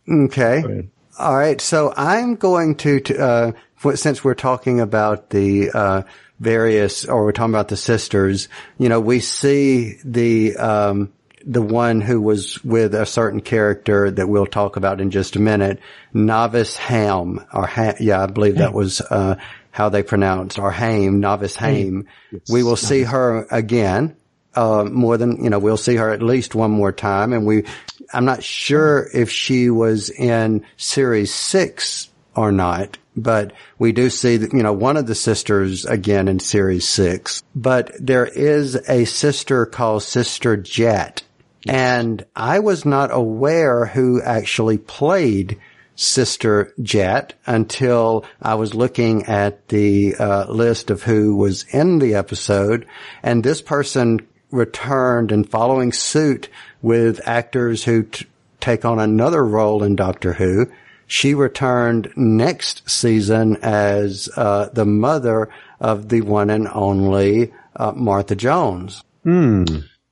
Okay. 0.08 0.88
All 1.18 1.36
right. 1.36 1.60
So 1.60 1.92
I'm 1.96 2.36
going 2.36 2.76
to, 2.76 3.00
to 3.00 3.18
uh, 3.18 3.52
since 3.94 4.24
we're 4.24 4.34
talking 4.34 4.80
about 4.80 5.30
the, 5.30 5.70
uh, 5.70 6.02
various, 6.40 7.04
or 7.04 7.24
we're 7.24 7.32
talking 7.32 7.52
about 7.52 7.68
the 7.68 7.76
sisters, 7.76 8.48
you 8.78 8.88
know, 8.88 9.00
we 9.00 9.20
see 9.20 9.98
the, 10.04 10.56
um, 10.56 11.12
the 11.44 11.60
one 11.62 12.00
who 12.00 12.20
was 12.20 12.62
with 12.64 12.94
a 12.94 13.04
certain 13.06 13.40
character 13.40 14.10
that 14.10 14.28
we'll 14.28 14.46
talk 14.46 14.76
about 14.76 15.00
in 15.00 15.10
just 15.10 15.34
a 15.36 15.40
minute, 15.40 15.80
Novice 16.14 16.76
Ham, 16.76 17.44
or 17.52 17.66
ha- 17.66 17.94
yeah, 18.00 18.22
I 18.22 18.26
believe 18.26 18.56
that 18.58 18.72
was, 18.72 19.00
uh, 19.00 19.36
how 19.70 19.88
they 19.88 20.02
pronounced, 20.02 20.58
or 20.58 20.70
Hame, 20.72 21.20
Novice 21.20 21.56
Hame. 21.56 22.06
We 22.50 22.62
will 22.62 22.76
see 22.76 23.02
her 23.02 23.46
again, 23.50 24.16
uh, 24.54 24.84
more 24.84 25.16
than, 25.16 25.42
you 25.42 25.50
know, 25.50 25.58
we'll 25.58 25.76
see 25.76 25.96
her 25.96 26.10
at 26.10 26.22
least 26.22 26.54
one 26.54 26.70
more 26.70 26.92
time. 26.92 27.32
And 27.32 27.46
we, 27.46 27.64
I'm 28.12 28.24
not 28.24 28.42
sure 28.42 29.08
if 29.12 29.30
she 29.30 29.70
was 29.70 30.10
in 30.10 30.64
series 30.76 31.32
six 31.32 32.08
or 32.34 32.52
not, 32.52 32.98
but 33.16 33.52
we 33.78 33.92
do 33.92 34.10
see 34.10 34.36
that, 34.36 34.52
you 34.52 34.62
know, 34.62 34.72
one 34.72 34.96
of 34.96 35.06
the 35.06 35.14
sisters 35.14 35.84
again 35.84 36.28
in 36.28 36.38
series 36.38 36.86
six, 36.88 37.42
but 37.54 37.92
there 37.98 38.26
is 38.26 38.76
a 38.88 39.04
sister 39.04 39.66
called 39.66 40.02
Sister 40.02 40.56
Jet. 40.56 41.22
And 41.66 42.24
I 42.36 42.60
was 42.60 42.84
not 42.84 43.10
aware 43.12 43.86
who 43.86 44.22
actually 44.22 44.78
played 44.78 45.58
Sister 45.96 46.72
Jet 46.80 47.34
until 47.44 48.24
I 48.40 48.54
was 48.54 48.72
looking 48.72 49.24
at 49.24 49.68
the 49.68 50.14
uh, 50.14 50.46
list 50.50 50.90
of 50.90 51.02
who 51.02 51.34
was 51.34 51.64
in 51.64 51.98
the 51.98 52.14
episode. 52.14 52.86
And 53.22 53.42
this 53.42 53.60
person 53.60 54.26
returned 54.50 55.32
and 55.32 55.48
following 55.48 55.92
suit 55.92 56.48
with 56.82 57.20
actors 57.26 57.84
who 57.84 58.04
t- 58.04 58.26
take 58.60 58.84
on 58.84 58.98
another 58.98 59.44
role 59.44 59.82
in 59.82 59.96
Doctor 59.96 60.34
Who. 60.34 60.70
She 61.06 61.34
returned 61.34 62.12
next 62.16 62.88
season 62.88 63.56
as 63.62 64.28
uh, 64.36 64.68
the 64.72 64.84
mother 64.84 65.48
of 65.80 66.08
the 66.08 66.20
one 66.20 66.50
and 66.50 66.68
only 66.68 67.52
uh, 67.76 67.92
Martha 67.92 68.36
Jones. 68.36 69.02
Hmm. 69.22 69.64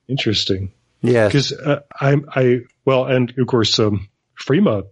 Interesting. 0.09 0.73
Yes. 1.03 1.33
because 1.33 1.53
uh, 1.53 1.81
I, 2.01 2.17
I, 2.35 2.61
well, 2.85 3.05
and 3.05 3.33
of 3.39 3.47
course, 3.47 3.79
um, 3.79 4.09
Freema, 4.43 4.85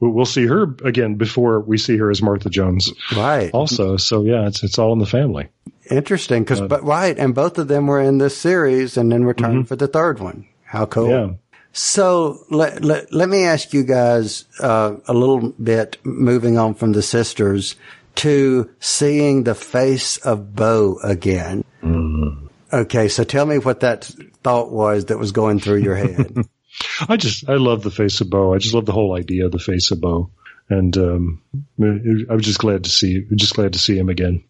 we'll 0.00 0.26
see 0.26 0.46
her 0.46 0.62
again 0.84 1.16
before 1.16 1.60
we 1.60 1.78
see 1.78 1.96
her 1.96 2.10
as 2.10 2.22
Martha 2.22 2.50
Jones, 2.50 2.92
Right. 3.14 3.50
also. 3.52 3.96
So 3.96 4.24
yeah, 4.24 4.46
it's 4.46 4.62
it's 4.62 4.78
all 4.78 4.92
in 4.92 4.98
the 4.98 5.06
family. 5.06 5.48
Interesting. 5.90 6.44
Cause, 6.44 6.60
uh, 6.60 6.66
but 6.66 6.82
right. 6.84 7.16
And 7.16 7.34
both 7.34 7.58
of 7.58 7.68
them 7.68 7.86
were 7.86 8.00
in 8.00 8.18
this 8.18 8.36
series 8.36 8.96
and 8.96 9.10
then 9.10 9.24
returned 9.24 9.54
mm-hmm. 9.54 9.66
for 9.66 9.76
the 9.76 9.86
third 9.86 10.18
one. 10.18 10.46
How 10.64 10.86
cool. 10.86 11.10
Yeah. 11.10 11.30
So 11.72 12.38
let, 12.50 12.82
let, 12.82 13.12
let 13.12 13.28
me 13.28 13.44
ask 13.44 13.72
you 13.74 13.84
guys, 13.84 14.46
uh, 14.60 14.96
a 15.06 15.12
little 15.12 15.50
bit 15.50 15.98
moving 16.04 16.58
on 16.58 16.74
from 16.74 16.92
the 16.92 17.02
sisters 17.02 17.76
to 18.16 18.70
seeing 18.80 19.44
the 19.44 19.54
face 19.54 20.16
of 20.18 20.54
Boe 20.56 20.98
again. 21.04 21.64
Mm-hmm. 21.82 22.46
Okay. 22.72 23.08
So 23.08 23.24
tell 23.24 23.46
me 23.46 23.58
what 23.58 23.80
that 23.80 24.04
thought 24.42 24.72
was 24.72 25.06
that 25.06 25.18
was 25.18 25.32
going 25.32 25.60
through 25.60 25.82
your 25.82 25.96
head. 25.96 26.36
I 27.08 27.16
just 27.16 27.48
I 27.48 27.54
love 27.54 27.82
the 27.82 27.90
face 27.90 28.20
of 28.20 28.30
Boe. 28.30 28.54
I 28.54 28.58
just 28.58 28.74
love 28.74 28.86
the 28.86 28.92
whole 28.92 29.14
idea 29.14 29.46
of 29.46 29.52
the 29.52 29.58
face 29.58 29.90
of 29.90 30.00
Boe, 30.00 30.30
and 30.68 30.96
um, 30.96 31.42
I 31.80 32.34
was 32.34 32.44
just 32.44 32.58
glad 32.58 32.84
to 32.84 32.90
see 32.90 33.26
just 33.34 33.54
glad 33.54 33.74
to 33.74 33.78
see 33.78 33.96
him 33.96 34.08
again, 34.08 34.44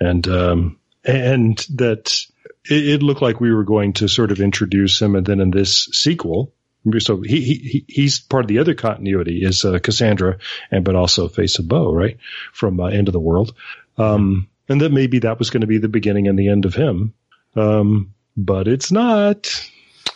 and 0.00 0.26
um, 0.28 0.78
and 1.04 1.58
that 1.74 2.18
it, 2.64 2.88
it 2.88 3.02
looked 3.02 3.22
like 3.22 3.40
we 3.40 3.52
were 3.52 3.64
going 3.64 3.94
to 3.94 4.08
sort 4.08 4.32
of 4.32 4.40
introduce 4.40 5.00
him, 5.00 5.14
and 5.14 5.26
then 5.26 5.40
in 5.40 5.50
this 5.50 5.88
sequel. 5.92 6.52
So 6.98 7.20
he, 7.20 7.40
he 7.40 7.84
he's 7.88 8.20
part 8.20 8.44
of 8.44 8.48
the 8.48 8.60
other 8.60 8.74
continuity 8.74 9.42
is 9.42 9.64
uh, 9.64 9.80
Cassandra 9.80 10.38
and 10.70 10.84
but 10.84 10.94
also 10.94 11.26
Face 11.26 11.58
of 11.58 11.66
Boe 11.66 11.92
right 11.92 12.16
from 12.52 12.78
uh, 12.78 12.86
End 12.86 13.08
of 13.08 13.12
the 13.12 13.18
World, 13.18 13.54
um, 13.98 14.48
and 14.68 14.80
that 14.80 14.92
maybe 14.92 15.18
that 15.20 15.40
was 15.40 15.50
going 15.50 15.62
to 15.62 15.66
be 15.66 15.78
the 15.78 15.88
beginning 15.88 16.28
and 16.28 16.38
the 16.38 16.48
end 16.48 16.64
of 16.64 16.74
him, 16.74 17.12
um, 17.56 18.14
but 18.36 18.68
it's 18.68 18.92
not. 18.92 19.48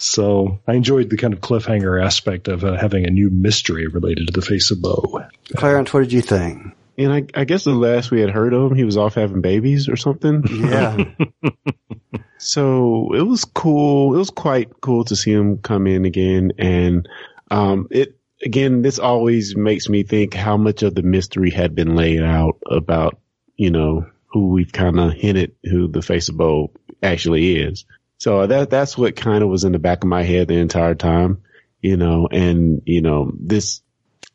So 0.00 0.60
I 0.66 0.74
enjoyed 0.74 1.10
the 1.10 1.16
kind 1.16 1.34
of 1.34 1.40
cliffhanger 1.40 2.02
aspect 2.02 2.48
of 2.48 2.64
uh, 2.64 2.76
having 2.76 3.06
a 3.06 3.10
new 3.10 3.30
mystery 3.30 3.86
related 3.86 4.26
to 4.28 4.32
the 4.32 4.44
face 4.44 4.70
of 4.70 4.80
Boe. 4.80 5.24
Clarence, 5.56 5.92
what 5.92 6.00
did 6.00 6.12
you 6.12 6.22
think? 6.22 6.74
And 6.96 7.12
I, 7.12 7.24
I 7.34 7.44
guess 7.44 7.64
the 7.64 7.72
last 7.72 8.10
we 8.10 8.20
had 8.20 8.30
heard 8.30 8.52
of 8.52 8.70
him, 8.70 8.76
he 8.76 8.84
was 8.84 8.96
off 8.96 9.14
having 9.14 9.40
babies 9.40 9.88
or 9.88 9.96
something. 9.96 10.42
Yeah. 10.46 11.04
So 12.40 13.12
it 13.14 13.20
was 13.20 13.44
cool. 13.44 14.14
It 14.14 14.18
was 14.18 14.30
quite 14.30 14.80
cool 14.80 15.04
to 15.04 15.14
see 15.14 15.30
him 15.30 15.58
come 15.58 15.86
in 15.86 16.06
again. 16.06 16.52
And, 16.58 17.06
um, 17.50 17.86
it, 17.90 18.16
again, 18.42 18.80
this 18.80 18.98
always 18.98 19.54
makes 19.54 19.90
me 19.90 20.04
think 20.04 20.32
how 20.32 20.56
much 20.56 20.82
of 20.82 20.94
the 20.94 21.02
mystery 21.02 21.50
had 21.50 21.74
been 21.74 21.94
laid 21.94 22.22
out 22.22 22.58
about, 22.68 23.20
you 23.56 23.70
know, 23.70 24.06
who 24.24 24.48
we've 24.48 24.72
kind 24.72 24.98
of 24.98 25.12
hinted 25.12 25.54
who 25.64 25.86
the 25.86 26.00
face 26.00 26.30
of 26.30 26.38
Boe 26.38 26.72
actually 27.02 27.56
is. 27.56 27.84
So 28.20 28.46
that, 28.46 28.68
that's 28.68 28.98
what 28.98 29.16
kind 29.16 29.42
of 29.42 29.48
was 29.48 29.64
in 29.64 29.72
the 29.72 29.78
back 29.78 30.04
of 30.04 30.08
my 30.08 30.22
head 30.22 30.48
the 30.48 30.54
entire 30.54 30.94
time, 30.94 31.42
you 31.80 31.96
know, 31.96 32.28
and, 32.30 32.82
you 32.84 33.00
know, 33.00 33.32
this, 33.34 33.80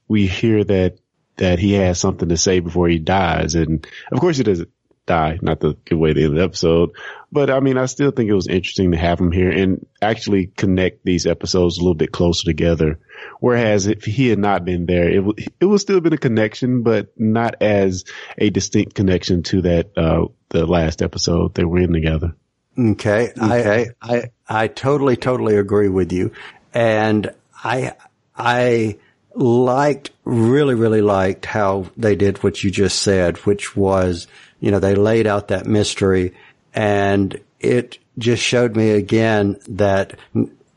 we 0.08 0.26
hear 0.26 0.64
that, 0.64 0.98
that 1.38 1.60
he 1.60 1.74
has 1.74 2.00
something 2.00 2.30
to 2.30 2.38
say 2.38 2.62
before 2.62 2.88
he 2.88 2.98
dies. 2.98 3.54
And 3.54 3.86
of 4.12 4.20
course 4.20 4.38
he 4.38 4.44
doesn't 4.44 4.72
die, 5.06 5.38
not 5.44 5.62
to 5.62 5.78
give 5.86 6.00
away 6.00 6.14
the 6.14 6.24
end 6.24 6.34
of 6.34 6.38
the 6.40 6.44
episode. 6.44 6.96
But 7.32 7.52
I 7.52 7.60
mean, 7.60 7.78
I 7.78 7.86
still 7.86 8.10
think 8.10 8.28
it 8.28 8.34
was 8.34 8.48
interesting 8.48 8.92
to 8.92 8.98
have 8.98 9.20
him 9.20 9.32
here 9.32 9.52
and 9.52 9.86
actually 10.02 10.48
connect 10.48 11.06
these 11.06 11.28
episodes 11.28 11.78
a 11.78 11.82
little 11.82 11.94
bit 11.94 12.12
closer 12.12 12.46
together. 12.46 12.98
Whereas 13.40 13.86
if 13.86 14.04
he 14.04 14.30
had 14.30 14.40
not 14.40 14.66
been 14.66 14.88
there, 14.88 15.08
it 15.08 15.24
would, 15.24 15.48
it 15.60 15.66
would 15.66 15.80
still 15.80 15.98
have 15.98 16.04
been 16.04 16.14
a 16.14 16.18
connection, 16.18 16.82
but 16.82 17.14
not 17.20 17.62
as 17.62 18.06
a 18.36 18.50
distinct 18.50 18.96
connection 18.96 19.44
to 19.44 19.62
that, 19.62 19.96
uh, 19.96 20.26
the 20.50 20.66
last 20.66 21.04
episode 21.04 21.54
they 21.54 21.66
were 21.66 21.82
in 21.82 21.94
together. 21.94 22.36
Okay. 22.78 23.32
I, 23.40 23.88
I, 24.02 24.24
I 24.48 24.68
totally, 24.68 25.16
totally 25.16 25.58
agree 25.58 25.90
with 25.90 26.12
you. 26.12 26.32
And 26.74 27.34
I, 27.64 27.94
I 28.36 28.98
liked, 29.34 30.12
really, 30.24 30.76
really 30.76 31.02
liked 31.02 31.46
how 31.46 31.90
they 31.98 32.16
did 32.16 32.44
what 32.44 32.64
you 32.64 32.72
just 32.72 33.02
said, 33.02 33.38
which 33.40 33.76
was, 33.76 34.28
you 34.60 34.72
know, 34.72 34.80
they 34.80 34.96
laid 34.96 35.28
out 35.28 35.50
that 35.50 35.66
mystery 35.66 36.34
and 36.74 37.40
it 37.60 37.98
just 38.18 38.44
showed 38.44 38.76
me 38.76 38.92
again 38.92 39.58
that 39.70 40.18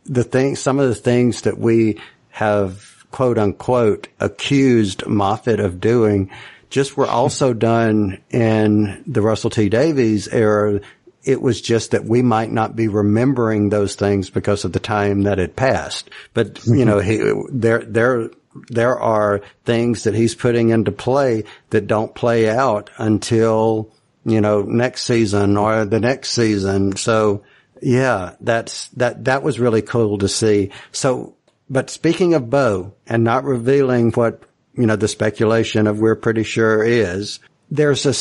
the 0.04 0.24
thing, 0.24 0.56
some 0.56 0.78
of 0.78 0.88
the 0.88 0.94
things 0.94 1.42
that 1.42 1.58
we 1.58 2.00
have 2.30 3.04
quote 3.10 3.38
unquote 3.38 4.08
accused 4.20 5.06
Moffat 5.06 5.60
of 5.60 5.80
doing 5.80 6.30
just 6.70 6.96
were 6.96 7.06
also 7.06 7.52
done 7.52 8.18
in 8.30 9.02
the 9.06 9.22
Russell 9.22 9.50
T 9.50 9.68
Davies 9.68 10.28
era 10.28 10.80
it 11.28 11.42
was 11.42 11.60
just 11.60 11.90
that 11.90 12.06
we 12.06 12.22
might 12.22 12.50
not 12.50 12.74
be 12.74 12.88
remembering 12.88 13.68
those 13.68 13.94
things 13.96 14.30
because 14.30 14.64
of 14.64 14.72
the 14.72 14.80
time 14.80 15.24
that 15.24 15.36
had 15.36 15.54
passed. 15.54 16.08
But, 16.32 16.64
you 16.64 16.86
know, 16.86 17.00
he, 17.00 17.20
there, 17.52 17.80
there, 17.80 18.30
there 18.70 18.98
are 18.98 19.42
things 19.66 20.04
that 20.04 20.14
he's 20.14 20.34
putting 20.34 20.70
into 20.70 20.90
play 20.90 21.44
that 21.68 21.86
don't 21.86 22.14
play 22.14 22.48
out 22.48 22.88
until, 22.96 23.92
you 24.24 24.40
know, 24.40 24.62
next 24.62 25.04
season 25.04 25.58
or 25.58 25.84
the 25.84 26.00
next 26.00 26.30
season. 26.30 26.96
So 26.96 27.44
yeah, 27.82 28.36
that's, 28.40 28.88
that, 28.96 29.26
that 29.26 29.42
was 29.42 29.60
really 29.60 29.82
cool 29.82 30.16
to 30.18 30.28
see. 30.28 30.70
So, 30.92 31.36
but 31.68 31.90
speaking 31.90 32.32
of 32.32 32.48
Boe 32.48 32.94
and 33.06 33.22
not 33.22 33.44
revealing 33.44 34.12
what, 34.12 34.44
you 34.72 34.86
know, 34.86 34.96
the 34.96 35.08
speculation 35.08 35.86
of 35.86 36.00
we're 36.00 36.16
pretty 36.16 36.44
sure 36.44 36.82
is, 36.82 37.38
there's 37.70 38.06
a, 38.06 38.14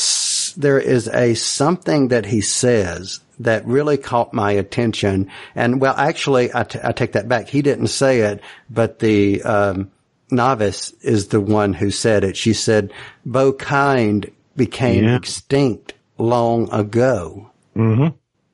there 0.58 0.80
is 0.80 1.08
a 1.08 1.34
something 1.36 2.10
that 2.10 2.26
he 2.26 2.42
says 2.42 3.20
that 3.40 3.66
really 3.66 3.98
caught 3.98 4.34
my 4.34 4.52
attention. 4.52 5.30
And 5.56 5.80
well, 5.80 5.94
actually, 5.96 6.50
I, 6.54 6.64
t- 6.64 6.80
I 6.84 6.92
take 6.92 7.12
that 7.14 7.30
back. 7.30 7.48
He 7.48 7.62
didn't 7.62 7.88
say 7.88 8.22
it, 8.22 8.42
but 8.70 9.00
the, 9.00 9.42
um, 9.44 9.92
novice 10.32 10.92
is 11.02 11.28
the 11.30 11.40
one 11.40 11.74
who 11.74 11.90
said 11.92 12.24
it. 12.26 12.36
She 12.36 12.54
said, 12.54 12.92
Boe 13.26 13.54
kind 13.54 14.30
became 14.58 15.06
Yeah. 15.06 15.16
extinct 15.16 15.94
long 16.18 16.70
ago. 16.74 17.52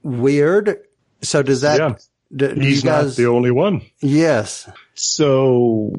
Weird. 0.04 0.80
So 1.22 1.42
does 1.42 1.62
that, 1.62 1.80
Yeah. 1.80 1.96
do, 2.36 2.54
do 2.56 2.62
He's 2.62 2.84
you 2.84 2.89
not 2.89 3.16
the 3.16 3.28
only 3.28 3.52
one. 3.52 3.82
yes. 4.02 4.70
So 4.96 5.94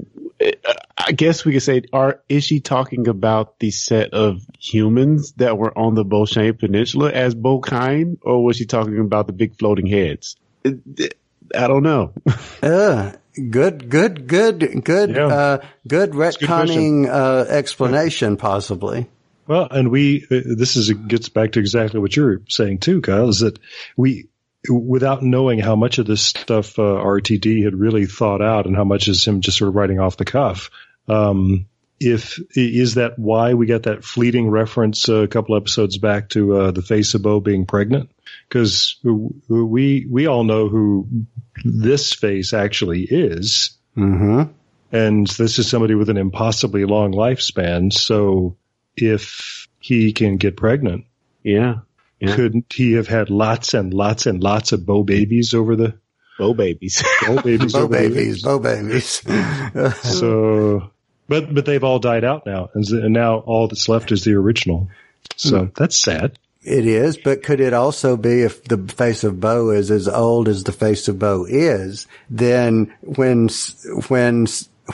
uh, 0.45 0.51
I 0.97 1.13
guess 1.13 1.45
we 1.45 1.53
could 1.53 1.63
say, 1.63 1.83
are 1.93 2.21
is 2.29 2.45
she 2.45 2.61
talking 2.61 3.09
about 3.09 3.59
the 3.59 3.71
set 3.71 4.15
of 4.15 4.41
humans 4.59 5.33
that 5.39 5.59
were 5.59 5.77
on 5.77 5.95
the 5.95 6.05
Boeshane 6.05 6.59
Peninsula 6.59 7.11
as 7.11 7.35
Bokine, 7.35 8.19
or 8.23 8.45
was 8.45 8.57
she 8.57 8.65
talking 8.67 8.99
about 9.01 9.27
the 9.27 9.33
big 9.33 9.59
floating 9.59 9.87
heads? 9.87 10.37
It- 10.63 10.81
it- 10.97 11.19
I 11.55 11.67
don't 11.69 11.83
know. 11.83 12.13
Uh, 12.63 13.13
good, 13.51 13.91
good, 13.91 14.27
good, 14.27 14.83
good, 14.85 15.11
Yeah. 15.11 15.27
uh, 15.27 15.59
good 15.87 16.11
a 16.11 16.13
good 16.13 16.19
retconning, 16.19 17.07
uh, 17.09 17.45
explanation 17.51 18.39
possibly. 18.39 19.07
Well, 19.47 19.69
and 19.71 19.91
we, 19.91 20.25
uh, 20.31 20.41
this 20.57 20.77
is, 20.77 20.91
gets 20.91 21.29
back 21.29 21.53
to 21.53 21.59
exactly 21.61 22.01
what 22.01 22.17
you're 22.17 22.41
saying 22.49 22.79
too, 22.79 23.03
Kyle, 23.03 23.29
is 23.29 23.41
that 23.41 23.59
we, 23.99 24.29
without 24.71 25.23
knowing 25.23 25.59
how 25.59 25.77
much 25.77 25.99
of 25.99 26.07
this 26.07 26.23
stuff, 26.23 26.79
uh, 26.79 26.83
RTD 26.83 27.65
had 27.65 27.75
really 27.75 28.07
thought 28.07 28.41
out 28.41 28.65
and 28.65 28.75
how 28.75 28.85
much 28.85 29.09
is 29.09 29.23
him 29.27 29.43
just 29.43 29.59
sort 29.59 29.69
of 29.69 29.75
writing 29.75 30.01
off 30.01 30.17
the 30.17 30.25
cuff. 30.25 30.71
Um, 31.09 31.67
if, 32.01 32.39
is 32.57 32.95
that 32.95 33.19
why 33.19 33.55
we 33.55 33.67
got 33.67 33.85
that 33.85 34.05
fleeting 34.05 34.51
reference 34.51 35.09
uh, 35.09 35.23
a 35.23 35.29
couple 35.29 35.57
episodes 35.57 35.97
back 35.99 36.29
to, 36.31 36.57
uh, 36.57 36.71
the 36.71 36.83
face 36.83 37.15
of 37.15 37.23
Boe 37.23 37.41
being 37.41 37.67
pregnant? 37.67 38.11
Cause 38.51 38.97
we, 39.49 40.07
we 40.11 40.27
all 40.27 40.45
know 40.45 40.69
who 40.69 41.09
this 41.65 42.13
face 42.13 42.53
actually 42.53 43.03
is. 43.05 43.77
hmm 43.95 44.43
And 44.93 45.27
this 45.27 45.59
is 45.59 45.69
somebody 45.69 45.95
with 45.95 46.11
an 46.11 46.17
impossibly 46.17 46.85
long 46.85 47.13
lifespan. 47.13 47.93
So 47.93 48.57
if 48.97 49.69
he 49.79 50.13
can 50.13 50.37
get 50.37 50.57
pregnant, 50.57 51.05
Yeah. 51.43 51.81
Yeah. 52.21 52.35
couldn't 52.37 52.73
he 52.73 52.93
have 52.93 53.09
had 53.09 53.29
lots 53.29 53.75
and 53.75 53.93
lots 53.93 54.27
and 54.27 54.43
lots 54.43 54.73
of 54.73 54.87
Bo 54.87 55.03
babies 55.03 55.53
over 55.55 55.77
the 55.77 55.95
Bo 56.39 56.55
babies. 56.55 57.03
Bo 57.27 57.41
babies 57.43 57.73
Bo 57.75 57.89
babies, 57.89 58.43
bo 58.43 58.59
babies. 58.59 59.23
So, 60.03 60.91
but 61.29 61.55
but 61.55 61.67
they've 61.67 61.85
all 61.85 61.99
died 61.99 62.25
out 62.25 62.47
now, 62.47 62.71
and, 62.75 62.87
and 62.89 63.13
now 63.13 63.39
all 63.39 63.69
that's 63.69 63.89
left 63.89 64.13
is 64.13 64.25
the 64.25 64.35
original. 64.35 64.89
So 65.37 65.65
hmm. 65.65 65.71
that's 65.77 66.01
sad. 66.01 66.39
It 66.63 66.87
is, 66.87 67.19
but 67.19 67.43
could 67.43 67.61
it 67.61 67.75
also 67.75 68.17
be 68.17 68.41
if 68.41 68.65
the 68.65 68.79
face 68.79 69.23
of 69.23 69.39
Boe 69.39 69.69
is 69.71 69.91
as 69.91 70.09
old 70.09 70.49
as 70.49 70.65
the 70.65 70.73
face 70.73 71.09
of 71.09 71.19
Boe 71.19 71.45
is, 71.47 72.07
then 72.31 72.95
when, 73.03 73.51
when, 74.09 74.47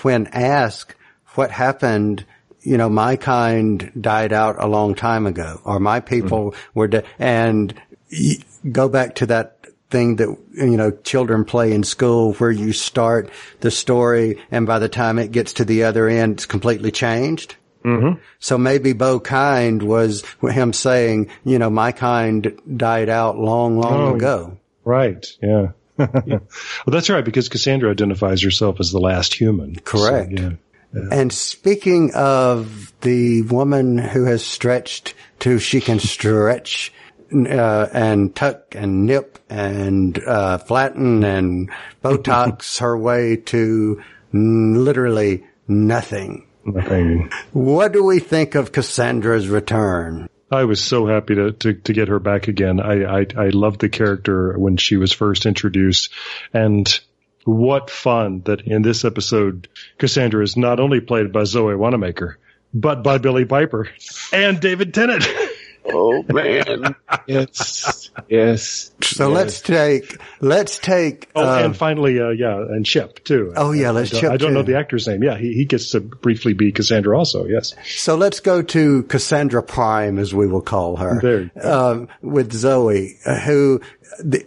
when 0.02 0.26
asked 0.28 0.96
what 1.36 1.52
happened, 1.52 2.24
you 2.62 2.76
know, 2.76 2.88
my 2.88 3.14
kind 3.14 3.92
died 3.98 4.32
out 4.32 4.56
a 4.58 4.66
long 4.66 4.96
time 4.96 5.26
ago, 5.26 5.60
or 5.64 5.78
my 5.78 6.00
people 6.00 6.50
hmm. 6.50 6.56
were 6.74 6.88
dead, 6.88 7.06
and 7.20 7.72
y- 8.10 8.38
go 8.72 8.88
back 8.88 9.14
to 9.16 9.26
that 9.26 9.59
thing 9.90 10.16
that, 10.16 10.36
you 10.54 10.76
know, 10.76 10.90
children 10.90 11.44
play 11.44 11.72
in 11.72 11.82
school 11.82 12.34
where 12.34 12.50
you 12.50 12.72
start 12.72 13.30
the 13.60 13.70
story 13.70 14.40
and 14.50 14.66
by 14.66 14.78
the 14.78 14.88
time 14.88 15.18
it 15.18 15.32
gets 15.32 15.54
to 15.54 15.64
the 15.64 15.84
other 15.84 16.08
end, 16.08 16.34
it's 16.34 16.46
completely 16.46 16.90
changed. 16.90 17.56
Mm-hmm. 17.84 18.20
So 18.38 18.58
maybe 18.58 18.92
Boe 18.92 19.20
Kind 19.20 19.82
was 19.82 20.24
him 20.42 20.72
saying, 20.72 21.30
you 21.44 21.58
know, 21.58 21.70
my 21.70 21.92
kind 21.92 22.58
died 22.76 23.08
out 23.08 23.38
long, 23.38 23.78
long 23.78 24.00
Oh, 24.00 24.14
ago. 24.14 24.58
Right. 24.84 25.26
Yeah. 25.42 25.72
well, 25.96 26.40
that's 26.86 27.10
right 27.10 27.24
because 27.24 27.48
Cassandra 27.48 27.90
identifies 27.90 28.42
herself 28.42 28.80
as 28.80 28.90
the 28.90 29.00
last 29.00 29.34
human. 29.34 29.76
Correct. 29.76 30.38
So, 30.38 30.44
yeah. 30.44 31.00
And 31.12 31.32
speaking 31.32 32.12
of 32.14 32.92
the 33.02 33.42
woman 33.42 33.98
who 33.98 34.24
has 34.24 34.44
stretched 34.44 35.14
to 35.40 35.58
she 35.58 35.80
can 35.80 36.00
stretch 36.00 36.92
uh, 37.32 37.88
and 37.92 38.34
tuck 38.34 38.74
and 38.74 39.06
nip 39.06 39.38
and 39.48 40.18
uh, 40.24 40.58
flatten 40.58 41.24
and 41.24 41.70
Botox 42.02 42.78
her 42.80 42.96
way 42.96 43.36
to 43.36 44.02
n- 44.32 44.84
literally 44.84 45.44
nothing. 45.68 46.46
Nothing. 46.64 47.30
What 47.52 47.92
do 47.92 48.04
we 48.04 48.18
think 48.18 48.54
of 48.54 48.72
Cassandra's 48.72 49.48
return? 49.48 50.28
I 50.50 50.64
was 50.64 50.82
so 50.82 51.06
happy 51.06 51.36
to, 51.36 51.52
to, 51.52 51.74
to 51.74 51.92
get 51.92 52.08
her 52.08 52.18
back 52.18 52.48
again. 52.48 52.80
I, 52.80 53.20
I, 53.20 53.26
I 53.36 53.48
loved 53.50 53.80
the 53.80 53.88
character 53.88 54.58
when 54.58 54.76
she 54.76 54.96
was 54.96 55.12
first 55.12 55.46
introduced 55.46 56.12
and 56.52 57.00
what 57.44 57.88
fun 57.88 58.42
that 58.42 58.62
in 58.62 58.82
this 58.82 59.04
episode, 59.04 59.68
Cassandra 59.98 60.42
is 60.42 60.56
not 60.56 60.80
only 60.80 61.00
played 61.00 61.32
by 61.32 61.44
Zoe 61.44 61.74
Wanamaker, 61.74 62.38
but 62.74 63.02
by 63.02 63.18
Billie 63.18 63.44
Piper 63.44 63.88
and 64.32 64.60
David 64.60 64.92
Tennant. 64.92 65.26
oh 65.86 66.22
man. 66.28 66.94
yes. 67.26 68.10
Yes. 68.28 68.90
So 69.02 69.28
let's 69.28 69.60
take, 69.60 70.20
let's 70.40 70.78
take, 70.78 71.30
Oh, 71.34 71.44
uh, 71.44 71.64
and 71.64 71.76
finally, 71.76 72.20
uh, 72.20 72.30
yeah, 72.30 72.56
and 72.58 72.86
Shep 72.86 73.24
too. 73.24 73.52
Oh, 73.56 73.72
yeah, 73.72 73.90
let's 73.90 74.10
I 74.10 74.12
don't, 74.12 74.20
Shep, 74.20 74.32
I 74.32 74.36
don't 74.36 74.54
know 74.54 74.62
the 74.62 74.76
actor's 74.76 75.06
name. 75.06 75.22
Yeah, 75.22 75.36
he, 75.36 75.54
he 75.54 75.64
gets 75.64 75.90
to 75.90 76.00
briefly 76.00 76.52
be 76.52 76.72
Cassandra 76.72 77.16
also. 77.16 77.46
Yes. 77.46 77.74
So 77.86 78.16
let's 78.16 78.40
go 78.40 78.62
to 78.62 79.02
Cassandra 79.04 79.62
Prime, 79.62 80.18
as 80.18 80.34
we 80.34 80.46
will 80.46 80.60
call 80.60 80.96
her, 80.96 81.20
There 81.20 81.50
um, 81.62 82.08
with 82.20 82.52
Zoe, 82.52 83.16
uh, 83.24 83.38
who 83.40 83.80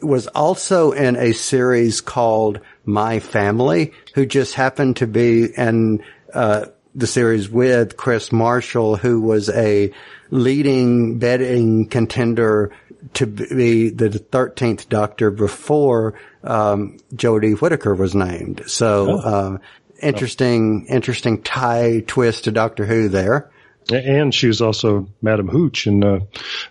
was 0.02 0.28
also 0.28 0.92
in 0.92 1.16
a 1.16 1.32
series 1.32 2.02
called 2.02 2.60
My 2.86 3.20
Family, 3.20 3.94
who 4.14 4.26
just 4.26 4.54
happened 4.54 4.98
to 4.98 5.08
be 5.08 5.46
in 5.46 6.04
uh, 6.34 6.66
the 6.96 7.08
series 7.08 7.50
with 7.50 7.98
Kris 7.98 8.32
Marshall, 8.32 8.96
who 8.98 9.22
was 9.22 9.50
a 9.50 9.92
leading 10.30 11.20
betting 11.20 11.88
contender 11.88 12.72
to 13.16 13.26
be 13.28 13.90
the 13.90 14.10
13th 14.10 14.90
Doctor 14.90 15.30
before 15.32 16.14
um, 16.44 16.98
Jodie 17.14 17.60
Whittaker 17.60 17.94
was 17.96 18.16
named. 18.16 18.64
So 18.68 19.20
um, 19.20 19.60
interesting, 20.02 20.86
interesting 20.88 21.42
tie 21.42 22.04
twist 22.06 22.46
to 22.46 22.52
Doctor 22.52 22.86
Who 22.86 23.10
there. 23.10 23.50
And 23.92 24.34
she 24.34 24.48
was 24.48 24.62
also 24.62 25.10
Madam 25.22 25.50
Hooch 25.50 25.88
in 25.88 26.04
uh, 26.04 26.20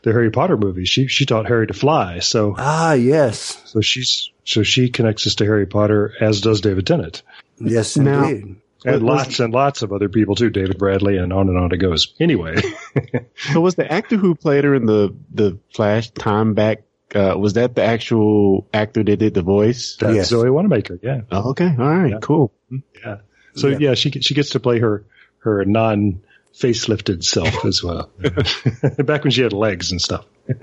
the 0.03 0.13
Harry 0.13 0.31
Potter 0.31 0.57
movies. 0.57 0.89
She 0.89 1.09
she 1.09 1.27
taught 1.27 1.47
Harry 1.47 1.67
to 1.67 1.75
fly. 1.75 2.21
So 2.21 2.55
Ah, 2.57 2.95
yes. 2.95 3.61
so 3.67 3.83
she's 3.83 4.31
so 4.45 4.63
she 4.63 4.89
connects 4.89 5.27
us 5.27 5.35
to 5.37 5.45
Harry 5.45 5.67
Potter, 5.67 6.15
as 6.21 6.41
does 6.41 6.63
David 6.63 6.87
Tennant, 6.87 7.23
Yes, 7.59 7.97
Now- 7.99 8.25
indeed. 8.29 8.57
And 8.85 9.03
Was- 9.03 9.27
lots 9.27 9.41
and 9.41 9.53
lots 9.53 9.83
of 9.83 9.93
other 9.93 10.09
people 10.09 10.35
too. 10.35 10.51
David 10.51 10.79
Bradley, 10.79 11.17
and 11.19 11.33
on 11.33 11.49
and 11.49 11.59
on 11.59 11.73
it 11.73 11.77
goes. 11.79 12.15
Anyway, 12.21 12.57
So 13.53 13.61
was 13.61 13.75
the 13.75 13.91
actor 13.91 14.17
who 14.17 14.35
played 14.35 14.65
her 14.65 14.75
in 14.75 14.87
the 14.87 15.15
the 15.33 15.59
Flash 15.75 16.11
time 16.11 16.55
back? 16.55 16.83
Uh, 17.15 17.35
was 17.39 17.53
that 17.55 17.75
the 17.75 17.83
actual 17.83 18.67
actor 18.73 19.05
that 19.05 19.17
did 19.19 19.35
the 19.35 19.43
voice? 19.43 19.97
that's 20.01 20.15
Yes. 20.15 20.29
Zoe 20.29 20.49
Wanamaker. 20.49 20.99
Yeah, 21.03 21.21
Oh, 21.31 21.51
okay, 21.51 21.67
all 21.79 21.87
right, 21.89 22.11
Yeah. 22.13 22.19
cool. 22.23 22.53
yeah. 23.05 23.19
So 23.55 23.69
yeah, 23.69 23.95
she 23.95 24.11
she 24.11 24.35
gets 24.35 24.51
to 24.51 24.61
play 24.61 24.79
her 24.79 25.05
her 25.41 25.65
non 25.67 26.23
facelifted 26.55 27.23
self 27.25 27.65
as 27.67 27.83
well. 27.83 28.11
Back 29.05 29.25
when 29.25 29.31
she 29.31 29.43
had 29.43 29.53
legs 29.53 29.91
and 29.93 30.01
stuff. 30.01 30.25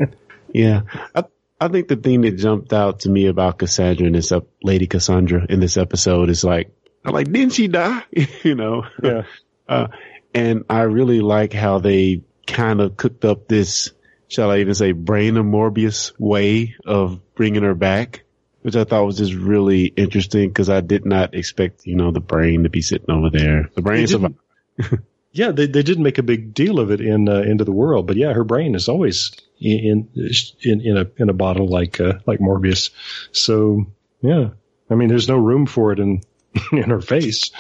Yeah, 0.52 0.82
I 1.14 1.26
I 1.62 1.68
think 1.68 1.90
the 1.90 1.96
thing 1.96 2.22
that 2.22 2.38
jumped 2.38 2.74
out 2.74 3.02
to 3.02 3.10
me 3.10 3.28
about 3.28 3.60
Cassandra 3.60 4.08
in 4.08 4.14
this 4.14 4.32
up, 4.32 4.48
Lady 4.64 4.88
Cassandra 4.88 5.46
in 5.48 5.60
this 5.60 5.78
episode 5.78 6.30
is 6.32 6.44
like, 6.44 6.72
I'm 7.04 7.14
like, 7.14 7.32
didn't 7.32 7.54
she 7.54 7.68
die? 7.68 8.04
you 8.44 8.56
know, 8.56 8.86
Yeah. 9.02 9.24
uh, 9.68 9.88
and 10.34 10.66
I 10.70 10.82
really 10.82 11.22
like 11.22 11.54
how 11.54 11.80
they 11.80 12.24
kind 12.46 12.82
of 12.82 12.98
cooked 12.98 13.26
up 13.26 13.48
this, 13.48 13.92
shall 14.28 14.52
I 14.52 14.60
even 14.60 14.76
say, 14.76 14.92
brain 14.92 15.38
of 15.38 15.46
Morbius 15.46 16.14
way 16.20 16.76
of 16.86 17.20
bringing 17.36 17.64
her 17.64 17.76
back, 17.76 18.24
which 18.62 18.76
I 18.76 18.84
thought 18.84 19.06
was 19.06 19.18
just 19.18 19.34
really 19.34 19.86
interesting 19.86 20.50
because 20.50 20.70
I 20.70 20.82
did 20.82 21.06
not 21.06 21.34
expect, 21.34 21.86
you 21.86 21.96
know, 21.96 22.12
the 22.12 22.20
brain 22.20 22.64
to 22.64 22.70
be 22.70 22.82
sitting 22.82 23.10
over 23.10 23.30
there. 23.30 23.70
The 23.74 23.82
brain 23.82 24.08
survived. 24.08 24.36
Yeah, 25.32 25.52
they 25.52 25.68
they 25.68 25.84
didn't 25.84 26.04
make 26.04 26.18
a 26.18 26.24
big 26.24 26.54
deal 26.56 26.80
of 26.80 26.90
it 26.90 27.02
in 27.02 27.30
uh, 27.30 27.42
Into 27.42 27.64
the 27.64 27.72
World, 27.72 28.08
but 28.08 28.18
yeah, 28.18 28.34
her 28.34 28.44
brain 28.44 28.74
is 28.74 28.90
always 28.90 29.32
in 29.60 30.10
in 30.16 30.82
in 30.82 30.98
a 30.98 31.06
in 31.18 31.30
a 31.30 31.34
bottle 31.34 31.68
like 31.68 32.02
uh, 32.02 32.14
like 32.26 32.40
Morbius. 32.40 32.90
So 33.32 33.86
yeah, 34.22 34.50
I 34.90 34.96
mean, 34.96 35.08
there's 35.08 35.28
no 35.28 35.38
room 35.38 35.68
for 35.68 35.92
it 35.92 36.00
in 36.00 36.22
in 36.72 36.90
her 36.90 37.02
face. 37.02 37.52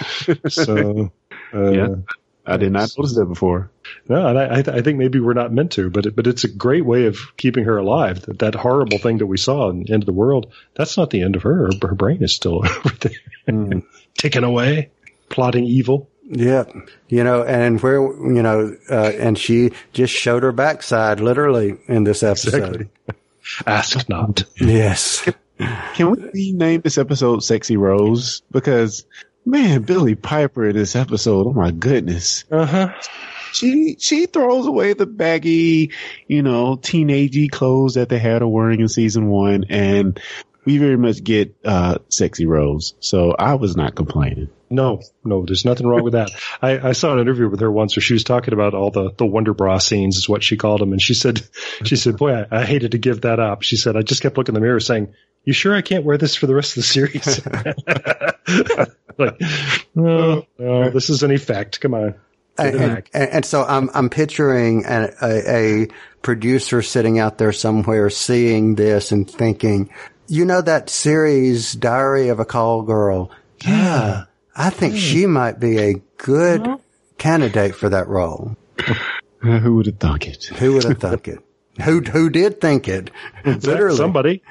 So 0.47 1.11
uh, 1.53 1.71
Yeah. 1.71 1.95
I 2.45 2.57
did 2.57 2.71
not 2.71 2.89
notice 2.97 3.15
that 3.15 3.25
before. 3.27 3.69
no, 4.07 4.25
and 4.25 4.39
I 4.39 4.45
I, 4.59 4.61
th- 4.63 4.75
I 4.75 4.81
think 4.81 4.97
maybe 4.97 5.19
we're 5.19 5.33
not 5.33 5.53
meant 5.53 5.71
to, 5.73 5.91
but 5.91 6.07
it, 6.07 6.15
but 6.15 6.25
it's 6.25 6.43
a 6.45 6.47
great 6.47 6.83
way 6.83 7.05
of 7.05 7.19
keeping 7.37 7.65
her 7.65 7.77
alive. 7.77 8.21
That 8.21 8.39
that 8.39 8.55
horrible 8.55 8.97
thing 8.97 9.19
that 9.19 9.27
we 9.27 9.37
saw 9.37 9.69
in 9.69 9.83
the 9.83 9.93
end 9.93 10.01
of 10.01 10.07
the 10.07 10.13
World, 10.13 10.51
that's 10.73 10.97
not 10.97 11.11
the 11.11 11.21
end 11.21 11.35
of 11.35 11.43
her. 11.43 11.67
Her, 11.67 11.87
her 11.89 11.95
brain 11.95 12.23
is 12.23 12.33
still 12.33 12.65
over 12.65 12.89
there, 13.01 13.81
taken 14.17 14.43
away, 14.43 14.89
plotting 15.29 15.65
evil. 15.65 16.09
Yeah. 16.23 16.63
You 17.07 17.23
know, 17.23 17.43
and 17.43 17.79
where, 17.81 18.01
you 18.01 18.41
know, 18.41 18.75
uh, 18.89 19.11
and 19.19 19.37
she 19.37 19.71
just 19.93 20.13
showed 20.13 20.41
her 20.43 20.51
backside 20.51 21.19
literally 21.19 21.77
in 21.87 22.03
this 22.03 22.23
episode. 22.23 22.55
Exactly. 22.55 22.87
Ask 23.67 24.09
not. 24.09 24.43
Yes. 24.59 25.27
Can 25.59 26.11
we 26.11 26.29
rename 26.33 26.81
this 26.81 26.97
episode 26.97 27.43
Sexy 27.43 27.77
Rose? 27.77 28.41
Because 28.51 29.05
man, 29.45 29.81
Billie 29.81 30.15
Piper 30.15 30.69
in 30.69 30.75
this 30.75 30.95
episode, 30.95 31.47
oh 31.47 31.53
my 31.53 31.71
goodness. 31.71 32.45
Uh 32.49 32.65
huh. 32.65 32.93
She 33.51 33.97
she 33.99 34.25
throws 34.27 34.67
away 34.67 34.93
the 34.93 35.05
baggy, 35.05 35.91
you 36.27 36.43
know, 36.43 36.77
teenagey 36.77 37.49
clothes 37.51 37.95
that 37.95 38.09
they 38.09 38.19
had 38.19 38.41
her 38.41 38.47
wearing 38.47 38.79
in 38.79 38.87
season 38.87 39.27
one 39.27 39.65
and 39.69 40.19
we 40.65 40.77
very 40.77 40.97
much 40.97 41.23
get 41.23 41.55
uh 41.65 41.97
sexy 42.09 42.45
Rose. 42.45 42.93
So 42.99 43.35
I 43.37 43.55
was 43.55 43.75
not 43.75 43.95
complaining. 43.95 44.49
No, 44.69 45.01
no, 45.23 45.45
there's 45.45 45.65
nothing 45.65 45.87
wrong 45.87 46.03
with 46.03 46.13
that. 46.13 46.29
I, 46.61 46.89
I 46.89 46.91
saw 46.91 47.13
an 47.13 47.19
interview 47.19 47.49
with 47.49 47.59
her 47.59 47.71
once 47.71 47.95
where 47.95 48.01
she 48.01 48.13
was 48.13 48.23
talking 48.23 48.53
about 48.53 48.75
all 48.75 48.91
the, 48.91 49.11
the 49.17 49.25
Wonder 49.25 49.55
Bra 49.55 49.79
scenes 49.79 50.15
is 50.17 50.29
what 50.29 50.43
she 50.43 50.57
called 50.57 50.79
them. 50.79 50.91
And 50.91 51.01
she 51.01 51.15
said, 51.15 51.41
she 51.83 51.95
said, 51.95 52.17
boy, 52.17 52.33
I, 52.33 52.59
I 52.59 52.65
hated 52.65 52.91
to 52.91 52.99
give 52.99 53.21
that 53.21 53.39
up. 53.39 53.63
She 53.63 53.77
said, 53.77 53.97
I 53.97 54.03
just 54.03 54.21
kept 54.21 54.37
looking 54.37 54.53
in 54.53 54.61
the 54.61 54.65
mirror 54.65 54.79
saying, 54.79 55.15
you 55.43 55.53
sure 55.53 55.75
I 55.75 55.81
can't 55.81 56.03
wear 56.03 56.17
this 56.17 56.35
for 56.35 56.47
the 56.47 56.55
rest 56.55 56.71
of 56.71 56.75
the 56.75 56.83
series? 56.83 57.45
like, 59.17 59.41
no, 59.95 60.45
no, 60.57 60.89
this 60.89 61.09
is 61.09 61.23
an 61.23 61.31
effect. 61.31 61.81
Come 61.81 61.93
on. 61.93 62.15
And, 62.57 63.03
and, 63.13 63.29
and 63.29 63.45
so 63.45 63.63
I'm 63.63 63.89
I'm 63.93 64.09
picturing 64.09 64.83
a, 64.85 65.09
a, 65.21 65.83
a 65.83 65.87
producer 66.21 66.81
sitting 66.81 67.17
out 67.17 67.37
there 67.37 67.53
somewhere 67.53 68.09
seeing 68.09 68.75
this 68.75 69.11
and 69.13 69.29
thinking, 69.29 69.89
you 70.27 70.43
know 70.43 70.61
that 70.61 70.89
series 70.89 71.73
Diary 71.73 72.27
of 72.27 72.39
a 72.39 72.45
Call 72.45 72.81
Girl? 72.81 73.31
Yeah, 73.65 74.25
I 74.55 74.69
think 74.69 74.95
she 74.97 75.25
might 75.25 75.59
be 75.59 75.77
a 75.79 76.01
good 76.17 76.67
candidate 77.17 77.75
for 77.75 77.89
that 77.89 78.07
role. 78.07 78.57
Who 79.39 79.75
would 79.75 79.85
have 79.85 79.99
thunk 79.99 80.27
it? 80.27 80.45
Who 80.45 80.73
would 80.73 80.83
have 80.83 80.99
thunk 80.99 81.29
it? 81.29 81.39
Who 81.83 82.01
who 82.01 82.29
did 82.29 82.61
think 82.61 82.87
it? 82.87 83.11
Literally. 83.45 83.97
Somebody. 83.97 84.43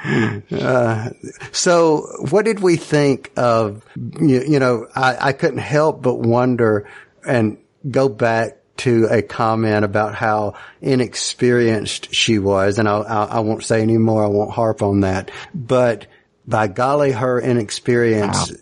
Uh, 0.51 1.11
so, 1.53 2.07
what 2.31 2.45
did 2.45 2.61
we 2.61 2.77
think 2.77 3.33
of? 3.37 3.85
You, 3.97 4.43
you 4.43 4.59
know, 4.59 4.87
I, 4.95 5.29
I 5.29 5.33
couldn't 5.33 5.59
help 5.59 6.03
but 6.03 6.15
wonder 6.17 6.89
and 7.27 7.59
go 7.89 8.09
back 8.09 8.59
to 8.79 9.09
a 9.11 9.23
comment 9.23 9.85
about 9.85 10.15
how 10.15 10.55
inexperienced 10.81 12.15
she 12.15 12.39
was, 12.39 12.79
and 12.79 12.89
I'll, 12.89 13.05
I'll, 13.07 13.29
I 13.29 13.41
won't 13.41 13.65
say 13.65 13.83
any 13.83 13.99
more. 13.99 14.25
I 14.25 14.29
won't 14.29 14.53
harp 14.53 14.83
on 14.83 15.01
that. 15.01 15.31
But 15.55 16.07
by 16.47 16.69
golly, 16.69 17.13
her 17.13 17.41
inexperience 17.41 18.53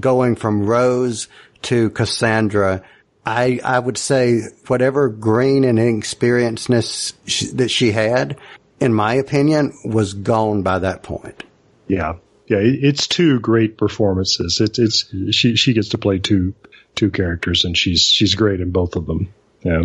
going 0.00 0.36
from 0.36 0.66
Rose 0.66 1.28
to 1.62 1.90
Cassandra. 1.90 2.82
I, 3.26 3.60
I 3.64 3.78
would 3.78 3.98
say 3.98 4.42
whatever 4.68 5.08
green 5.08 5.64
and 5.64 5.78
inexperiencedness 5.78 7.56
that 7.56 7.70
she 7.70 7.90
had, 7.90 8.38
in 8.80 8.94
my 8.94 9.14
opinion, 9.14 9.76
was 9.84 10.14
gone 10.14 10.62
by 10.62 10.78
that 10.78 11.02
point. 11.02 11.42
Yeah. 11.88 12.14
Yeah. 12.46 12.58
It's 12.60 13.08
two 13.08 13.40
great 13.40 13.76
performances. 13.76 14.60
It's, 14.60 14.78
it's, 14.78 15.34
she, 15.34 15.56
she 15.56 15.72
gets 15.72 15.88
to 15.90 15.98
play 15.98 16.20
two, 16.20 16.54
two 16.94 17.10
characters 17.10 17.64
and 17.64 17.76
she's, 17.76 18.04
she's 18.04 18.36
great 18.36 18.60
in 18.60 18.70
both 18.70 18.94
of 18.94 19.06
them. 19.06 19.34
Yeah. 19.62 19.82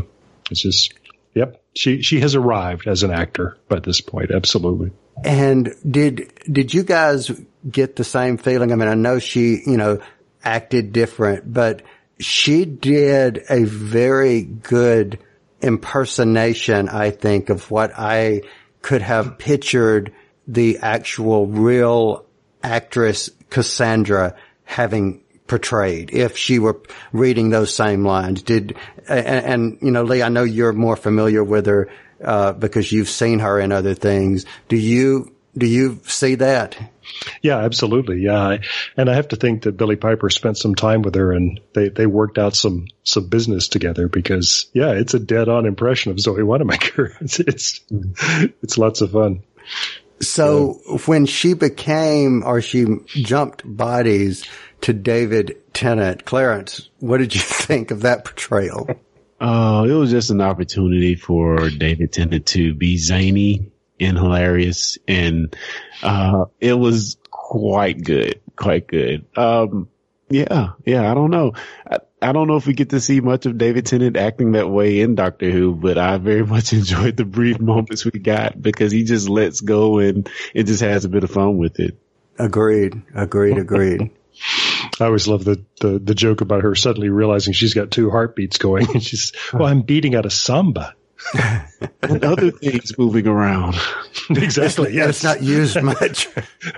It's 0.51 0.62
just, 0.62 0.93
yep. 1.34 1.62
She, 1.73 2.04
she 2.04 2.19
has 2.19 2.36
arrived 2.36 2.88
as 2.88 3.04
an 3.04 3.12
actor 3.12 3.58
by 3.67 3.80
this 3.80 4.01
point. 4.01 4.32
Absolutely. 4.32 4.91
And 5.23 5.75
did 5.89 6.34
did 6.49 6.73
you 6.73 6.84
guys 6.84 7.30
get 7.69 7.95
the 7.95 8.04
same 8.04 8.38
feeling? 8.38 8.71
I 8.71 8.75
mean, 8.75 8.88
I 8.88 8.93
know 8.93 9.19
she, 9.19 9.62
you 9.65 9.77
know, 9.77 9.99
acted 10.43 10.93
different, 10.93 11.51
but 11.54 11.82
she 12.22 12.66
did 12.66 13.44
a 13.50 13.64
very 13.64 14.44
good 14.44 15.20
impersonation, 15.62 16.90
I 16.90 17.12
think, 17.12 17.50
of 17.50 17.70
what 17.70 17.92
I 17.98 18.42
could 18.82 19.02
have 19.02 19.38
pictured 19.38 20.14
the 20.48 20.80
actual 20.80 21.48
real 21.48 22.26
actress 22.64 23.30
Cassandra 23.50 24.36
having 24.64 25.24
portrayed 25.48 26.12
if 26.14 26.38
she 26.38 26.60
were 26.60 26.82
reading 27.12 27.50
those 27.50 27.74
same 27.74 28.06
lines. 28.06 28.42
Did, 28.42 28.78
and, 29.08 29.46
and 29.46 29.78
you 29.82 29.92
know, 29.92 30.04
Lee, 30.04 30.24
I 30.24 30.30
know 30.30 30.44
you're 30.44 30.74
more 30.74 30.96
familiar 30.96 31.44
with 31.44 31.66
her, 31.66 31.90
uh, 32.24 32.54
because 32.54 32.92
you've 32.92 33.10
seen 33.10 33.40
her 33.40 33.60
in 33.60 33.72
other 33.72 33.94
things. 33.94 34.46
Do 34.70 34.78
you, 34.78 35.36
do 35.58 35.68
you 35.68 36.00
see 36.06 36.36
that? 36.36 36.78
Yeah, 37.42 37.58
absolutely. 37.58 38.22
Yeah. 38.22 38.58
And 38.96 39.10
I 39.10 39.16
have 39.16 39.30
to 39.30 39.36
think 39.36 39.64
that 39.64 39.78
Billie 39.78 39.96
Piper 39.96 40.30
spent 40.30 40.58
some 40.58 40.76
time 40.76 41.02
with 41.02 41.16
her 41.16 41.32
and 41.32 41.60
they, 41.74 41.90
they 41.90 42.06
worked 42.06 42.38
out 42.38 42.56
some, 42.56 42.88
some 43.04 43.28
business 43.28 43.68
together 43.68 44.08
because 44.08 44.68
yeah, 44.74 44.92
it's 44.92 45.14
a 45.14 45.20
dead 45.20 45.50
on 45.50 45.66
impression 45.66 46.12
of 46.12 46.20
Zoe 46.20 46.44
Wanamaker. 46.44 47.18
It's, 47.22 47.40
it's, 47.40 47.82
it's 48.64 48.78
lots 48.78 49.02
of 49.02 49.12
fun. 49.12 49.44
So 50.22 50.80
when 51.06 51.26
she 51.26 51.54
became 51.54 52.44
or 52.46 52.62
she 52.62 52.86
jumped 53.08 53.64
bodies 53.66 54.46
to 54.82 54.94
David 54.94 55.58
Tennant, 55.74 56.26
Clarence, 56.26 56.90
what 57.00 57.18
did 57.18 57.36
you 57.36 57.42
think 57.44 57.92
of 57.92 58.02
that 58.02 58.26
portrayal? 58.26 58.90
Oh, 59.40 59.84
it 59.86 59.94
was 59.94 60.12
just 60.12 60.30
an 60.30 60.42
opportunity 60.42 61.16
for 61.16 61.70
David 61.70 62.14
Tennant 62.14 62.46
to 62.48 62.76
be 62.76 62.98
zany 62.98 63.71
and 64.02 64.18
hilarious, 64.18 64.98
and 65.08 65.56
uh, 66.04 66.46
it 66.60 66.74
was 66.74 67.18
quite 67.30 68.04
good, 68.04 68.42
quite 68.56 68.88
good. 68.88 69.26
Um, 69.38 69.90
yeah, 70.30 70.70
yeah. 70.86 71.10
I 71.10 71.14
don't 71.14 71.32
know. 71.32 71.54
I, 71.90 72.00
I 72.22 72.32
don't 72.32 72.48
know 72.48 72.56
if 72.56 72.68
we 72.68 72.74
get 72.74 72.92
to 72.92 73.00
see 73.00 73.20
much 73.20 73.46
of 73.46 73.58
David 73.58 73.86
Tennant 73.86 74.16
acting 74.16 74.54
that 74.54 74.70
way 74.70 75.02
in 75.02 75.16
Doctor 75.16 75.50
Who, 75.50 75.74
but 75.76 75.98
I 75.98 76.18
very 76.18 76.46
much 76.46 76.72
enjoyed 76.74 77.18
the 77.18 77.26
brief 77.26 77.60
moments 77.60 78.06
we 78.06 78.20
got 78.20 78.62
because 78.62 78.92
he 78.92 79.04
just 79.04 79.28
lets 79.28 79.62
go 79.62 80.00
and 80.00 80.30
it 80.54 80.64
just 80.64 80.82
has 80.82 81.06
a 81.06 81.10
bit 81.10 81.24
of 81.24 81.32
fun 81.32 81.58
with 81.58 81.80
it. 81.80 81.98
Agreed, 82.38 83.02
agreed, 83.14 83.58
agreed. 83.58 84.12
I 85.00 85.06
always 85.06 85.28
love 85.28 85.44
the, 85.44 85.64
the, 85.80 86.00
the 86.00 86.16
joke 86.16 86.42
about 86.42 86.64
her 86.64 86.76
suddenly 86.76 87.10
realizing 87.10 87.54
she's 87.54 87.74
got 87.74 87.92
two 87.92 88.10
heartbeats 88.10 88.58
going 88.58 88.90
and 88.92 89.04
she's, 89.04 89.34
well, 89.54 89.66
I'm 89.66 89.82
beating 89.82 90.16
out 90.16 90.26
a 90.26 90.30
samba. 90.30 90.96
And 92.04 92.24
other 92.26 92.52
things 92.52 92.98
moving 92.98 93.28
around. 93.28 93.76
exactly. 94.30 94.94
Yes. 94.94 95.10
It's 95.10 95.24
not 95.24 95.42
used 95.42 95.82
much. 95.84 96.28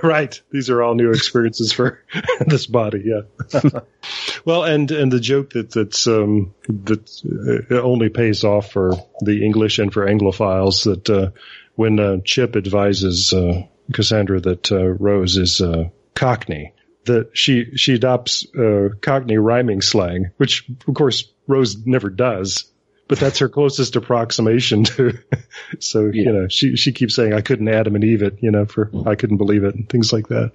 right. 0.01 0.39
These 0.51 0.69
are 0.69 0.83
all 0.83 0.95
new 0.95 1.11
experiences 1.11 1.71
for 1.71 2.03
this 2.45 2.67
body. 2.67 3.03
Yeah. 3.05 3.61
well, 4.45 4.63
and 4.63 4.91
and 4.91 5.11
the 5.11 5.19
joke 5.19 5.51
that 5.51 5.71
that's 5.71 6.07
um, 6.07 6.53
that 6.67 7.65
uh, 7.71 7.81
only 7.81 8.09
pays 8.09 8.43
off 8.43 8.71
for 8.71 8.93
the 9.21 9.45
English 9.45 9.79
and 9.79 9.93
for 9.93 10.05
Anglophiles 10.05 10.83
that 10.83 11.09
uh, 11.09 11.31
when 11.75 11.99
uh, 11.99 12.17
Chip 12.23 12.55
advises 12.55 13.33
uh, 13.33 13.63
Cassandra 13.93 14.39
that 14.41 14.71
uh, 14.71 14.87
Rose 14.87 15.37
is 15.37 15.61
uh, 15.61 15.89
Cockney, 16.15 16.73
that 17.05 17.31
she 17.33 17.75
she 17.75 17.93
adopts 17.93 18.45
uh, 18.55 18.89
Cockney 19.01 19.37
rhyming 19.37 19.81
slang, 19.81 20.31
which 20.37 20.69
of 20.87 20.93
course 20.93 21.31
Rose 21.47 21.85
never 21.85 22.09
does. 22.09 22.71
But 23.07 23.19
that's 23.19 23.39
her 23.39 23.49
closest 23.49 23.95
approximation 23.95 24.85
to. 24.85 25.17
so 25.79 26.05
you 26.05 26.31
know, 26.31 26.47
she 26.47 26.75
she 26.77 26.91
keeps 26.93 27.13
saying, 27.15 27.33
"I 27.33 27.41
couldn't 27.41 27.67
Adam 27.67 27.95
and 27.95 28.03
Eve 28.03 28.21
it," 28.23 28.37
you 28.41 28.49
know, 28.49 28.65
for 28.65 28.89
I 29.05 29.15
couldn't 29.15 29.37
believe 29.37 29.63
it 29.65 29.75
and 29.75 29.87
things 29.89 30.13
like 30.13 30.27
that. 30.29 30.51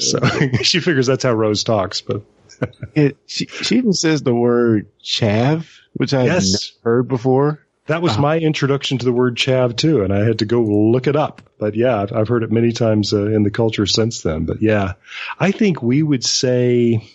So 0.00 0.18
she 0.62 0.80
figures 0.80 1.06
that's 1.06 1.22
how 1.24 1.32
Rose 1.32 1.62
talks. 1.64 2.00
But 2.00 2.22
It, 2.94 3.16
she, 3.26 3.46
she 3.46 3.76
even 3.76 3.92
says 3.92 4.22
the 4.22 4.34
word 4.34 4.86
chav, 5.02 5.66
which 5.94 6.12
I 6.14 6.24
Yes. 6.24 6.72
never 6.84 6.96
heard 6.96 7.08
before. 7.08 7.64
that 7.86 8.02
was 8.02 8.18
my 8.18 8.38
introduction 8.38 8.98
to 8.98 9.04
the 9.04 9.12
word 9.12 9.36
chav 9.36 9.76
too, 9.76 10.02
and 10.02 10.12
I 10.12 10.24
had 10.24 10.40
to 10.40 10.44
go 10.44 10.60
look 10.62 11.06
it 11.06 11.16
up. 11.16 11.40
But 11.58 11.74
yeah, 11.76 12.02
I've, 12.02 12.12
I've 12.12 12.28
heard 12.28 12.42
it 12.42 12.50
many 12.52 12.72
times 12.72 13.12
uh, 13.14 13.26
in 13.26 13.42
the 13.44 13.50
culture 13.50 13.86
since 13.86 14.22
then. 14.22 14.44
But 14.44 14.60
yeah, 14.60 14.94
I 15.38 15.50
think 15.52 15.82
we 15.82 16.02
would 16.02 16.24
say 16.24 17.08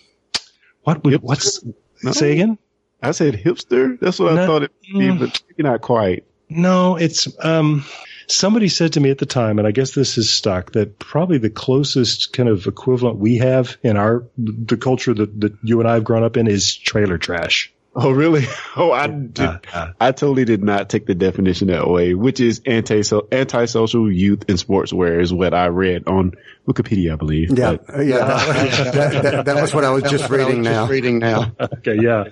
what 0.82 1.04
would 1.04 1.22
what's 1.22 1.62
No. 2.02 2.12
say 2.12 2.32
again? 2.32 2.58
I 3.02 3.12
said 3.12 3.34
hipster. 3.34 3.98
That's 4.00 4.18
what 4.18 4.36
I 4.36 4.46
thought 4.46 4.62
it 4.64 4.72
would 4.92 4.98
be, 4.98 5.10
but 5.10 5.42
maybe 5.48 5.68
not 5.68 5.80
quite. 5.80 6.24
No, 6.48 6.96
it's 6.96 7.28
um 7.44 7.84
somebody 8.26 8.68
said 8.68 8.92
to 8.94 9.00
me 9.00 9.10
at 9.10 9.18
the 9.18 9.26
time, 9.26 9.58
and 9.58 9.66
I 9.66 9.70
guess 9.70 9.92
this 9.92 10.18
is 10.18 10.30
stuck, 10.30 10.72
that 10.72 10.98
probably 10.98 11.38
the 11.38 11.50
closest 11.50 12.32
kind 12.32 12.48
of 12.48 12.66
equivalent 12.66 13.18
we 13.18 13.38
have 13.38 13.76
in 13.82 13.96
our 13.96 14.24
the 14.36 14.76
culture 14.76 15.14
that, 15.14 15.40
that 15.40 15.56
you 15.62 15.80
and 15.80 15.88
I 15.88 15.94
have 15.94 16.04
grown 16.04 16.22
up 16.22 16.36
in 16.36 16.46
is 16.46 16.76
trailer 16.76 17.18
trash. 17.18 17.72
Oh, 17.94 18.10
really? 18.10 18.46
Oh, 18.80 18.92
I 18.92 19.08
did. 19.08 19.40
Uh, 19.44 19.58
uh, 19.72 19.92
I 20.00 20.12
totally 20.12 20.44
did 20.44 20.62
not 20.62 20.88
take 20.88 21.04
the 21.04 21.14
definition 21.16 21.66
that 21.66 21.88
way, 21.88 22.14
which 22.14 22.38
is 22.38 22.62
anti 22.64 23.02
antisocial 23.32 24.12
youth 24.12 24.44
and 24.48 24.56
sportswear 24.56 25.20
is 25.20 25.34
what 25.34 25.52
I 25.52 25.66
read 25.66 26.06
on 26.06 26.34
Wikipedia, 26.64 27.14
I 27.14 27.16
believe. 27.16 27.58
Yeah, 27.58 27.78
But 27.84 28.06
yeah. 28.06 28.18
That, 28.18 28.92
that, 28.92 29.22
that, 29.22 29.44
that 29.46 29.60
was 29.60 29.74
what 29.74 29.84
I 29.84 29.90
was 29.90 30.04
just 30.04 30.30
reading 30.30 30.62
now. 30.62 30.86
Reading 30.86 31.18
now. 31.18 31.50
okay, 31.60 31.96
yeah. 32.00 32.26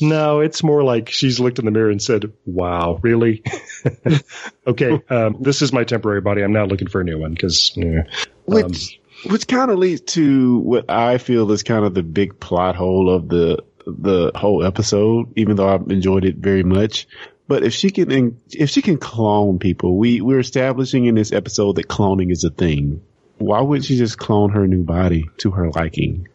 No, 0.00 0.40
it's 0.40 0.62
more 0.62 0.82
like 0.82 1.10
she's 1.10 1.38
looked 1.38 1.58
in 1.58 1.66
the 1.66 1.70
mirror 1.70 1.90
and 1.90 2.00
said, 2.00 2.32
"Wow, 2.46 2.98
really? 3.02 3.42
okay, 4.66 5.02
um, 5.10 5.36
this 5.40 5.60
is 5.60 5.70
my 5.70 5.84
temporary 5.84 6.22
body. 6.22 6.42
I'm 6.42 6.54
not 6.54 6.68
looking 6.68 6.88
for 6.88 7.02
a 7.02 7.04
new 7.04 7.18
one 7.18 7.34
because 7.34 7.72
yeah. 7.76 8.04
which 8.46 8.98
which 9.26 9.46
kind 9.46 9.70
of 9.70 9.78
leads 9.78 10.00
to 10.14 10.60
what 10.60 10.88
I 10.88 11.18
feel 11.18 11.50
is 11.52 11.62
kind 11.62 11.84
of 11.84 11.92
the 11.92 12.02
big 12.02 12.40
plot 12.40 12.74
hole 12.76 13.14
of 13.14 13.28
the 13.28 13.64
the 13.98 14.32
whole 14.34 14.64
episode. 14.64 15.32
Even 15.36 15.56
though 15.56 15.68
I've 15.68 15.90
enjoyed 15.90 16.24
it 16.24 16.36
very 16.36 16.62
much, 16.62 17.06
but 17.48 17.64
if 17.64 17.72
she 17.74 17.90
can 17.90 18.40
if 18.50 18.70
she 18.70 18.82
can 18.82 18.98
clone 18.98 19.58
people, 19.58 19.96
we 19.96 20.20
we're 20.20 20.40
establishing 20.40 21.06
in 21.06 21.14
this 21.14 21.32
episode 21.32 21.76
that 21.76 21.88
cloning 21.88 22.30
is 22.30 22.44
a 22.44 22.50
thing. 22.50 23.02
Why 23.38 23.60
wouldn't 23.60 23.86
she 23.86 23.96
just 23.96 24.18
clone 24.18 24.50
her 24.50 24.66
new 24.66 24.82
body 24.82 25.28
to 25.38 25.50
her 25.52 25.70
liking? 25.70 26.28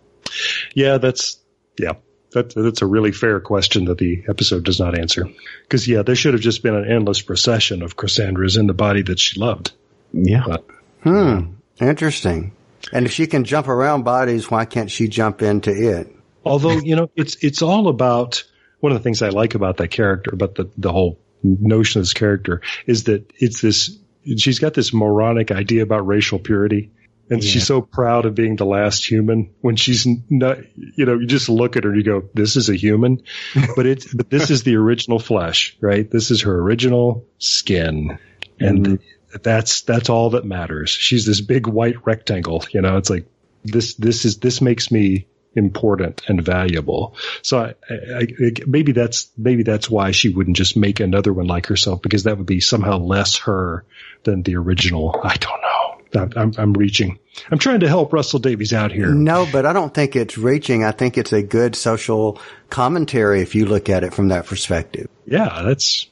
Yeah, 0.74 0.98
that's 0.98 1.40
yeah. 1.80 1.94
That, 2.32 2.54
that's 2.54 2.82
a 2.82 2.86
really 2.86 3.14
fair 3.14 3.40
question 3.40 3.86
that 3.86 3.98
the 3.98 4.24
episode 4.28 4.66
does 4.66 4.80
not 4.80 5.00
answer. 5.00 5.30
Because 5.64 5.88
yeah, 5.88 6.02
there 6.02 6.16
should 6.16 6.34
have 6.34 6.42
just 6.42 6.64
been 6.64 6.76
an 6.76 6.92
endless 6.92 7.22
procession 7.22 7.82
of 7.82 7.96
Cassandra's 7.96 8.58
in 8.58 8.68
the 8.68 8.74
body 8.74 9.04
that 9.04 9.20
she 9.20 9.40
loved. 9.40 9.72
Yeah. 10.12 10.44
But 10.46 10.66
Hmm. 11.06 11.52
Interesting. 11.80 12.52
And 12.92 13.06
if 13.06 13.12
she 13.12 13.28
can 13.28 13.44
jump 13.44 13.68
around 13.68 14.04
bodies, 14.04 14.50
why 14.50 14.66
can't 14.66 14.90
she 14.90 15.08
jump 15.08 15.44
into 15.44 15.72
it? 15.72 16.12
Although 16.46 16.80
you 16.80 16.96
know, 16.96 17.10
it's 17.16 17.36
it's 17.44 17.62
all 17.62 17.88
about 17.88 18.44
one 18.80 18.92
of 18.92 18.98
the 18.98 19.04
things 19.04 19.22
I 19.22 19.30
like 19.30 19.56
about 19.56 19.78
that 19.78 19.90
character, 19.90 20.32
about 20.34 20.56
the 20.56 20.70
the 20.78 20.92
whole 20.92 21.20
notion 21.44 22.00
of 22.00 22.06
this 22.06 22.14
character 22.14 22.62
is 22.86 23.06
that 23.06 23.32
it's 23.36 23.62
this. 23.62 23.98
She's 24.38 24.60
got 24.60 24.74
this 24.74 24.94
moronic 24.94 25.52
idea 25.52 25.84
about 25.84 26.08
racial 26.08 26.40
purity. 26.40 26.92
And 27.30 27.44
Yeah. 27.44 27.50
she's 27.50 27.66
so 27.66 27.82
proud 27.82 28.26
of 28.26 28.36
being 28.36 28.56
the 28.56 28.66
last 28.66 29.10
human 29.10 29.50
when 29.62 29.76
she's 29.76 30.08
not, 30.30 30.60
you 30.76 31.06
know, 31.06 31.20
you 31.20 31.26
just 31.26 31.50
look 31.50 31.76
at 31.76 31.84
her 31.84 31.90
and 31.90 31.98
you 31.98 32.04
go, 32.04 32.30
this 32.36 32.56
is 32.56 32.70
a 32.70 32.76
human, 32.76 33.24
but 33.76 33.86
it's, 33.88 34.14
but 34.14 34.30
this 34.30 34.52
is 34.52 34.64
the 34.64 34.76
original 34.76 35.18
flesh, 35.18 35.76
right? 35.82 36.10
This 36.10 36.30
is 36.30 36.42
her 36.42 36.60
original 36.60 37.26
skin. 37.40 38.20
And 38.60 38.86
mm-hmm. 38.86 39.38
that's, 39.42 39.82
that's 39.82 40.10
all 40.10 40.32
that 40.32 40.46
matters. 40.46 40.92
She's 40.92 41.26
this 41.26 41.42
big 41.42 41.68
white 41.68 42.06
rectangle, 42.06 42.64
you 42.72 42.82
know, 42.82 42.98
it's 42.98 43.10
like 43.10 43.26
this, 43.64 43.96
this 43.96 44.26
is, 44.26 44.38
this 44.38 44.62
makes 44.62 44.92
me 44.92 45.28
important 45.56 46.22
and 46.28 46.42
valuable. 46.42 47.16
So 47.42 47.60
I, 47.60 47.74
I, 47.90 48.28
I, 48.40 48.52
maybe 48.68 48.92
that's, 48.92 49.30
maybe 49.38 49.64
that's 49.64 49.90
why 49.90 50.12
she 50.12 50.30
wouldn't 50.30 50.58
just 50.58 50.78
make 50.78 51.00
another 51.00 51.34
one 51.34 51.48
like 51.48 51.68
herself 51.68 52.02
because 52.02 52.24
that 52.24 52.38
would 52.38 52.46
be 52.46 52.60
somehow 52.60 52.98
less 52.98 53.38
her 53.40 53.84
than 54.24 54.44
the 54.44 54.56
original. 54.56 55.20
I 55.24 55.38
don't 55.38 55.62
know. 55.62 56.32
I'm, 56.38 56.54
I'm, 56.58 56.74
reaching. 56.74 57.20
I'm 57.52 57.58
trying 57.58 57.82
to 57.82 57.90
help 57.90 58.14
Russell 58.14 58.40
Davies 58.40 58.72
out 58.72 58.92
here. 58.92 59.08
No, 59.08 59.46
but 59.52 59.66
I 59.66 59.74
don't 59.74 59.94
think 59.94 60.16
it's 60.16 60.38
reaching. 60.38 60.86
I 60.86 60.92
think 60.92 61.18
it's 61.18 61.34
a 61.34 61.42
good 61.42 61.76
social 61.76 62.40
commentary 62.70 63.42
if 63.42 63.54
you 63.54 63.66
look 63.66 63.90
at 63.90 64.06
it 64.06 64.14
from 64.14 64.30
that 64.30 64.46
perspective. 64.46 65.10
Yeah, 65.26 65.64
that's 65.64 66.08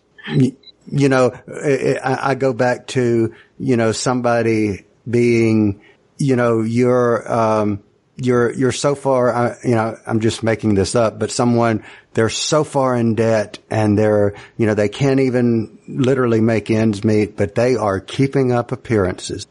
you 0.91 1.09
know, 1.09 1.31
I 2.03 2.35
go 2.35 2.53
back 2.53 2.87
to, 2.87 3.33
you 3.59 3.77
know, 3.77 3.91
somebody 3.91 4.85
being, 5.09 5.81
you 6.17 6.35
know, 6.35 6.61
you're, 6.61 7.31
um, 7.31 7.83
you're, 8.15 8.51
you're 8.53 8.71
so 8.71 8.95
far, 8.95 9.33
uh, 9.33 9.55
you 9.63 9.75
know, 9.75 9.97
I'm 10.05 10.19
just 10.19 10.43
making 10.43 10.75
this 10.75 10.95
up, 10.95 11.19
but 11.19 11.31
someone, 11.31 11.83
they're 12.13 12.29
so 12.29 12.63
far 12.63 12.95
in 12.95 13.15
debt 13.15 13.59
and 13.69 13.97
they're, 13.97 14.35
you 14.57 14.65
know, 14.65 14.75
they 14.75 14.89
can't 14.89 15.19
even 15.19 15.79
literally 15.87 16.41
make 16.41 16.69
ends 16.69 17.03
meet, 17.03 17.35
but 17.35 17.55
they 17.55 17.75
are 17.75 17.99
keeping 17.99 18.51
up 18.51 18.71
appearances, 18.71 19.47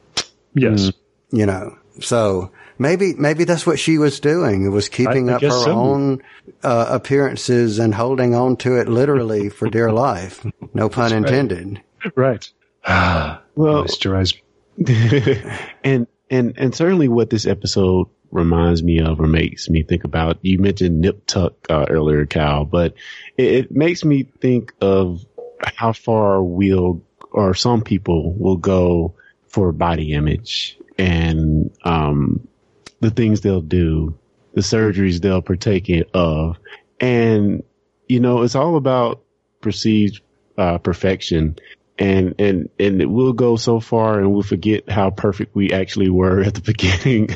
yes. 0.54 0.92
you 1.30 1.46
know, 1.46 1.76
so 2.00 2.52
maybe, 2.78 3.14
maybe 3.14 3.44
that's 3.44 3.66
what 3.66 3.78
she 3.78 3.98
was 3.98 4.20
doing. 4.20 4.64
It 4.64 4.70
was 4.70 4.88
keeping 4.88 5.28
I 5.28 5.34
up 5.34 5.42
her 5.42 5.50
so. 5.50 5.72
own, 5.72 6.22
uh, 6.62 6.86
appearances 6.88 7.78
and 7.78 7.94
holding 7.94 8.34
on 8.34 8.56
to 8.58 8.78
it 8.78 8.88
literally 8.88 9.48
for 9.48 9.68
dear 9.68 9.90
life. 9.92 10.46
No 10.72 10.88
pun 10.90 11.12
intended. 11.12 11.82
Right. 12.14 12.48
Ah, 12.84 13.42
Well, 13.54 13.84
moisturize. 13.84 14.40
and 15.84 16.06
and 16.30 16.54
and 16.56 16.74
certainly 16.74 17.06
what 17.06 17.28
this 17.28 17.46
episode 17.46 18.08
reminds 18.32 18.82
me 18.82 19.00
of 19.00 19.20
or 19.20 19.26
makes 19.28 19.68
me 19.68 19.82
think 19.82 20.04
about. 20.04 20.38
You 20.42 20.58
mentioned 20.58 21.00
nip 21.00 21.26
tuck 21.26 21.54
uh, 21.70 21.86
earlier, 21.88 22.26
Cal, 22.26 22.64
but 22.64 22.94
it, 23.36 23.52
it 23.52 23.72
makes 23.72 24.04
me 24.04 24.24
think 24.40 24.72
of 24.80 25.24
how 25.64 25.92
far 25.92 26.42
we'll 26.42 27.02
or 27.30 27.54
some 27.54 27.82
people 27.82 28.34
will 28.34 28.56
go 28.56 29.14
for 29.48 29.72
body 29.72 30.12
image 30.12 30.78
and 30.98 31.70
um, 31.84 32.46
the 33.00 33.10
things 33.10 33.40
they'll 33.40 33.60
do, 33.60 34.18
the 34.54 34.60
surgeries 34.60 35.20
they'll 35.20 35.42
partake 35.42 35.88
in 35.88 36.04
of, 36.14 36.58
and 37.00 37.62
you 38.08 38.20
know 38.20 38.42
it's 38.42 38.54
all 38.54 38.76
about 38.76 39.22
perceived 39.60 40.20
uh, 40.58 40.78
perfection 40.78 41.56
and 41.98 42.34
and 42.38 42.68
and 42.78 43.00
it 43.02 43.06
will 43.10 43.32
go 43.32 43.56
so 43.56 43.78
far 43.80 44.18
and 44.18 44.32
we'll 44.32 44.42
forget 44.42 44.88
how 44.88 45.10
perfect 45.10 45.54
we 45.54 45.72
actually 45.72 46.08
were 46.08 46.40
at 46.40 46.54
the 46.54 46.60
beginning 46.72 47.28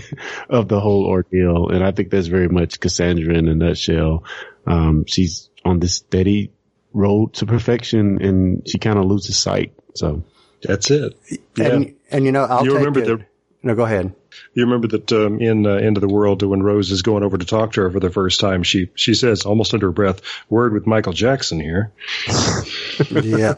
of 0.49 0.67
the 0.69 0.81
whole 0.81 1.05
ordeal 1.07 1.69
and 1.69 1.85
i 1.85 1.91
think 1.93 2.11
that's 2.11 2.27
very 2.29 2.49
much 2.49 2.81
cassandra 2.81 3.35
in 3.35 3.49
a 3.49 3.55
nutshell 3.55 4.25
um 4.67 5.05
she's 5.07 5.51
on 5.65 5.79
this 5.79 5.97
steady 5.97 6.51
road 6.95 7.35
to 7.35 7.45
perfection 7.47 8.23
and 8.23 8.67
she 8.69 8.79
kind 8.79 8.99
of 8.99 9.05
loses 9.05 9.37
sight 9.37 9.75
so 9.95 10.23
That's 10.63 10.91
it. 10.91 11.13
And, 11.59 11.95
and 12.11 12.25
you 12.25 12.33
know, 12.33 12.45
I'll 12.45 12.65
You 12.65 12.71
take 12.73 12.79
remember 12.79 13.01
it. 13.01 13.07
the- 13.07 13.27
no, 13.63 13.75
go 13.75 13.85
ahead. 13.85 14.15
You 14.55 14.65
remember 14.65 14.89
that 14.89 15.13
um, 15.13 15.41
in 15.41 15.67
uh, 15.67 15.75
End 15.75 15.97
of 15.97 16.01
the 16.01 16.09
World, 16.09 16.43
when 16.43 16.63
Rose 16.63 16.91
is 16.91 17.03
going 17.03 17.23
over 17.23 17.39
to 17.39 17.45
talk 17.45 17.73
to 17.73 17.83
her 17.83 17.91
for 17.91 18.01
the 18.01 18.11
first 18.11 18.41
time, 18.41 18.63
she 18.63 18.91
she 18.95 19.15
says 19.15 19.45
almost 19.45 19.75
under 19.75 19.87
her 19.87 19.93
breath, 19.93 20.21
"Word 20.49 20.73
with 20.73 20.87
Michael 20.87 21.13
Jackson 21.13 21.61
here." 21.61 21.93
yeah. 23.11 23.55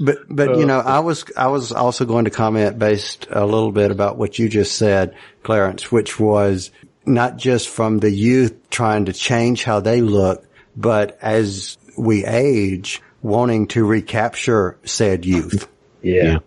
But, 0.00 0.18
but, 0.28 0.58
you 0.58 0.66
know, 0.66 0.80
I 0.80 0.98
was, 0.98 1.24
I 1.36 1.46
was 1.46 1.70
also 1.70 2.04
going 2.04 2.24
to 2.24 2.30
comment 2.30 2.76
based 2.76 3.28
a 3.30 3.44
little 3.44 3.70
bit 3.70 3.92
about 3.92 4.18
what 4.18 4.36
you 4.36 4.48
just 4.48 4.74
said, 4.74 5.14
Clarence, 5.44 5.92
which 5.92 6.18
was 6.18 6.72
not 7.06 7.36
just 7.36 7.68
from 7.68 7.98
the 7.98 8.10
youth 8.10 8.68
trying 8.70 9.04
to 9.04 9.12
change 9.12 9.64
how 9.64 9.80
they 9.80 10.00
look, 10.00 10.44
but 10.76 11.18
as 11.22 11.78
we 11.96 12.24
age, 12.24 13.00
wanting 13.22 13.68
to 13.68 13.84
recapture 13.84 14.78
said 14.84 15.24
youth. 15.24 15.68
yeah 16.02 16.38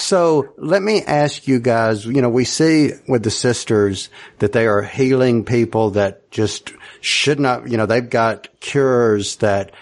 So 0.00 0.54
let 0.56 0.82
me 0.82 1.02
ask 1.02 1.46
you 1.46 1.60
guys, 1.60 2.06
you 2.06 2.22
know, 2.22 2.30
we 2.30 2.44
see 2.44 2.92
with 3.06 3.22
the 3.22 3.30
sisters 3.30 4.08
that 4.38 4.52
they 4.52 4.66
are 4.66 4.82
healing 4.82 5.44
people 5.44 5.90
that 5.90 6.30
just 6.30 6.72
should 7.02 7.38
not, 7.38 7.68
you 7.70 7.76
know, 7.76 7.86
they've 7.86 8.08
got 8.08 8.48
cures 8.60 9.36
that 9.36 9.72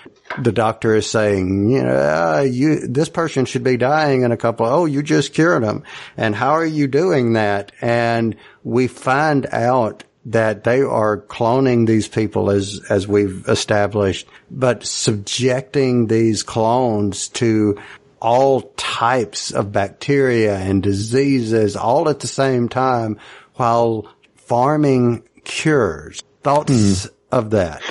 the 0.43 0.53
doctor 0.53 0.97
is 0.97 1.09
saying, 1.09 1.71
you 1.71 1.83
know, 1.83 2.41
you, 2.41 2.87
this 2.87 3.09
person 3.09 3.45
should 3.45 3.62
be 3.62 3.77
dying 3.77 4.23
in 4.23 4.33
a 4.33 4.37
couple. 4.37 4.66
Oh, 4.66 4.87
you 4.87 5.03
just 5.03 5.35
cured 5.35 5.62
them. 5.62 5.85
And 6.16 6.35
how 6.35 6.51
are 6.51 6.66
you 6.66 6.89
doing 6.89 7.35
that? 7.35 7.71
And 7.81 8.37
we 8.64 8.89
find 8.89 9.47
out 9.47 10.03
that 10.27 10.64
they 10.64 10.83
are 10.83 11.16
cloning 11.16 11.87
these 11.87 12.09
people 12.09 12.51
as, 12.51 12.81
as 12.91 13.07
we've 13.07 13.47
established, 13.49 14.27
but 14.51 14.85
subjecting 14.85 16.09
these 16.09 16.43
clones 16.43 17.29
to 17.29 17.79
all 18.21 18.62
types 18.77 19.53
of 19.53 19.73
bacteria 19.73 20.57
and 20.57 20.83
diseases 20.83 21.77
all 21.77 22.09
at 22.09 22.21
the 22.21 22.27
same 22.27 22.69
time 22.69 23.19
while 23.55 24.12
farming 24.37 25.23
cures. 25.45 26.23
Thoughts 26.43 27.05
hmm. 27.05 27.14
of 27.31 27.51
that? 27.51 27.83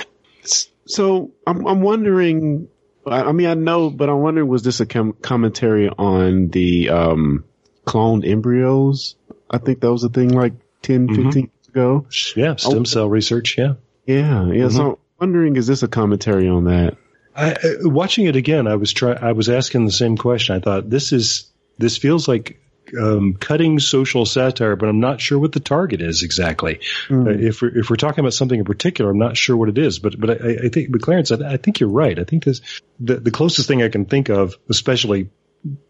So 0.86 1.32
I'm 1.46 1.66
I'm 1.66 1.82
wondering. 1.82 2.68
I 3.06 3.22
I 3.22 3.32
mean, 3.32 3.46
I 3.46 3.54
know, 3.54 3.90
but 3.90 4.08
I'm 4.08 4.20
wondering, 4.20 4.48
was 4.48 4.62
this 4.62 4.80
a 4.80 4.86
com- 4.86 5.14
commentary 5.20 5.88
on 5.88 6.48
the 6.48 6.90
um, 6.90 7.44
cloned 7.86 8.28
embryos? 8.28 9.16
I 9.50 9.58
think 9.58 9.80
that 9.80 9.90
was 9.90 10.04
a 10.04 10.08
thing 10.08 10.30
like 10.30 10.54
10, 10.82 11.08
mm-hmm. 11.08 11.24
15 11.24 11.42
years 11.42 11.68
ago. 11.68 12.06
Yeah, 12.36 12.56
stem 12.56 12.80
oh. 12.80 12.84
cell 12.84 13.08
research. 13.08 13.56
Yeah. 13.56 13.74
Yeah, 14.06 14.50
yeah. 14.50 14.68
So 14.68 14.78
mm-hmm. 14.78 14.90
I'm 14.90 14.96
wondering, 15.20 15.56
is 15.56 15.66
this 15.66 15.82
a 15.82 15.88
commentary 15.88 16.48
on 16.48 16.64
that? 16.64 16.96
I, 17.38 17.56
watching 17.82 18.26
it 18.26 18.36
again, 18.36 18.66
I 18.66 18.76
was 18.76 18.92
try. 18.92 19.12
I 19.12 19.32
was 19.32 19.48
asking 19.48 19.86
the 19.86 19.92
same 19.92 20.16
question. 20.16 20.56
I 20.56 20.60
thought 20.60 20.90
this 20.90 21.12
is 21.12 21.50
this 21.78 21.96
feels 21.96 22.26
like 22.26 22.60
um, 23.00 23.34
cutting 23.34 23.78
social 23.78 24.26
satire, 24.26 24.76
but 24.76 24.88
I'm 24.88 25.00
not 25.00 25.20
sure 25.20 25.38
what 25.38 25.52
the 25.52 25.60
target 25.60 26.02
is 26.02 26.22
exactly. 26.22 26.80
Uh, 27.10 27.30
if 27.30 27.62
we're 27.62 27.78
if 27.78 27.90
we're 27.90 27.96
talking 27.96 28.20
about 28.20 28.34
something 28.34 28.58
in 28.58 28.64
particular, 28.64 29.10
I'm 29.10 29.18
not 29.18 29.36
sure 29.36 29.56
what 29.56 29.68
it 29.68 29.78
is. 29.78 29.98
But 29.98 30.18
but 30.18 30.42
I, 30.42 30.56
I 30.64 30.68
think, 30.68 30.90
but 30.90 31.00
Clarence, 31.00 31.30
I, 31.30 31.52
I 31.52 31.56
think 31.58 31.80
you're 31.80 31.90
right. 31.90 32.18
I 32.18 32.24
think 32.24 32.44
this 32.44 32.60
the 32.98 33.16
the 33.16 33.30
closest 33.30 33.68
thing 33.68 33.82
I 33.82 33.88
can 33.88 34.04
think 34.04 34.30
of, 34.30 34.56
especially 34.68 35.30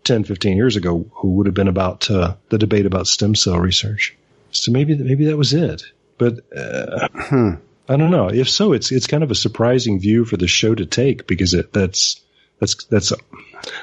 10, 0.04 0.24
15 0.24 0.56
years 0.56 0.76
ago, 0.76 1.06
who 1.14 1.28
would 1.36 1.46
have 1.46 1.54
been 1.54 1.68
about 1.68 2.10
uh, 2.10 2.34
the 2.48 2.58
debate 2.58 2.86
about 2.86 3.06
stem 3.06 3.34
cell 3.34 3.58
research. 3.58 4.16
So 4.50 4.72
maybe 4.72 4.96
maybe 4.96 5.26
that 5.26 5.36
was 5.36 5.54
it. 5.54 5.82
But 6.18 6.40
uh, 6.54 7.56
I 7.88 7.96
don't 7.96 8.10
know. 8.10 8.28
If 8.28 8.50
so, 8.50 8.72
it's 8.72 8.92
it's 8.92 9.06
kind 9.06 9.22
of 9.22 9.30
a 9.30 9.34
surprising 9.34 9.98
view 10.00 10.24
for 10.24 10.36
the 10.36 10.48
show 10.48 10.74
to 10.74 10.86
take 10.86 11.26
because 11.26 11.54
it 11.54 11.72
that's 11.72 12.20
that's 12.60 12.84
that's 12.84 13.12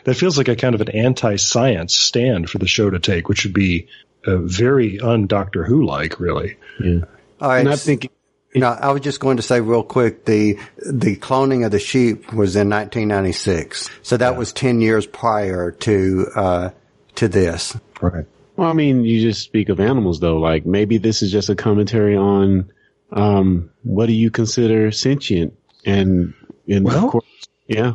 that 0.03 0.13
feels 0.13 0.37
like 0.37 0.47
a 0.47 0.55
kind 0.55 0.75
of 0.75 0.81
an 0.81 0.89
anti-science 0.89 1.95
stand 1.95 2.49
for 2.49 2.59
the 2.59 2.67
show 2.67 2.89
to 2.89 2.99
take, 2.99 3.29
which 3.29 3.45
would 3.45 3.53
be 3.53 3.87
uh, 4.25 4.37
very 4.37 4.99
un 4.99 5.27
Doctor 5.27 5.63
Who 5.63 5.85
like, 5.85 6.19
really. 6.19 6.57
Yeah. 6.79 7.01
All 7.41 7.49
right. 7.49 7.59
And 7.59 7.69
I 7.69 7.75
think 7.75 8.09
No, 8.55 8.67
I 8.67 8.91
was 8.91 9.01
just 9.01 9.19
going 9.19 9.37
to 9.37 9.43
say 9.43 9.59
real 9.59 9.83
quick, 9.83 10.25
the, 10.25 10.57
the 10.77 11.17
cloning 11.17 11.65
of 11.65 11.71
the 11.71 11.79
sheep 11.79 12.31
was 12.31 12.55
in 12.55 12.69
1996. 12.69 13.89
So 14.01 14.17
that 14.17 14.37
was 14.37 14.53
10 14.53 14.81
years 14.81 15.05
prior 15.05 15.71
to, 15.71 16.27
uh, 16.35 16.69
to 17.15 17.27
this. 17.27 17.77
Right. 18.01 18.25
Well, 18.55 18.69
I 18.69 18.73
mean, 18.73 19.03
you 19.03 19.21
just 19.21 19.41
speak 19.41 19.67
of 19.67 19.81
animals 19.81 20.21
though. 20.21 20.37
Like 20.37 20.65
maybe 20.65 20.97
this 20.97 21.21
is 21.21 21.31
just 21.31 21.49
a 21.49 21.55
commentary 21.55 22.15
on 22.15 22.71
um, 23.11 23.69
what 23.83 24.07
do 24.07 24.13
you 24.13 24.31
consider 24.31 24.91
sentient? 24.91 25.53
And 25.85 26.33
and 26.67 26.85
Well- 26.85 27.05
of 27.05 27.11
course, 27.11 27.25
yeah, 27.67 27.93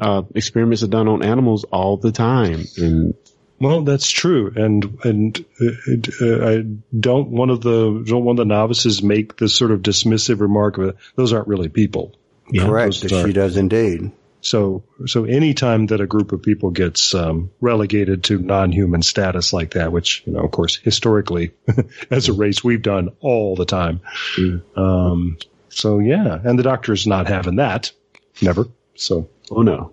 uh, 0.00 0.22
experiments 0.34 0.82
are 0.82 0.88
done 0.88 1.08
on 1.08 1.22
animals 1.22 1.64
all 1.64 1.96
the 1.96 2.12
time. 2.12 2.64
And 2.76 3.14
Well, 3.60 3.82
that's 3.82 4.10
true, 4.10 4.52
and 4.54 4.98
and 5.04 5.44
uh, 5.60 6.24
uh, 6.24 6.48
I 6.48 6.64
don't 6.98 7.30
one 7.30 7.50
of 7.50 7.60
the 7.60 8.04
don't 8.06 8.24
one 8.24 8.34
of 8.34 8.38
the 8.38 8.44
novices 8.44 9.02
make 9.02 9.36
this 9.36 9.54
sort 9.54 9.70
of 9.72 9.80
dismissive 9.82 10.40
remark 10.40 10.78
of 10.78 10.96
those 11.16 11.32
aren't 11.32 11.48
really 11.48 11.68
people. 11.68 12.14
yeah, 12.50 12.66
Correct. 12.66 12.94
She 12.94 13.32
does 13.32 13.56
indeed. 13.56 14.12
So, 14.40 14.84
so 15.06 15.24
anytime 15.24 15.86
that 15.86 16.00
a 16.00 16.06
group 16.06 16.32
of 16.32 16.42
people 16.42 16.70
gets 16.70 17.14
um, 17.14 17.50
relegated 17.60 18.24
to 18.24 18.38
non-human 18.38 19.02
status 19.02 19.52
like 19.52 19.72
that, 19.72 19.90
which 19.90 20.22
you 20.26 20.32
know, 20.32 20.40
of 20.40 20.50
course, 20.50 20.76
historically, 20.76 21.52
as 22.10 22.28
a 22.28 22.32
race, 22.32 22.62
we've 22.62 22.82
done 22.82 23.10
all 23.20 23.56
the 23.56 23.64
time. 23.64 24.00
Um, 24.76 25.38
so 25.68 25.98
yeah, 25.98 26.38
and 26.42 26.58
the 26.58 26.62
Doctor's 26.62 27.06
not 27.06 27.26
having 27.26 27.56
that, 27.56 27.92
never. 28.40 28.66
So 28.94 29.28
Oh 29.50 29.62
no. 29.62 29.92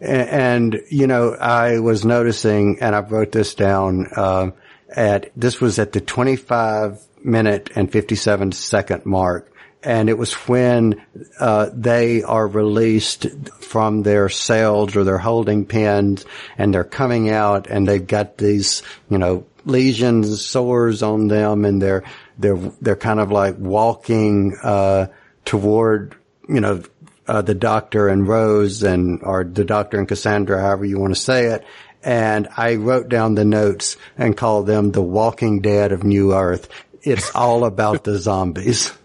And, 0.00 0.82
you 0.90 1.06
know, 1.06 1.34
I 1.34 1.78
was 1.78 2.04
noticing, 2.04 2.78
and 2.80 2.94
I 2.94 3.00
wrote 3.00 3.32
this 3.32 3.54
down, 3.54 4.08
um, 4.16 4.52
at, 4.94 5.30
this 5.34 5.60
was 5.60 5.78
at 5.78 5.92
the 5.92 6.00
25 6.00 7.00
minute 7.24 7.70
and 7.74 7.90
57 7.90 8.52
second 8.52 9.06
mark. 9.06 9.52
And 9.82 10.08
it 10.08 10.18
was 10.18 10.32
when, 10.34 11.02
uh, 11.38 11.70
they 11.72 12.22
are 12.22 12.46
released 12.46 13.26
from 13.60 14.02
their 14.02 14.28
cells 14.28 14.96
or 14.96 15.04
their 15.04 15.18
holding 15.18 15.66
pens 15.66 16.24
and 16.56 16.74
they're 16.74 16.84
coming 16.84 17.30
out 17.30 17.68
and 17.68 17.86
they've 17.86 18.06
got 18.06 18.38
these, 18.38 18.82
you 19.08 19.18
know, 19.18 19.46
lesions, 19.64 20.44
sores 20.44 21.02
on 21.02 21.28
them 21.28 21.64
and 21.64 21.80
they're, 21.80 22.02
they're, 22.38 22.56
they're 22.80 22.96
kind 22.96 23.20
of 23.20 23.30
like 23.30 23.56
walking, 23.58 24.56
uh, 24.62 25.06
toward, 25.44 26.16
you 26.48 26.60
know, 26.60 26.82
uh, 27.28 27.42
the 27.42 27.54
doctor 27.54 28.08
and 28.08 28.26
Rose 28.26 28.82
and, 28.82 29.22
or 29.22 29.44
the 29.44 29.64
doctor 29.64 29.98
and 29.98 30.08
Cassandra, 30.08 30.60
however 30.60 30.84
you 30.84 30.98
want 30.98 31.14
to 31.14 31.20
say 31.20 31.46
it. 31.46 31.64
And 32.02 32.48
I 32.56 32.76
wrote 32.76 33.08
down 33.08 33.34
the 33.34 33.44
notes 33.44 33.96
and 34.16 34.36
called 34.36 34.66
them 34.66 34.92
the 34.92 35.02
walking 35.02 35.60
dead 35.60 35.92
of 35.92 36.04
New 36.04 36.34
Earth. 36.34 36.68
It's 37.02 37.34
all 37.34 37.64
about 37.64 38.04
the 38.04 38.18
zombies. 38.18 38.92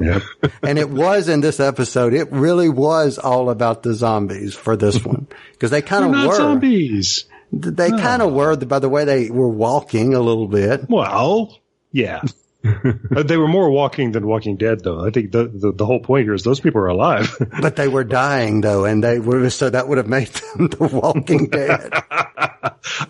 Yep. 0.00 0.22
And 0.62 0.78
it 0.78 0.90
was 0.90 1.28
in 1.28 1.40
this 1.40 1.60
episode. 1.60 2.14
It 2.14 2.30
really 2.32 2.68
was 2.68 3.18
all 3.18 3.50
about 3.50 3.82
the 3.82 3.94
zombies 3.94 4.54
for 4.54 4.76
this 4.76 5.04
one. 5.04 5.26
Cause 5.58 5.70
they 5.70 5.82
kind 5.82 6.04
of 6.04 6.10
were. 6.26 6.34
zombies. 6.36 7.24
They 7.52 7.90
kind 7.90 8.22
of 8.22 8.32
were 8.32 8.56
by 8.56 8.78
the 8.78 8.88
way 8.88 9.04
they 9.04 9.30
were 9.30 9.48
walking 9.48 10.14
a 10.14 10.20
little 10.20 10.46
bit. 10.48 10.88
Well, 10.88 11.58
yeah. 11.92 12.22
Uh, 12.62 13.22
they 13.22 13.36
were 13.36 13.48
more 13.48 13.70
walking 13.70 14.12
than 14.12 14.26
Walking 14.26 14.56
Dead, 14.56 14.84
though. 14.84 15.04
I 15.04 15.10
think 15.10 15.32
the, 15.32 15.44
the 15.46 15.72
the 15.72 15.86
whole 15.86 16.00
point 16.00 16.24
here 16.24 16.34
is 16.34 16.42
those 16.42 16.60
people 16.60 16.80
are 16.82 16.88
alive. 16.88 17.34
But 17.60 17.76
they 17.76 17.88
were 17.88 18.04
dying 18.04 18.60
though, 18.60 18.84
and 18.84 19.02
they 19.02 19.18
were, 19.18 19.50
so 19.50 19.70
that 19.70 19.88
would 19.88 19.98
have 19.98 20.08
made 20.08 20.28
them 20.28 20.68
the 20.68 20.84
walking 20.84 21.48
dead. 21.48 21.90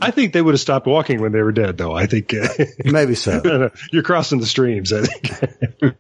I 0.01 0.11
think 0.11 0.33
they 0.33 0.43
would 0.43 0.55
have 0.55 0.61
stopped 0.61 0.87
walking 0.87 1.21
when 1.21 1.33
they 1.33 1.43
were 1.43 1.53
dead, 1.53 1.79
though. 1.79 1.93
I 1.93 2.07
think 2.07 2.33
uh, 2.35 2.49
Maybe 2.85 3.15
so. 3.15 3.71
you're 3.93 4.03
crossing 4.03 4.41
the 4.41 4.47
streams. 4.47 4.93
I 4.93 5.03
think. 5.03 5.97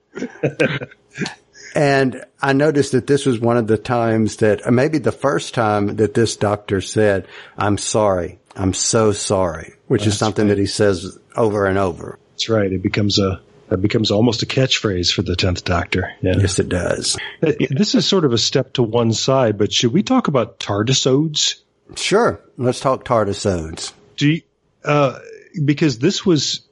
And 1.74 2.24
I 2.42 2.53
noticed 2.53 2.92
that 2.92 3.07
this 3.07 3.26
was 3.26 3.38
one 3.38 3.57
of 3.57 3.66
the 3.66 3.78
times 3.78 4.36
that, 4.36 4.70
maybe 4.72 4.98
the 4.98 5.12
first 5.12 5.55
time 5.55 5.96
that 5.96 6.14
this 6.14 6.36
doctor 6.36 6.80
said, 6.80 7.28
I'm 7.57 7.78
sorry. 7.78 8.40
I'm 8.57 8.74
so 8.74 9.12
sorry, 9.12 9.74
which 9.86 10.07
is 10.07 10.18
something 10.18 10.48
that 10.48 10.59
he 10.59 10.66
says 10.66 11.16
over 11.36 11.66
and 11.66 11.78
over. 11.78 12.18
That's 12.41 12.49
right. 12.49 12.72
It 12.72 12.80
becomes 12.82 13.18
a 13.18 13.38
it 13.70 13.82
becomes 13.82 14.11
almost 14.11 14.43
a 14.43 14.47
catchphrase 14.47 15.12
for 15.12 15.20
the 15.20 15.36
tenth 15.36 15.62
Doctor. 15.62 16.11
Yeah. 16.22 16.36
Yes, 16.38 16.59
it 16.59 16.70
does. 16.70 17.18
This 17.43 17.95
is 17.95 18.07
sort 18.07 18.24
of 18.24 18.32
a 18.32 18.38
step 18.38 18.72
to 18.74 18.82
one 18.82 19.12
side, 19.12 19.59
but 19.59 19.74
should 19.74 19.93
we 19.93 20.03
talk 20.03 20.26
about 20.26 20.59
TARDISodes? 20.59 21.57
Sure. 21.97 22.41
Let's 22.57 22.80
talk 22.80 23.05
TARDISodes. 23.05 23.93
Do 24.16 24.28
you, 24.30 24.43
uh, 24.86 25.18
because 25.62 25.99
this 25.99 26.24
was 26.24 26.62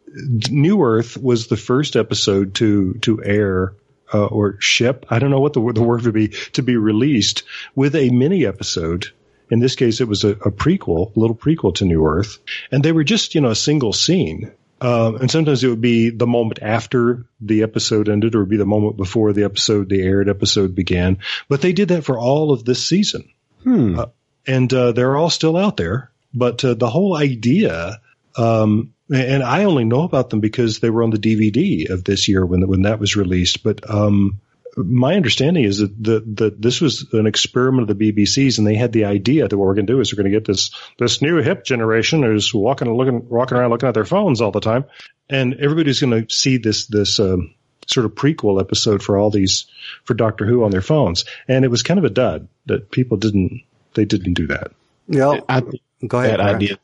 New 0.50 0.82
Earth 0.82 1.18
was 1.18 1.48
the 1.48 1.58
first 1.58 1.96
episode 1.96 2.54
to 2.54 2.94
to 3.02 3.22
air 3.22 3.74
uh, 4.14 4.24
or 4.24 4.58
ship. 4.58 5.04
I 5.10 5.18
don't 5.18 5.30
know 5.30 5.40
what 5.40 5.52
the 5.52 5.60
word- 5.60 5.74
the 5.74 5.82
word 5.82 6.02
would 6.04 6.14
be 6.14 6.28
to 6.54 6.62
be 6.62 6.78
released 6.78 7.42
with 7.74 7.94
a 7.94 8.08
mini 8.08 8.46
episode. 8.46 9.08
In 9.50 9.58
this 9.60 9.76
case, 9.76 10.00
it 10.00 10.08
was 10.08 10.24
a, 10.24 10.30
a 10.30 10.50
prequel, 10.50 11.14
a 11.14 11.20
little 11.20 11.36
prequel 11.36 11.74
to 11.74 11.84
New 11.84 12.06
Earth, 12.06 12.38
and 12.72 12.82
they 12.82 12.92
were 12.92 13.04
just 13.04 13.34
you 13.34 13.42
know 13.42 13.50
a 13.50 13.54
single 13.54 13.92
scene. 13.92 14.50
Um, 14.80 15.16
and 15.16 15.30
sometimes 15.30 15.64
it 15.64 15.68
would 15.68 15.80
be 15.80 16.10
the 16.10 16.26
moment 16.26 16.60
after 16.62 17.24
the 17.40 17.62
episode 17.62 18.08
ended, 18.08 18.34
or 18.34 18.44
be 18.44 18.56
the 18.56 18.64
moment 18.66 18.96
before 18.96 19.32
the 19.32 19.44
episode, 19.44 19.88
the 19.88 20.02
aired 20.02 20.28
episode 20.28 20.74
began. 20.74 21.18
But 21.48 21.62
they 21.62 21.72
did 21.72 21.88
that 21.88 22.04
for 22.04 22.18
all 22.18 22.52
of 22.52 22.64
this 22.64 22.84
season 22.84 23.28
Hmm. 23.64 24.00
and 24.46 24.72
uh, 24.72 24.92
they're 24.92 25.16
all 25.16 25.30
still 25.30 25.56
out 25.56 25.76
there. 25.76 26.10
But 26.32 26.64
uh, 26.64 26.74
the 26.74 26.88
whole 26.88 27.16
idea, 27.16 28.00
um, 28.36 28.94
and 29.12 29.42
I 29.42 29.64
only 29.64 29.84
know 29.84 30.02
about 30.02 30.30
them 30.30 30.40
because 30.40 30.78
they 30.78 30.90
were 30.90 31.02
on 31.02 31.10
the 31.10 31.18
DVD 31.18 31.90
of 31.90 32.04
this 32.04 32.28
year 32.28 32.44
when 32.46 32.68
when 32.68 32.82
that 32.82 33.00
was 33.00 33.16
released. 33.16 33.62
But 33.64 33.88
um, 33.90 34.40
my 34.84 35.14
understanding 35.14 35.64
is 35.64 35.78
that 35.78 36.02
the, 36.02 36.20
that 36.36 36.60
this 36.60 36.80
was 36.80 37.06
an 37.12 37.26
experiment 37.26 37.90
of 37.90 37.98
the 37.98 38.12
BBC's, 38.12 38.58
and 38.58 38.66
they 38.66 38.74
had 38.74 38.92
the 38.92 39.04
idea 39.04 39.48
that 39.48 39.56
what 39.56 39.66
we're 39.66 39.74
going 39.74 39.86
to 39.86 39.92
do 39.92 40.00
is 40.00 40.12
we're 40.12 40.22
going 40.22 40.32
to 40.32 40.36
get 40.36 40.46
this 40.46 40.70
this 40.98 41.20
new 41.22 41.42
hip 41.42 41.64
generation 41.64 42.22
who's 42.22 42.52
walking 42.52 42.92
looking 42.92 43.28
walking 43.28 43.58
around 43.58 43.70
looking 43.70 43.88
at 43.88 43.94
their 43.94 44.04
phones 44.04 44.40
all 44.40 44.50
the 44.50 44.60
time, 44.60 44.84
and 45.28 45.54
everybody's 45.54 46.00
going 46.00 46.26
to 46.26 46.34
see 46.34 46.58
this 46.58 46.86
this. 46.86 47.18
Um, 47.20 47.54
sort 47.86 48.04
of 48.04 48.12
prequel 48.12 48.60
episode 48.60 49.02
for 49.02 49.16
all 49.16 49.30
these 49.30 49.64
for 50.04 50.12
Doctor 50.12 50.44
Who 50.44 50.62
on 50.62 50.70
their 50.70 50.82
phones, 50.82 51.24
and 51.48 51.64
it 51.64 51.68
was 51.68 51.82
kind 51.82 51.96
of 51.96 52.04
a 52.04 52.10
dud 52.10 52.46
that 52.66 52.90
people 52.90 53.16
didn't 53.16 53.62
they 53.94 54.04
didn't 54.04 54.34
do 54.34 54.48
that. 54.48 54.72
Yeah. 55.06 55.40
I 55.48 55.62
Go 56.06 56.18
ahead. 56.18 56.32
that 56.32 56.36
Brent. 56.36 56.56
idea 56.56 56.76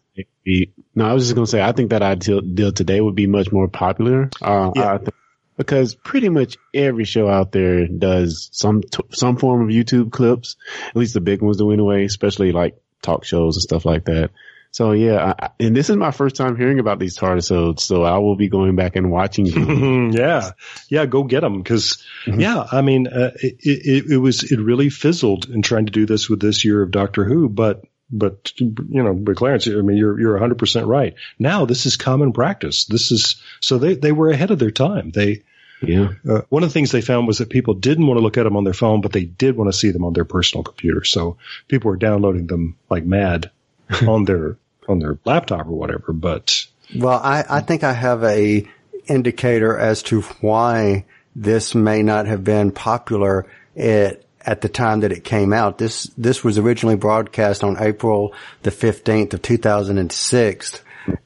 be, 0.44 0.72
no, 0.94 1.06
I 1.06 1.12
was 1.12 1.24
just 1.24 1.34
going 1.34 1.46
to 1.46 1.50
say, 1.50 1.62
I 1.62 1.72
think 1.72 1.90
that 1.90 2.02
idea 2.02 2.40
deal 2.40 2.72
today 2.72 3.00
would 3.00 3.14
be 3.14 3.26
much 3.26 3.50
more 3.50 3.68
popular. 3.68 4.30
Uh, 4.40 4.70
Yeah. 4.76 4.94
I 4.94 4.98
think, 4.98 5.14
because 5.56 5.94
pretty 5.94 6.28
much 6.28 6.56
every 6.72 7.04
show 7.04 7.28
out 7.28 7.52
there 7.52 7.86
does 7.86 8.48
some, 8.52 8.82
t- 8.82 9.04
some 9.12 9.36
form 9.36 9.62
of 9.62 9.68
YouTube 9.68 10.12
clips. 10.12 10.56
At 10.88 10.96
least 10.96 11.14
the 11.14 11.20
big 11.20 11.42
ones 11.42 11.58
do 11.58 11.70
anyway, 11.70 12.04
especially 12.04 12.52
like 12.52 12.76
talk 13.02 13.24
shows 13.24 13.56
and 13.56 13.62
stuff 13.62 13.84
like 13.84 14.06
that. 14.06 14.30
So 14.74 14.90
yeah, 14.90 15.34
I, 15.38 15.50
and 15.60 15.76
this 15.76 15.88
is 15.88 15.94
my 15.94 16.10
first 16.10 16.34
time 16.34 16.56
hearing 16.56 16.80
about 16.80 16.98
these 16.98 17.16
TARDISodes, 17.16 17.78
so 17.78 18.02
I 18.02 18.18
will 18.18 18.34
be 18.34 18.48
going 18.48 18.74
back 18.74 18.96
and 18.96 19.08
watching 19.08 19.44
them. 19.44 20.10
Yeah, 20.12 20.50
yeah, 20.88 21.06
go 21.06 21.22
get 21.22 21.42
them 21.42 21.62
because 21.62 22.02
yeah, 22.26 22.66
I 22.72 22.82
mean, 22.82 23.06
uh, 23.06 23.30
it, 23.36 23.56
it, 23.60 24.10
it 24.10 24.16
was 24.16 24.42
it 24.50 24.58
really 24.58 24.90
fizzled 24.90 25.48
in 25.48 25.62
trying 25.62 25.86
to 25.86 25.92
do 25.92 26.06
this 26.06 26.28
with 26.28 26.40
this 26.40 26.64
year 26.64 26.82
of 26.82 26.90
Doctor 26.90 27.22
Who, 27.22 27.48
but 27.48 27.84
but 28.14 28.52
you 28.58 29.02
know, 29.02 29.12
but 29.12 29.36
Clarence, 29.36 29.66
I 29.66 29.72
mean, 29.72 29.96
you're 29.96 30.18
you're 30.18 30.32
100 30.32 30.58
percent 30.58 30.86
right. 30.86 31.14
Now 31.38 31.64
this 31.66 31.86
is 31.86 31.96
common 31.96 32.32
practice. 32.32 32.84
This 32.84 33.10
is 33.12 33.36
so 33.60 33.78
they 33.78 33.94
they 33.94 34.12
were 34.12 34.30
ahead 34.30 34.50
of 34.50 34.58
their 34.58 34.70
time. 34.70 35.10
They 35.10 35.42
yeah. 35.82 36.12
uh, 36.28 36.42
one 36.48 36.62
of 36.62 36.68
the 36.68 36.72
things 36.72 36.92
they 36.92 37.00
found 37.00 37.26
was 37.26 37.38
that 37.38 37.50
people 37.50 37.74
didn't 37.74 38.06
want 38.06 38.18
to 38.18 38.22
look 38.22 38.38
at 38.38 38.44
them 38.44 38.56
on 38.56 38.64
their 38.64 38.72
phone, 38.72 39.00
but 39.00 39.12
they 39.12 39.24
did 39.24 39.56
want 39.56 39.70
to 39.72 39.78
see 39.78 39.90
them 39.90 40.04
on 40.04 40.12
their 40.12 40.24
personal 40.24 40.62
computer. 40.62 41.04
So 41.04 41.36
people 41.68 41.90
were 41.90 41.96
downloading 41.96 42.46
them 42.46 42.76
like 42.88 43.04
mad 43.04 43.50
on 44.06 44.24
their 44.24 44.56
on 44.88 44.98
their 44.98 45.18
laptop 45.24 45.66
or 45.66 45.72
whatever. 45.72 46.12
But 46.12 46.66
Well, 46.94 47.20
I, 47.22 47.44
I 47.48 47.60
think 47.60 47.84
I 47.84 47.92
have 47.92 48.22
a 48.24 48.68
indicator 49.06 49.76
as 49.76 50.02
to 50.04 50.22
why 50.40 51.04
this 51.36 51.74
may 51.74 52.02
not 52.02 52.26
have 52.26 52.44
been 52.44 52.70
popular 52.70 53.46
at, 53.76 54.23
at 54.46 54.60
the 54.60 54.68
time 54.68 55.00
that 55.00 55.12
it 55.12 55.24
came 55.24 55.52
out. 55.52 55.78
This, 55.78 56.04
this 56.16 56.44
was 56.44 56.58
originally 56.58 56.96
broadcast 56.96 57.64
on 57.64 57.76
April 57.78 58.34
the 58.62 58.70
15th 58.70 59.34
of 59.34 59.42
2006. 59.42 60.80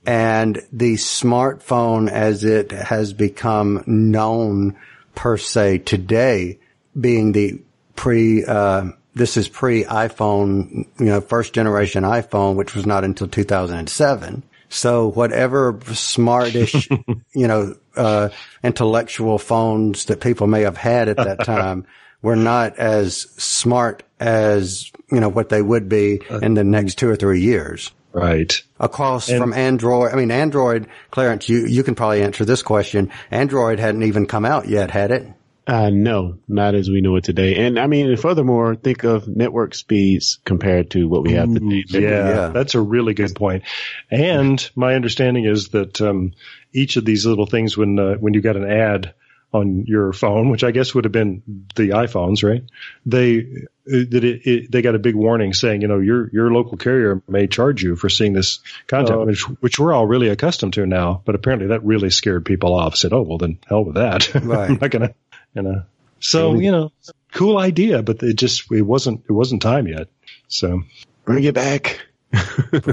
And 0.07 0.63
the 0.73 0.95
smartphone 0.95 2.11
as 2.11 2.45
it 2.45 2.73
has 2.73 3.13
become 3.13 3.85
known 3.87 4.77
per 5.15 5.37
se 5.37 5.79
today 5.79 6.59
being 6.99 7.33
the 7.33 7.61
pre, 7.95 8.45
uh, 8.45 8.87
this 9.15 9.37
is 9.37 9.49
pre 9.49 9.85
iPhone, 9.85 10.87
you 10.99 11.07
know, 11.07 11.21
first 11.21 11.53
generation 11.53 12.05
iPhone, 12.05 12.57
which 12.57 12.75
was 12.75 12.87
not 12.87 13.05
until 13.05 13.29
2007. 13.29 14.43
So 14.69 15.09
whatever 15.09 15.79
smartish, 15.95 16.89
you 17.33 17.49
know, 17.49 17.75
uh, 17.97 18.29
intellectual 18.63 19.39
phones 19.39 20.07
that 20.07 20.21
people 20.21 20.47
may 20.47 20.63
have 20.63 20.77
had 20.77 21.09
at 21.09 21.17
that 21.17 21.41
time 21.45 21.87
were 22.23 22.37
not 22.37 22.79
as 22.79 23.17
smart 23.17 24.03
as, 24.21 24.91
you 25.11 25.21
know, 25.21 25.29
what 25.29 25.49
they 25.49 25.63
would 25.63 25.89
be 25.89 26.21
in 26.43 26.55
the 26.55 26.65
next 26.65 26.97
two 26.97 27.09
or 27.09 27.17
three 27.17 27.41
years 27.41 27.93
right. 28.13 28.61
across 28.81 29.31
from 29.31 29.53
Android. 29.53 30.13
I 30.13 30.17
mean, 30.17 30.31
Android, 30.31 30.89
Clarence, 31.11 31.49
you, 31.49 31.67
you 31.67 31.83
can 31.83 31.95
probably 31.95 32.23
answer 32.23 32.45
this 32.45 32.63
question. 32.63 33.11
Android 33.31 33.79
hadn't 33.79 34.03
even 34.03 34.27
come 34.27 34.45
out 34.45 34.69
yet, 34.69 34.91
had 34.91 35.11
it? 35.11 35.29
Uh, 35.67 35.91
no, 35.91 36.39
not 36.49 36.75
as 36.75 36.89
we 36.89 37.03
know 37.03 37.17
it 37.17 37.25
today. 37.25 37.67
And 37.67 37.79
I 37.79 37.87
mean, 37.89 38.17
furthermore, 38.17 38.75
think 38.75 39.05
of 39.05 39.29
network 39.29 39.75
speeds 39.75 40.39
compared 40.43 40.93
to 40.93 41.07
what 41.07 41.23
we 41.23 41.35
have 41.35 41.53
today. 41.53 41.85
Yeah, 41.89 41.99
Yeah. 42.01 42.49
that's 42.49 42.75
a 42.75 42.81
really 42.81 43.13
good 43.13 43.35
point. 43.35 43.65
And 44.11 44.67
my 44.75 44.95
understanding 44.95 45.45
is 45.45 45.69
that 45.69 46.01
um, 46.01 46.33
each 46.73 46.97
of 46.97 47.05
these 47.05 47.27
little 47.27 47.45
things, 47.45 47.77
when 47.77 47.99
uh, 47.99 48.15
when 48.15 48.33
you 48.33 48.41
got 48.41 48.57
an 48.57 48.65
ad 48.65 49.13
on 49.53 49.85
your 49.87 50.13
phone, 50.13 50.51
which 50.51 50.63
I 50.63 50.71
guess 50.73 50.95
would 50.95 51.05
have 51.05 51.13
been 51.13 51.43
the 51.75 51.91
iPhones, 51.91 52.43
right? 52.47 52.63
They 53.07 53.41
uh, 53.41 54.05
that 54.11 54.23
it, 54.25 54.47
it, 54.47 54.71
they 54.73 54.83
got 54.83 54.95
a 54.95 54.99
big 54.99 55.15
warning 55.15 55.55
saying, 55.55 55.81
you 55.83 55.89
know, 55.89 55.99
your 56.01 56.29
your 56.33 56.53
local 56.53 56.77
carrier 56.77 57.23
may 57.29 57.47
charge 57.47 57.83
you 57.83 57.97
for 57.97 58.09
seeing 58.11 58.35
this 58.35 58.61
content, 58.87 59.19
Oh. 59.21 59.25
which 59.25 59.43
which 59.61 59.79
we're 59.79 59.93
all 59.95 60.07
really 60.07 60.29
accustomed 60.29 60.75
to 60.75 60.87
now. 60.87 61.23
But 61.25 61.35
apparently, 61.35 61.69
that 61.69 61.83
really 61.85 62.11
scared 62.11 62.45
people 62.45 62.75
off. 62.75 62.97
Said, 62.97 63.13
oh 63.13 63.23
well, 63.23 63.39
then 63.39 63.59
hell 63.67 63.85
with 63.85 63.95
that. 63.95 64.35
Right. 64.35 64.71
I'm 64.71 64.79
not 64.81 64.91
gonna, 64.91 65.15
you 65.55 65.63
know. 65.63 65.83
So 66.21 66.55
you 66.59 66.71
know, 66.71 66.93
cool 67.33 67.57
idea, 67.59 68.03
but 68.03 68.23
it 68.23 68.35
just 68.37 68.71
it 68.71 68.83
wasn't 68.83 69.25
it 69.29 69.33
wasn't 69.33 69.63
time 69.63 69.87
yet. 69.89 70.09
So 70.49 70.83
Bring 71.25 71.45
it 71.45 71.55
back. 71.55 72.01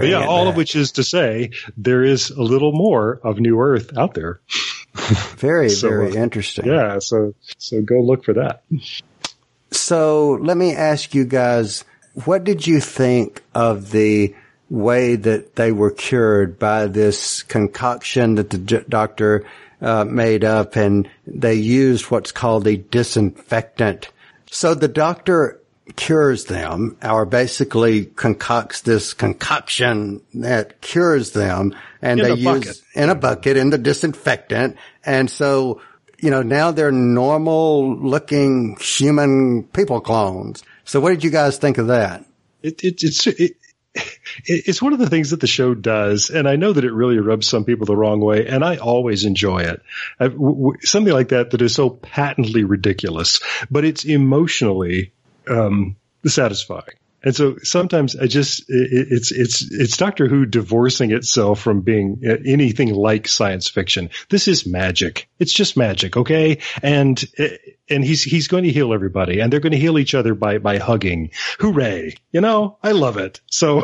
yeah, 0.01 0.25
all 0.25 0.47
of 0.47 0.55
which 0.55 0.75
is 0.75 0.93
to 0.93 1.03
say 1.03 1.51
there 1.75 2.03
is 2.03 2.29
a 2.29 2.41
little 2.41 2.71
more 2.71 3.19
of 3.23 3.39
New 3.39 3.59
Earth 3.59 3.97
out 3.97 4.13
there. 4.13 4.39
Very, 5.37 5.69
So, 5.69 5.89
very 5.89 6.17
uh, 6.17 6.23
interesting. 6.23 6.65
Yeah, 6.65 6.99
so 6.99 7.35
so 7.57 7.81
go 7.81 7.99
look 7.99 8.23
for 8.23 8.33
that. 8.33 8.63
So 9.71 10.39
let 10.41 10.55
me 10.55 10.73
ask 10.73 11.13
you 11.13 11.25
guys, 11.25 11.83
what 12.23 12.45
did 12.45 12.65
you 12.65 12.79
think 12.79 13.43
of 13.53 13.91
the 13.91 14.33
way 14.69 15.15
that 15.15 15.55
they 15.55 15.71
were 15.71 15.91
cured 15.91 16.57
by 16.57 16.87
this 16.87 17.43
concoction 17.43 18.35
that 18.35 18.49
the 18.49 18.85
doctor 18.87 19.45
uh, 19.81 20.05
made 20.05 20.43
up 20.43 20.75
and 20.75 21.09
they 21.27 21.55
used 21.55 22.09
what's 22.09 22.31
called 22.31 22.67
a 22.67 22.77
disinfectant. 22.77 24.09
So 24.49 24.73
the 24.73 24.87
doctor 24.87 25.59
cures 25.95 26.45
them 26.45 26.97
or 27.03 27.25
basically 27.25 28.05
concocts 28.05 28.81
this 28.81 29.13
concoction 29.13 30.21
that 30.33 30.81
cures 30.81 31.31
them 31.31 31.75
and 32.01 32.19
In 32.19 32.25
they 32.25 32.33
use 32.33 32.43
bucket. 32.43 32.81
in 32.95 33.09
a 33.09 33.15
bucket 33.15 33.57
in 33.57 33.69
the 33.69 33.77
disinfectant. 33.77 34.77
And 35.05 35.29
so, 35.29 35.81
you 36.19 36.31
know, 36.31 36.41
now 36.41 36.71
they're 36.71 36.91
normal 36.91 37.95
looking 37.97 38.77
human 38.79 39.63
people 39.63 40.01
clones. 40.01 40.63
So 40.85 40.99
what 40.99 41.09
did 41.11 41.23
you 41.23 41.29
guys 41.29 41.57
think 41.57 41.77
of 41.77 41.87
that? 41.87 42.25
It, 42.63 42.83
it, 42.83 43.03
it's 43.03 43.27
it, 43.27 43.39
it, 43.39 43.57
it's 44.45 44.81
one 44.81 44.93
of 44.93 44.99
the 44.99 45.09
things 45.09 45.29
that 45.29 45.39
the 45.39 45.47
show 45.47 45.73
does, 45.73 46.29
and 46.29 46.49
I 46.49 46.55
know 46.57 46.73
that 46.73 46.83
it 46.83 46.91
really 46.91 47.19
rubs 47.19 47.47
some 47.47 47.63
people 47.63 47.85
the 47.85 47.95
wrong 47.95 48.19
way, 48.19 48.47
and 48.47 48.63
I 48.63 48.77
always 48.77 49.23
enjoy 49.23 49.59
it. 49.59 49.81
I, 50.19 50.27
w- 50.27 50.55
w- 50.55 50.77
something 50.81 51.13
like 51.13 51.29
that 51.29 51.51
that 51.51 51.61
is 51.61 51.73
so 51.73 51.89
patently 51.91 52.63
ridiculous, 52.63 53.39
but 53.71 53.85
it's 53.85 54.03
emotionally 54.03 55.13
um, 55.49 55.95
satisfying. 56.25 56.95
And 57.25 57.35
so 57.35 57.57
sometimes 57.63 58.15
I 58.15 58.27
just 58.27 58.69
it, 58.69 59.07
it's 59.09 59.31
it's 59.31 59.67
it's 59.71 59.97
Doctor 59.97 60.27
Who 60.27 60.45
divorcing 60.45 61.11
itself 61.11 61.59
from 61.59 61.81
being 61.81 62.21
uh, 62.23 62.35
anything 62.45 62.93
like 62.93 63.27
science 63.27 63.67
fiction. 63.67 64.11
This 64.29 64.47
is 64.47 64.67
magic. 64.67 65.27
It's 65.39 65.51
just 65.51 65.75
magic, 65.75 66.15
okay? 66.15 66.59
And 66.83 67.21
uh, 67.39 67.47
and 67.89 68.03
he's 68.03 68.21
he's 68.21 68.47
going 68.47 68.63
to 68.65 68.71
heal 68.71 68.93
everybody, 68.93 69.39
and 69.39 69.51
they're 69.51 69.59
going 69.59 69.71
to 69.71 69.79
heal 69.79 69.97
each 69.97 70.13
other 70.13 70.35
by 70.35 70.59
by 70.59 70.77
hugging. 70.77 71.31
Hooray! 71.59 72.15
You 72.31 72.41
know, 72.41 72.77
I 72.83 72.91
love 72.91 73.17
it. 73.17 73.41
So 73.47 73.83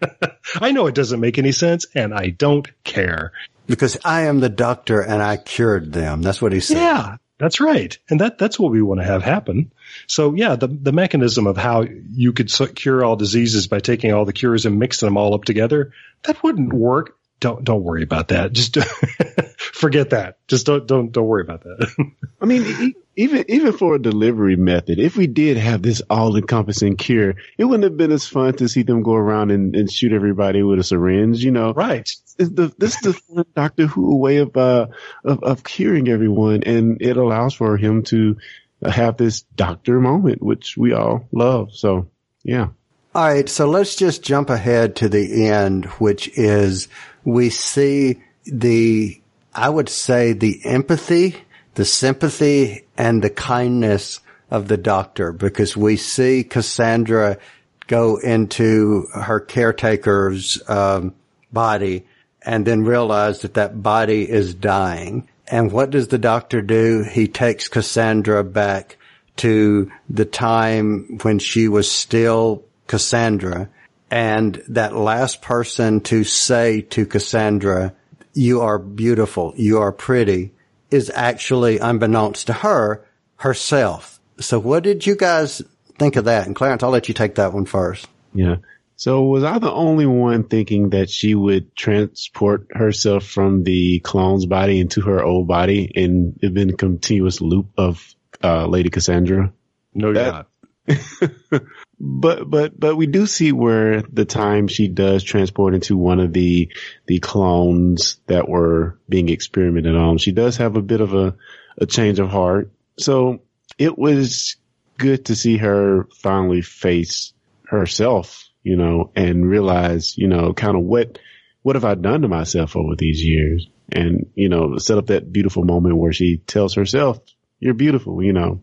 I 0.60 0.72
know 0.72 0.88
it 0.88 0.96
doesn't 0.96 1.20
make 1.20 1.38
any 1.38 1.52
sense, 1.52 1.86
and 1.94 2.12
I 2.12 2.30
don't 2.30 2.68
care. 2.82 3.32
Because 3.68 3.96
I 4.04 4.22
am 4.22 4.40
the 4.40 4.48
doctor 4.48 5.00
and 5.00 5.22
I 5.22 5.36
cured 5.36 5.92
them. 5.92 6.20
That's 6.20 6.42
what 6.42 6.52
he 6.52 6.58
said. 6.58 6.78
Yeah, 6.78 7.16
that's 7.42 7.58
right. 7.58 7.98
And 8.08 8.20
that, 8.20 8.38
that's 8.38 8.56
what 8.56 8.70
we 8.70 8.82
want 8.82 9.00
to 9.00 9.04
have 9.04 9.24
happen. 9.24 9.72
So 10.06 10.32
yeah, 10.32 10.54
the, 10.54 10.68
the 10.68 10.92
mechanism 10.92 11.48
of 11.48 11.56
how 11.56 11.82
you 11.82 12.32
could 12.32 12.52
cure 12.76 13.04
all 13.04 13.16
diseases 13.16 13.66
by 13.66 13.80
taking 13.80 14.12
all 14.12 14.24
the 14.24 14.32
cures 14.32 14.64
and 14.64 14.78
mixing 14.78 15.08
them 15.08 15.16
all 15.16 15.34
up 15.34 15.42
together, 15.42 15.92
that 16.22 16.40
wouldn't 16.44 16.72
work. 16.72 17.18
Don't, 17.40 17.64
don't 17.64 17.82
worry 17.82 18.04
about 18.04 18.28
that. 18.28 18.52
Just 18.52 18.76
forget 19.58 20.10
that. 20.10 20.38
Just 20.46 20.66
don't, 20.66 20.86
don't, 20.86 21.10
don't 21.10 21.26
worry 21.26 21.42
about 21.42 21.64
that. 21.64 22.12
I 22.40 22.44
mean, 22.44 22.94
even 23.16 23.44
even 23.48 23.72
for 23.72 23.94
a 23.94 24.02
delivery 24.02 24.56
method, 24.56 24.98
if 24.98 25.16
we 25.16 25.26
did 25.26 25.56
have 25.56 25.82
this 25.82 26.02
all-encompassing 26.08 26.96
cure, 26.96 27.34
it 27.58 27.64
wouldn't 27.64 27.84
have 27.84 27.96
been 27.96 28.12
as 28.12 28.26
fun 28.26 28.54
to 28.54 28.68
see 28.68 28.82
them 28.82 29.02
go 29.02 29.14
around 29.14 29.50
and, 29.50 29.76
and 29.76 29.90
shoot 29.90 30.12
everybody 30.12 30.62
with 30.62 30.78
a 30.78 30.84
syringe. 30.84 31.44
You 31.44 31.50
know, 31.50 31.72
right. 31.72 32.00
It's 32.38 32.50
the, 32.50 32.72
this 32.78 33.04
is 33.04 33.20
the 33.28 33.46
Doctor 33.54 33.86
Who 33.86 34.16
way 34.16 34.38
of, 34.38 34.56
uh, 34.56 34.86
of 35.24 35.42
of 35.42 35.64
curing 35.64 36.08
everyone, 36.08 36.62
and 36.64 37.00
it 37.00 37.16
allows 37.16 37.54
for 37.54 37.76
him 37.76 38.02
to 38.04 38.36
have 38.84 39.16
this 39.16 39.42
doctor 39.54 40.00
moment, 40.00 40.42
which 40.42 40.76
we 40.76 40.92
all 40.92 41.28
love. 41.30 41.72
So, 41.72 42.08
yeah. 42.42 42.68
All 43.14 43.28
right, 43.28 43.48
so 43.48 43.68
let's 43.68 43.94
just 43.94 44.22
jump 44.22 44.48
ahead 44.48 44.96
to 44.96 45.08
the 45.08 45.46
end, 45.46 45.84
which 45.84 46.36
is 46.36 46.88
we 47.24 47.50
see 47.50 48.22
the, 48.46 49.20
I 49.54 49.68
would 49.68 49.90
say 49.90 50.32
the 50.32 50.62
empathy, 50.64 51.36
the 51.74 51.84
sympathy, 51.84 52.84
and 52.96 53.22
the 53.22 53.30
kindness 53.30 54.20
of 54.50 54.68
the 54.68 54.76
doctor 54.76 55.32
because 55.32 55.76
we 55.76 55.96
see 55.96 56.44
Cassandra 56.44 57.38
go 57.86 58.18
into 58.18 59.06
her 59.14 59.40
caretaker's 59.40 60.62
um, 60.68 61.14
body 61.52 62.04
and 62.42 62.66
then 62.66 62.84
realize 62.84 63.40
that 63.40 63.54
that 63.54 63.82
body 63.82 64.28
is 64.28 64.54
dying. 64.54 65.28
And 65.48 65.72
what 65.72 65.90
does 65.90 66.08
the 66.08 66.18
doctor 66.18 66.60
do? 66.60 67.02
He 67.02 67.28
takes 67.28 67.68
Cassandra 67.68 68.44
back 68.44 68.96
to 69.36 69.90
the 70.08 70.24
time 70.24 71.18
when 71.22 71.38
she 71.38 71.68
was 71.68 71.90
still 71.90 72.64
Cassandra. 72.86 73.68
And 74.10 74.62
that 74.68 74.94
last 74.94 75.40
person 75.40 76.00
to 76.02 76.24
say 76.24 76.82
to 76.82 77.06
Cassandra, 77.06 77.94
you 78.34 78.60
are 78.60 78.78
beautiful, 78.78 79.54
you 79.56 79.78
are 79.78 79.92
pretty, 79.92 80.52
is 80.92 81.10
actually, 81.14 81.78
unbeknownst 81.78 82.46
to 82.48 82.52
her, 82.52 83.04
herself. 83.36 84.20
So 84.40 84.58
what 84.58 84.82
did 84.82 85.06
you 85.06 85.16
guys 85.16 85.62
think 85.98 86.16
of 86.16 86.24
that? 86.26 86.46
And 86.46 86.54
Clarence, 86.56 86.82
I'll 86.82 86.90
let 86.90 87.08
you 87.08 87.14
take 87.14 87.36
that 87.36 87.52
one 87.52 87.64
first. 87.66 88.06
Yeah. 88.34 88.56
So 88.96 89.22
was 89.22 89.42
I 89.42 89.58
the 89.58 89.72
only 89.72 90.06
one 90.06 90.44
thinking 90.44 90.90
that 90.90 91.10
she 91.10 91.34
would 91.34 91.74
transport 91.74 92.68
herself 92.70 93.24
from 93.24 93.64
the 93.64 93.98
clone's 94.00 94.46
body 94.46 94.78
into 94.80 95.00
her 95.02 95.22
old 95.22 95.48
body 95.48 95.90
and 95.96 96.38
it'd 96.40 96.54
been 96.54 96.70
a 96.70 96.76
continuous 96.76 97.40
loop 97.40 97.66
of 97.76 98.14
uh, 98.44 98.66
Lady 98.66 98.90
Cassandra? 98.90 99.52
No, 99.94 100.06
you're 100.08 100.14
That- 100.14 100.32
not. 100.32 100.48
But 102.04 102.50
but 102.50 102.78
but 102.78 102.96
we 102.96 103.06
do 103.06 103.26
see 103.26 103.52
where 103.52 104.02
the 104.02 104.24
time 104.24 104.66
she 104.66 104.88
does 104.88 105.22
transport 105.22 105.74
into 105.74 105.96
one 105.96 106.18
of 106.18 106.32
the 106.32 106.72
the 107.06 107.20
clones 107.20 108.18
that 108.26 108.48
were 108.48 108.98
being 109.08 109.28
experimented 109.28 109.94
on, 109.94 110.18
she 110.18 110.32
does 110.32 110.56
have 110.56 110.74
a 110.74 110.82
bit 110.82 111.00
of 111.00 111.14
a 111.14 111.36
a 111.78 111.86
change 111.86 112.18
of 112.18 112.28
heart. 112.28 112.72
So 112.98 113.42
it 113.78 113.96
was 113.96 114.56
good 114.98 115.26
to 115.26 115.36
see 115.36 115.58
her 115.58 116.08
finally 116.16 116.60
face 116.60 117.34
herself, 117.68 118.48
you 118.64 118.74
know, 118.74 119.12
and 119.14 119.48
realize, 119.48 120.18
you 120.18 120.26
know, 120.26 120.52
kind 120.54 120.76
of 120.76 120.82
what 120.82 121.20
what 121.62 121.76
have 121.76 121.84
I 121.84 121.94
done 121.94 122.22
to 122.22 122.28
myself 122.28 122.74
over 122.74 122.96
these 122.96 123.24
years? 123.24 123.68
And, 123.92 124.32
you 124.34 124.48
know, 124.48 124.78
set 124.78 124.98
up 124.98 125.06
that 125.06 125.32
beautiful 125.32 125.64
moment 125.64 125.98
where 125.98 126.12
she 126.12 126.38
tells 126.38 126.74
herself, 126.74 127.20
You're 127.60 127.74
beautiful, 127.74 128.20
you 128.24 128.32
know. 128.32 128.62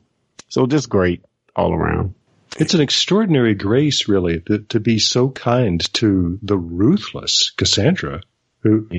So 0.50 0.66
just 0.66 0.90
great 0.90 1.24
all 1.56 1.74
around. 1.74 2.16
It's 2.58 2.74
an 2.74 2.82
extraordinary 2.82 3.54
grace, 3.54 4.08
really, 4.08 4.42
to, 4.42 4.60
to 4.60 4.80
be 4.80 5.00
so 5.00 5.30
kind 5.30 5.82
to 5.96 6.40
the 6.42 6.58
ruthless 6.58 7.52
Cassandra. 7.52 8.22
Who, 8.62 8.90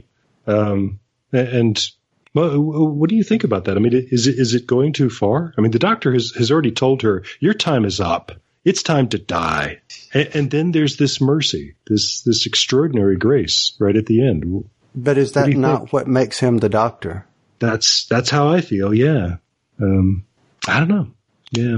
um, 0.47 1.01
and 1.33 1.91
well, 2.33 2.61
what 2.61 3.11
do 3.11 3.17
you 3.17 3.25
think 3.25 3.45
about 3.45 3.65
that? 3.65 3.77
I 3.77 3.81
mean, 3.81 3.93
is 3.95 4.27
it 4.27 4.39
is 4.39 4.55
it 4.55 4.67
going 4.67 4.93
too 4.93 5.11
far? 5.11 5.53
I 5.59 5.61
mean, 5.61 5.73
the 5.73 5.79
doctor 5.79 6.13
has 6.13 6.33
has 6.33 6.51
already 6.51 6.71
told 6.71 7.03
her 7.03 7.25
your 7.41 7.55
time 7.55 7.85
is 7.85 8.01
up. 8.01 8.33
It's 8.65 8.83
time 8.83 9.09
to 9.09 9.19
die. 9.19 9.81
And, 10.13 10.29
and 10.35 10.51
then 10.51 10.73
there's 10.73 10.97
this 10.97 11.21
mercy, 11.21 11.75
this 11.87 12.23
this 12.23 12.47
extraordinary 12.47 13.17
grace 13.17 13.75
right 13.79 13.97
at 13.97 14.07
the 14.07 14.27
end. 14.27 14.65
But 14.95 15.19
is 15.19 15.33
that 15.33 15.47
do 15.47 15.53
you 15.53 15.59
not 15.59 15.79
think? 15.79 15.93
what 15.93 16.07
makes 16.07 16.39
him 16.39 16.59
the 16.59 16.69
doctor? 16.69 17.27
That's 17.59 18.07
that's 18.07 18.31
how 18.31 18.49
I 18.49 18.61
feel. 18.61 18.95
Yeah. 18.95 19.37
Um, 19.81 20.25
I 20.69 20.79
don't 20.79 20.89
know. 20.89 21.09
Yeah. 21.51 21.77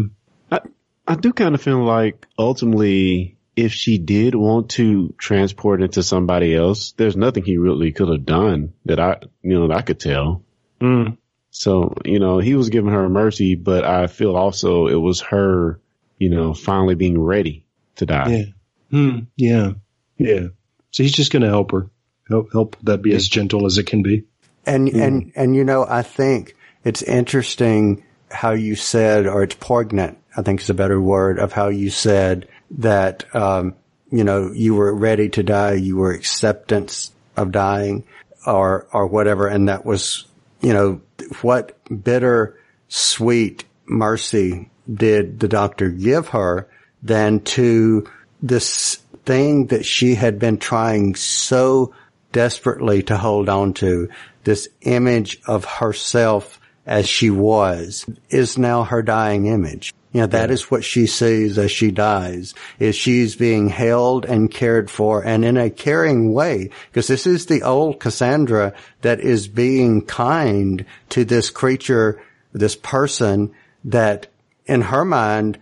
I 0.53 0.61
I 1.07 1.15
do 1.17 1.33
kind 1.33 1.55
of 1.55 1.63
feel 1.63 1.83
like 1.83 2.27
ultimately, 2.39 3.37
if 3.57 3.73
she 3.73 3.99
did 3.99 4.35
want 4.35 4.71
to 4.71 5.15
transport 5.19 5.83
into 5.83 6.03
somebody 6.03 6.55
else, 6.55 6.93
there's 6.93 7.17
nothing 7.17 7.45
he 7.45 7.59
really 7.59 7.93
could 7.93 8.09
have 8.09 8.25
done 8.25 8.73
that 8.85 9.01
I, 9.01 9.21
you 9.43 9.59
know, 9.59 9.69
that 9.69 9.77
I 9.77 9.83
could 9.83 9.99
tell. 9.99 10.43
Mm. 10.81 11.19
So, 11.51 11.95
you 12.05 12.19
know, 12.19 12.39
he 12.39 12.55
was 12.55 12.71
giving 12.71 12.93
her 12.93 13.09
mercy, 13.09 13.57
but 13.57 13.85
I 13.85 14.07
feel 14.07 14.37
also 14.37 14.87
it 14.87 14.95
was 14.95 15.21
her, 15.21 15.81
you 16.19 16.31
know, 16.31 16.55
finally 16.55 16.95
being 16.95 17.21
ready 17.21 17.67
to 17.97 18.07
die. 18.07 18.31
Yeah. 18.31 18.45
Hmm. 18.91 19.19
Yeah. 19.37 19.73
Yeah. 20.17 20.47
So 20.93 21.03
he's 21.03 21.13
just 21.13 21.33
going 21.33 21.43
to 21.43 21.49
help 21.49 21.73
her. 21.73 21.91
Help, 22.29 22.53
help 22.53 22.77
that 22.85 23.03
be 23.03 23.15
as 23.15 23.29
gentle 23.29 23.67
as 23.67 23.77
it 23.77 23.87
can 23.87 24.03
be. 24.03 24.25
And, 24.65 24.89
and, 24.89 25.33
and 25.35 25.55
you 25.55 25.65
know, 25.65 25.85
I 25.87 26.03
think 26.03 26.57
it's 26.85 27.03
interesting 27.03 28.05
how 28.31 28.53
you 28.53 28.75
said, 28.75 29.27
or 29.27 29.43
it's 29.43 29.57
poignant, 29.57 30.17
I 30.37 30.43
think 30.43 30.61
is 30.61 30.70
a 30.70 30.74
better 30.74 31.01
word 31.01 31.39
of 31.39 31.53
how 31.53 31.68
you 31.68 31.91
said 31.91 32.49
that, 32.78 33.35
um, 33.35 33.74
you 34.11 34.24
know, 34.24 34.53
you 34.53 34.74
were 34.74 34.95
ready 34.95 35.28
to 35.30 35.43
die. 35.43 35.74
You 35.74 35.97
were 35.97 36.12
acceptance 36.12 37.12
of 37.37 37.53
dying 37.53 38.05
or, 38.47 38.87
or 38.93 39.07
whatever. 39.07 39.47
And 39.47 39.68
that 39.68 39.85
was, 39.85 40.26
you 40.61 40.72
know, 40.72 41.01
what 41.43 41.78
bitter, 42.05 42.59
sweet 42.89 43.64
mercy 43.87 44.70
did 44.93 45.41
the 45.41 45.49
doctor 45.49 45.89
give 45.89 46.28
her 46.28 46.68
than 47.03 47.41
to 47.41 48.09
this 48.43 48.97
thing 49.24 49.66
that 49.66 49.85
she 49.85 50.14
had 50.14 50.39
been 50.39 50.59
trying 50.59 51.14
so 51.14 51.95
desperately 52.33 53.03
to 53.05 53.16
hold 53.16 53.49
on 53.49 53.74
to, 53.74 54.09
this 54.45 54.68
image 54.80 55.41
of 55.47 55.64
herself 55.64 56.59
as 56.87 57.09
she 57.09 57.30
was, 57.30 58.07
is 58.28 58.59
now 58.59 58.83
her 58.83 59.03
dying 59.03 59.47
image. 59.47 59.95
You 60.13 60.21
know, 60.21 60.27
that 60.27 60.51
is 60.51 60.71
what 60.71 60.85
she 60.85 61.07
sees 61.07 61.57
as 61.57 61.71
she 61.71 61.91
dies, 61.91 62.55
is 62.79 62.95
she's 62.95 63.35
being 63.35 63.71
held 63.71 64.27
and 64.27 64.51
cared 64.51 64.91
for 64.91 65.25
and 65.25 65.43
in 65.43 65.57
a 65.57 65.71
caring 65.71 66.35
way. 66.35 66.69
Because 66.91 67.07
this 67.07 67.27
is 67.27 67.47
the 67.47 67.63
old 67.63 67.99
Cassandra 67.99 68.75
that 69.01 69.21
is 69.21 69.49
being 69.49 70.03
kind 70.05 70.85
to 71.11 71.25
this 71.25 71.49
creature, 71.49 72.23
this 72.53 72.77
person 72.77 73.55
that 73.85 74.27
in 74.67 74.83
her 74.83 75.05
mind, 75.05 75.59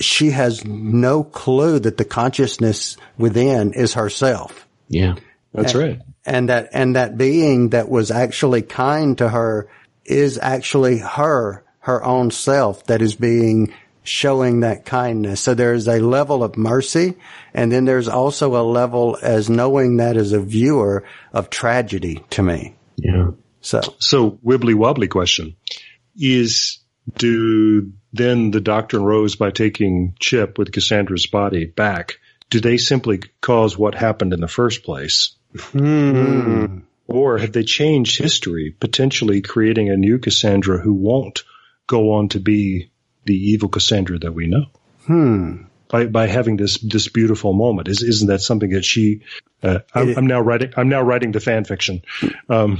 she 0.00 0.30
has 0.30 0.64
no 0.64 1.22
clue 1.22 1.78
that 1.78 1.98
the 1.98 2.04
consciousness 2.04 2.96
within 3.18 3.74
is 3.74 3.94
herself. 3.94 4.66
Yeah. 4.88 5.16
That's 5.52 5.74
right. 5.74 6.00
And 6.24 6.48
that, 6.48 6.70
and 6.72 6.96
that 6.96 7.18
being 7.18 7.70
that 7.70 7.88
was 7.90 8.10
actually 8.10 8.62
kind 8.62 9.18
to 9.18 9.28
her 9.28 9.68
is 10.04 10.38
actually 10.40 10.98
her, 10.98 11.62
her 11.80 12.02
own 12.04 12.30
self 12.30 12.86
that 12.86 13.02
is 13.02 13.14
being 13.14 13.74
showing 14.02 14.60
that 14.60 14.84
kindness. 14.84 15.40
So 15.40 15.54
there's 15.54 15.88
a 15.88 16.00
level 16.00 16.42
of 16.42 16.56
mercy 16.56 17.14
and 17.54 17.70
then 17.70 17.84
there's 17.84 18.08
also 18.08 18.56
a 18.56 18.64
level 18.64 19.18
as 19.22 19.48
knowing 19.48 19.98
that 19.98 20.16
as 20.16 20.32
a 20.32 20.40
viewer 20.40 21.04
of 21.32 21.50
tragedy 21.50 22.22
to 22.30 22.42
me. 22.42 22.74
Yeah. 22.96 23.30
So 23.60 23.80
So 23.98 24.32
wibbly 24.44 24.74
wobbly 24.74 25.08
question 25.08 25.56
is 26.16 26.78
do 27.16 27.92
then 28.12 28.50
the 28.50 28.60
Doctor 28.60 28.98
and 28.98 29.06
Rose 29.06 29.36
by 29.36 29.50
taking 29.50 30.14
Chip 30.20 30.58
with 30.58 30.72
Cassandra's 30.72 31.26
body 31.26 31.64
back, 31.64 32.18
do 32.50 32.60
they 32.60 32.76
simply 32.76 33.22
cause 33.40 33.78
what 33.78 33.94
happened 33.94 34.32
in 34.32 34.40
the 34.40 34.48
first 34.48 34.82
place? 34.82 35.34
Hmm. 35.56 36.80
Or 37.06 37.38
have 37.38 37.52
they 37.52 37.62
changed 37.62 38.18
history, 38.18 38.74
potentially 38.78 39.40
creating 39.40 39.90
a 39.90 39.96
new 39.96 40.18
Cassandra 40.18 40.78
who 40.78 40.92
won't 40.92 41.42
go 41.86 42.12
on 42.12 42.28
to 42.28 42.40
be 42.40 42.90
the 43.24 43.34
evil 43.34 43.68
Cassandra 43.68 44.18
that 44.20 44.32
we 44.32 44.46
know? 44.46 44.66
Hmm. 45.06 45.64
By, 45.88 46.06
by 46.06 46.26
having 46.26 46.56
this 46.56 46.78
this 46.78 47.08
beautiful 47.08 47.52
moment, 47.52 47.86
is 47.86 48.02
isn't 48.02 48.28
that 48.28 48.40
something 48.40 48.70
that 48.70 48.82
she? 48.84 49.20
Uh, 49.62 49.80
I'm, 49.94 50.16
I'm 50.16 50.26
now 50.26 50.40
writing. 50.40 50.72
I'm 50.76 50.88
now 50.88 51.02
writing 51.02 51.32
the 51.32 51.40
fan 51.40 51.64
fiction. 51.64 52.00
Um, 52.48 52.78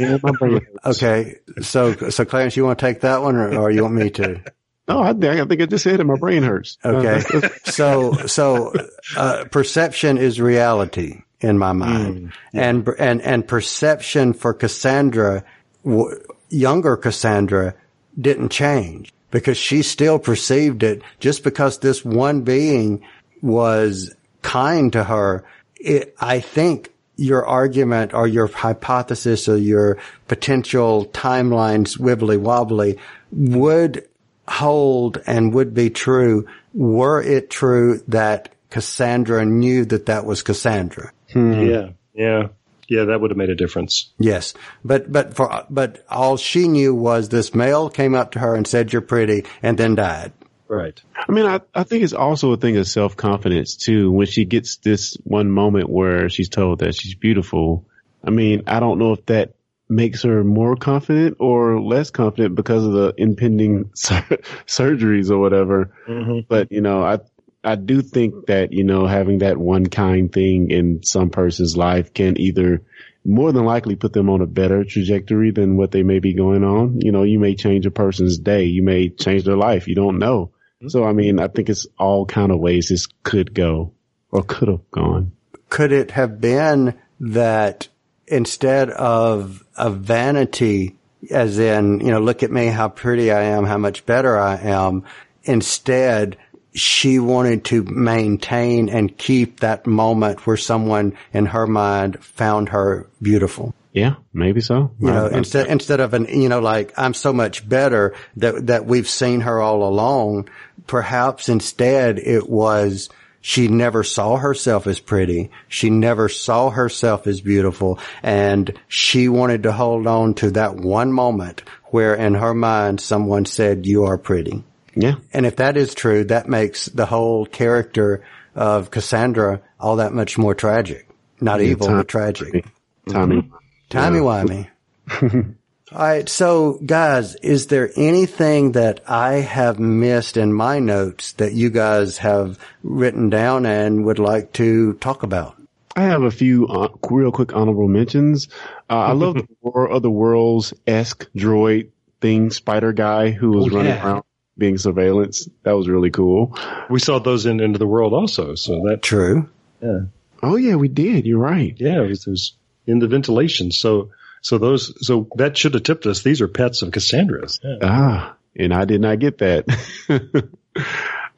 Yeah, 0.00 0.18
my 0.22 0.32
brain. 0.32 0.66
Okay. 0.84 1.36
So, 1.60 1.94
so 1.94 2.24
Clarence, 2.24 2.56
you 2.56 2.64
want 2.64 2.78
to 2.78 2.86
take 2.86 3.02
that 3.02 3.22
one 3.22 3.36
or, 3.36 3.54
or 3.58 3.70
you 3.70 3.82
want 3.82 3.94
me 3.94 4.10
to? 4.10 4.42
No, 4.88 5.02
I 5.02 5.12
think, 5.12 5.24
I 5.24 5.44
think 5.44 5.60
I 5.60 5.66
just 5.66 5.84
said 5.84 6.00
it. 6.00 6.04
My 6.04 6.16
brain 6.16 6.42
hurts. 6.42 6.78
Okay. 6.84 7.20
so, 7.64 8.14
so, 8.26 8.72
uh, 9.16 9.44
perception 9.50 10.16
is 10.18 10.40
reality 10.40 11.22
in 11.40 11.58
my 11.58 11.72
mind. 11.72 12.32
And, 12.54 12.88
and, 12.98 13.20
and 13.20 13.46
perception 13.46 14.32
for 14.32 14.54
Cassandra, 14.54 15.44
w- 15.84 16.18
younger 16.48 16.96
Cassandra 16.96 17.74
didn't 18.18 18.48
change 18.48 19.12
because 19.30 19.56
she 19.56 19.82
still 19.82 20.18
perceived 20.18 20.82
it 20.82 21.02
just 21.18 21.44
because 21.44 21.78
this 21.78 22.04
one 22.04 22.42
being 22.42 23.04
was 23.42 24.14
kind 24.42 24.92
to 24.92 25.04
her. 25.04 25.44
It, 25.76 26.14
I 26.20 26.40
think 26.40 26.92
your 27.16 27.46
argument 27.46 28.14
or 28.14 28.26
your 28.26 28.46
hypothesis 28.46 29.48
or 29.48 29.56
your 29.56 29.98
potential 30.26 31.06
timelines 31.06 31.98
wibbly 31.98 32.38
wobbly 32.38 32.98
would 33.30 34.08
hold 34.48 35.20
and 35.26 35.54
would 35.54 35.74
be 35.74 35.90
true 35.90 36.46
were 36.74 37.22
it 37.22 37.50
true 37.50 38.02
that 38.08 38.48
Cassandra 38.70 39.44
knew 39.44 39.84
that 39.84 40.06
that 40.06 40.24
was 40.24 40.42
Cassandra. 40.42 41.12
Hmm. 41.32 41.60
Yeah, 41.60 41.88
yeah, 42.14 42.48
yeah. 42.90 43.04
That 43.04 43.20
would 43.20 43.30
have 43.30 43.38
made 43.38 43.48
a 43.48 43.54
difference. 43.54 44.10
Yes. 44.18 44.52
But, 44.84 45.10
but 45.10 45.34
for, 45.34 45.64
but 45.70 46.04
all 46.10 46.36
she 46.36 46.68
knew 46.68 46.94
was 46.94 47.30
this 47.30 47.54
male 47.54 47.88
came 47.88 48.14
up 48.14 48.32
to 48.32 48.40
her 48.40 48.54
and 48.54 48.66
said, 48.66 48.92
you're 48.92 49.00
pretty 49.00 49.44
and 49.62 49.78
then 49.78 49.94
died. 49.94 50.32
Right. 50.68 51.00
I 51.16 51.32
mean, 51.32 51.46
I, 51.46 51.60
I 51.74 51.82
think 51.82 52.04
it's 52.04 52.12
also 52.12 52.52
a 52.52 52.56
thing 52.56 52.76
of 52.76 52.86
self 52.86 53.16
confidence 53.16 53.74
too. 53.74 54.12
When 54.12 54.28
she 54.28 54.44
gets 54.44 54.76
this 54.76 55.14
one 55.24 55.50
moment 55.50 55.90
where 55.90 56.28
she's 56.28 56.48
told 56.48 56.78
that 56.78 56.94
she's 56.94 57.14
beautiful, 57.14 57.86
I 58.22 58.30
mean, 58.30 58.62
I 58.68 58.78
don't 58.78 59.00
know 59.00 59.12
if 59.12 59.26
that 59.26 59.54
makes 59.88 60.22
her 60.22 60.44
more 60.44 60.76
confident 60.76 61.38
or 61.40 61.80
less 61.80 62.10
confident 62.10 62.54
because 62.54 62.84
of 62.84 62.92
the 62.92 63.12
impending 63.16 63.90
sur- 63.94 64.38
surgeries 64.66 65.30
or 65.30 65.38
whatever. 65.38 65.92
Mm-hmm. 66.06 66.40
But 66.48 66.70
you 66.70 66.80
know, 66.80 67.02
I 67.02 67.18
I 67.62 67.74
do 67.74 68.02
think 68.02 68.46
that 68.46 68.72
you 68.72 68.84
know 68.84 69.06
having 69.06 69.38
that 69.38 69.58
one 69.58 69.86
kind 69.86 70.32
thing 70.32 70.70
in 70.70 71.02
some 71.02 71.30
person's 71.30 71.76
life 71.76 72.14
can 72.14 72.40
either 72.40 72.82
more 73.24 73.52
than 73.52 73.64
likely 73.64 73.96
put 73.96 74.12
them 74.12 74.30
on 74.30 74.40
a 74.40 74.46
better 74.46 74.84
trajectory 74.84 75.50
than 75.50 75.76
what 75.76 75.90
they 75.90 76.02
may 76.02 76.20
be 76.20 76.32
going 76.32 76.64
on. 76.64 77.00
You 77.00 77.12
know, 77.12 77.22
you 77.22 77.38
may 77.38 77.54
change 77.54 77.84
a 77.84 77.90
person's 77.90 78.38
day, 78.38 78.64
you 78.64 78.82
may 78.82 79.10
change 79.10 79.44
their 79.44 79.56
life. 79.56 79.88
You 79.88 79.94
don't 79.94 80.18
know. 80.18 80.52
Mm-hmm. 80.76 80.88
So 80.88 81.04
I 81.04 81.12
mean, 81.12 81.38
I 81.38 81.48
think 81.48 81.68
it's 81.68 81.86
all 81.98 82.24
kind 82.24 82.50
of 82.50 82.60
ways 82.60 82.88
this 82.88 83.06
could 83.22 83.54
go 83.54 83.92
or 84.30 84.42
could 84.42 84.68
have 84.68 84.90
gone. 84.90 85.32
Could 85.68 85.92
it 85.92 86.12
have 86.12 86.40
been 86.40 86.98
that 87.20 87.88
instead 88.26 88.90
of 88.90 89.64
a 89.76 89.90
vanity, 89.90 90.96
as 91.30 91.58
in, 91.58 92.00
you 92.00 92.10
know, 92.10 92.20
look 92.20 92.42
at 92.42 92.50
me, 92.50 92.66
how 92.66 92.88
pretty 92.88 93.30
I 93.30 93.42
am, 93.42 93.64
how 93.64 93.78
much 93.78 94.06
better 94.06 94.38
I 94.38 94.56
am, 94.56 95.04
instead 95.44 96.36
she 96.74 97.18
wanted 97.18 97.64
to 97.66 97.82
maintain 97.84 98.88
and 98.88 99.16
keep 99.16 99.60
that 99.60 99.86
moment 99.86 100.46
where 100.46 100.56
someone 100.56 101.14
in 101.32 101.46
her 101.46 101.66
mind 101.66 102.22
found 102.24 102.68
her 102.70 103.08
beautiful. 103.20 103.74
Yeah, 103.92 104.14
maybe 104.32 104.60
so. 104.60 104.92
You 105.00 105.08
know, 105.08 105.26
I- 105.26 105.30
I- 105.30 105.36
instead 105.38 105.66
instead 105.66 105.98
of 106.00 106.14
an 106.14 106.26
you 106.28 106.48
know 106.48 106.60
like 106.60 106.92
I'm 106.96 107.14
so 107.14 107.32
much 107.32 107.68
better 107.68 108.14
that 108.36 108.68
that 108.68 108.86
we've 108.86 109.08
seen 109.08 109.40
her 109.40 109.60
all 109.60 109.82
along. 109.82 110.48
Perhaps 110.86 111.48
instead 111.48 112.18
it 112.18 112.48
was 112.48 113.08
she 113.40 113.68
never 113.68 114.04
saw 114.04 114.36
herself 114.36 114.86
as 114.86 115.00
pretty. 115.00 115.50
She 115.66 115.88
never 115.90 116.28
saw 116.28 116.70
herself 116.70 117.26
as 117.26 117.40
beautiful, 117.40 117.98
and 118.22 118.72
she 118.86 119.28
wanted 119.28 119.62
to 119.64 119.72
hold 119.72 120.06
on 120.06 120.34
to 120.34 120.50
that 120.52 120.76
one 120.76 121.12
moment 121.12 121.62
where 121.86 122.14
in 122.14 122.34
her 122.34 122.54
mind 122.54 123.00
someone 123.00 123.44
said 123.44 123.86
you 123.86 124.04
are 124.04 124.18
pretty. 124.18 124.62
Yeah, 125.00 125.16
And 125.32 125.46
if 125.46 125.56
that 125.56 125.76
is 125.76 125.94
true, 125.94 126.24
that 126.24 126.48
makes 126.48 126.86
the 126.86 127.06
whole 127.06 127.46
character 127.46 128.22
of 128.54 128.90
Cassandra 128.90 129.60
all 129.78 129.96
that 129.96 130.12
much 130.12 130.36
more 130.38 130.54
tragic. 130.54 131.08
Not 131.40 131.60
evil, 131.60 131.86
time- 131.86 131.96
but 131.98 132.08
tragic. 132.08 132.64
Timey 133.08 134.20
wimey. 134.20 134.68
All 135.92 135.98
right. 135.98 136.28
So 136.28 136.78
guys, 136.84 137.34
is 137.36 137.66
there 137.66 137.90
anything 137.96 138.72
that 138.72 139.00
I 139.08 139.34
have 139.40 139.80
missed 139.80 140.36
in 140.36 140.52
my 140.52 140.78
notes 140.78 141.32
that 141.32 141.52
you 141.52 141.70
guys 141.70 142.18
have 142.18 142.58
written 142.84 143.28
down 143.30 143.66
and 143.66 144.04
would 144.04 144.18
like 144.20 144.52
to 144.54 144.92
talk 144.94 145.22
about? 145.24 145.56
I 145.96 146.02
have 146.02 146.22
a 146.22 146.30
few 146.30 146.68
uh, 146.68 146.88
real 147.10 147.32
quick 147.32 147.52
honorable 147.54 147.88
mentions. 147.88 148.48
Uh, 148.88 148.98
I 148.98 149.12
love 149.12 149.34
the 149.42 149.48
War 149.62 149.88
of 149.90 150.02
the 150.02 150.10
Worlds 150.10 150.72
esque 150.86 151.26
droid 151.34 151.88
thing, 152.20 152.50
spider 152.52 152.92
guy 152.92 153.30
who 153.30 153.50
was 153.50 153.72
Oh, 153.72 153.76
running 153.76 153.92
yeah. 153.92 154.06
around 154.06 154.22
being 154.60 154.78
surveillance. 154.78 155.48
That 155.64 155.72
was 155.72 155.88
really 155.88 156.10
cool. 156.10 156.56
We 156.88 157.00
saw 157.00 157.18
those 157.18 157.46
in 157.46 157.60
End 157.60 157.74
of 157.74 157.80
the 157.80 157.86
World 157.88 158.12
also. 158.12 158.54
So 158.54 158.82
that, 158.86 159.02
True. 159.02 159.48
yeah, 159.82 160.00
Oh 160.42 160.54
yeah, 160.56 160.76
we 160.76 160.86
did. 160.88 161.26
You're 161.26 161.40
right. 161.40 161.74
yeah, 161.78 162.02
it 162.02 162.08
was, 162.08 162.26
it 162.26 162.30
was 162.30 162.52
in 162.86 163.00
the 163.00 163.08
ventilation. 163.08 163.72
So, 163.72 164.10
so 164.42 164.58
those, 164.58 164.94
so 165.04 165.28
that 165.36 165.56
should 165.58 165.74
have 165.74 165.82
tipped 165.82 166.06
us. 166.06 166.22
These 166.22 166.40
are 166.40 166.48
pets 166.48 166.82
of 166.82 166.92
Cassandra's. 166.92 167.58
Yeah. 167.64 167.78
Ah, 167.82 168.36
and 168.56 168.72
I 168.72 168.84
did 168.84 169.00
not 169.00 169.18
get 169.18 169.38
that. 169.38 169.66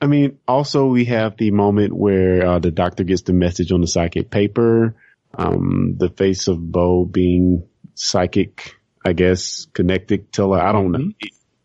I 0.01 0.07
mean, 0.07 0.39
also 0.47 0.87
we 0.87 1.05
have 1.07 1.37
the 1.37 1.53
moment 1.53 1.93
where 1.93 2.45
uh, 2.47 2.59
the 2.59 2.70
doctor 2.73 3.05
gets 3.05 3.23
the 3.23 3.33
message 3.33 3.70
on 3.73 3.81
the 3.81 3.87
psychic 3.87 4.31
paper. 4.31 4.95
Um, 5.35 5.95
the 5.97 6.11
face 6.11 6.49
of 6.49 6.59
Boe 6.61 7.05
being 7.05 7.66
psychic, 7.95 8.77
I 9.05 9.12
guess, 9.14 9.66
connected 9.73 10.33
till 10.33 10.53
I 10.53 10.73
don't 10.73 10.93
know. 10.93 11.11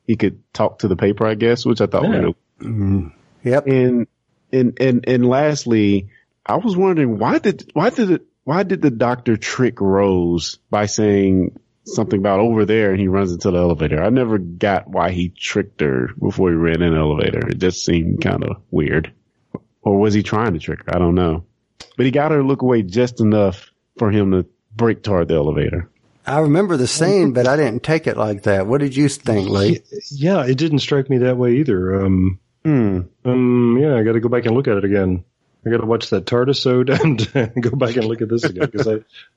He, 0.07 0.13
he 0.13 0.15
could 0.15 0.41
talk 0.53 0.79
to 0.79 0.87
the 0.87 0.95
paper, 0.95 1.27
I 1.27 1.35
guess, 1.35 1.65
which 1.65 1.81
I 1.81 1.85
thought 1.85 2.03
Yeah. 2.03 2.21
was 2.21 2.35
mm-hmm. 2.61 3.07
Yep. 3.43 3.67
and 3.67 4.07
and 4.51 4.77
and 4.81 5.05
and 5.07 5.25
lastly, 5.25 6.09
I 6.45 6.55
was 6.55 6.75
wondering 6.75 7.19
why 7.19 7.39
did 7.39 7.69
why 7.73 7.89
did 7.89 8.11
it 8.11 8.25
why 8.43 8.63
did 8.63 8.81
the 8.81 8.91
doctor 8.91 9.35
trick 9.37 9.81
Rose 9.81 10.57
by 10.69 10.85
saying 10.85 11.59
something 11.83 12.19
about 12.19 12.39
over 12.39 12.65
there 12.65 12.91
and 12.91 12.99
he 12.99 13.09
runs 13.09 13.31
into 13.33 13.51
the 13.51 13.57
elevator? 13.57 14.01
I 14.01 14.09
never 14.09 14.37
got 14.37 14.87
why 14.89 15.11
he 15.11 15.29
tricked 15.29 15.81
her 15.81 16.09
before 16.19 16.49
he 16.49 16.55
ran 16.55 16.81
in 16.81 16.93
the 16.93 16.99
elevator. 16.99 17.47
It 17.47 17.57
just 17.59 17.83
seemed 17.83 18.21
kind 18.21 18.43
of 18.43 18.61
weird. 18.71 19.11
Or 19.81 19.99
was 19.99 20.13
he 20.13 20.23
trying 20.23 20.53
to 20.53 20.59
trick 20.59 20.79
her? 20.85 20.95
I 20.95 20.99
don't 20.99 21.15
know. 21.15 21.43
But 21.97 22.05
he 22.05 22.11
got 22.11 22.31
her 22.31 22.37
to 22.37 22.43
look 22.47 22.61
away 22.61 22.83
just 22.83 23.19
enough 23.21 23.69
for 23.97 24.11
him 24.11 24.31
to 24.31 24.45
break 24.75 25.03
toward 25.03 25.27
the 25.27 25.35
elevator. 25.35 25.89
I 26.27 26.39
remember 26.39 26.77
the 26.77 26.87
scene, 26.87 27.31
but 27.33 27.47
I 27.47 27.55
didn't 27.55 27.83
take 27.83 28.05
it 28.05 28.17
like 28.17 28.43
that. 28.43 28.67
What 28.67 28.81
did 28.81 28.95
you 28.95 29.07
think, 29.09 29.49
Lee? 29.49 29.81
Yeah, 30.11 30.45
it 30.45 30.57
didn't 30.57 30.79
strike 30.79 31.09
me 31.09 31.19
that 31.19 31.37
way 31.37 31.55
either. 31.57 32.03
Um, 32.05 32.39
Hmm. 32.65 33.01
um, 33.23 33.77
yeah, 33.79 33.95
I 33.95 34.03
got 34.03 34.13
to 34.13 34.19
go 34.19 34.27
back 34.27 34.45
and 34.45 34.53
look 34.53 34.67
at 34.67 34.75
it 34.77 34.83
again. 34.83 35.23
I 35.65 35.69
got 35.69 35.77
to 35.77 35.85
watch 35.85 36.09
that 36.09 36.25
TARDISode 36.25 36.89
and 37.55 37.63
go 37.63 37.69
back 37.71 37.95
and 37.95 38.05
look 38.05 38.21
at 38.21 38.27
this 38.29 38.43
again 38.43 38.69
because 38.69 38.87
I, 38.87 38.95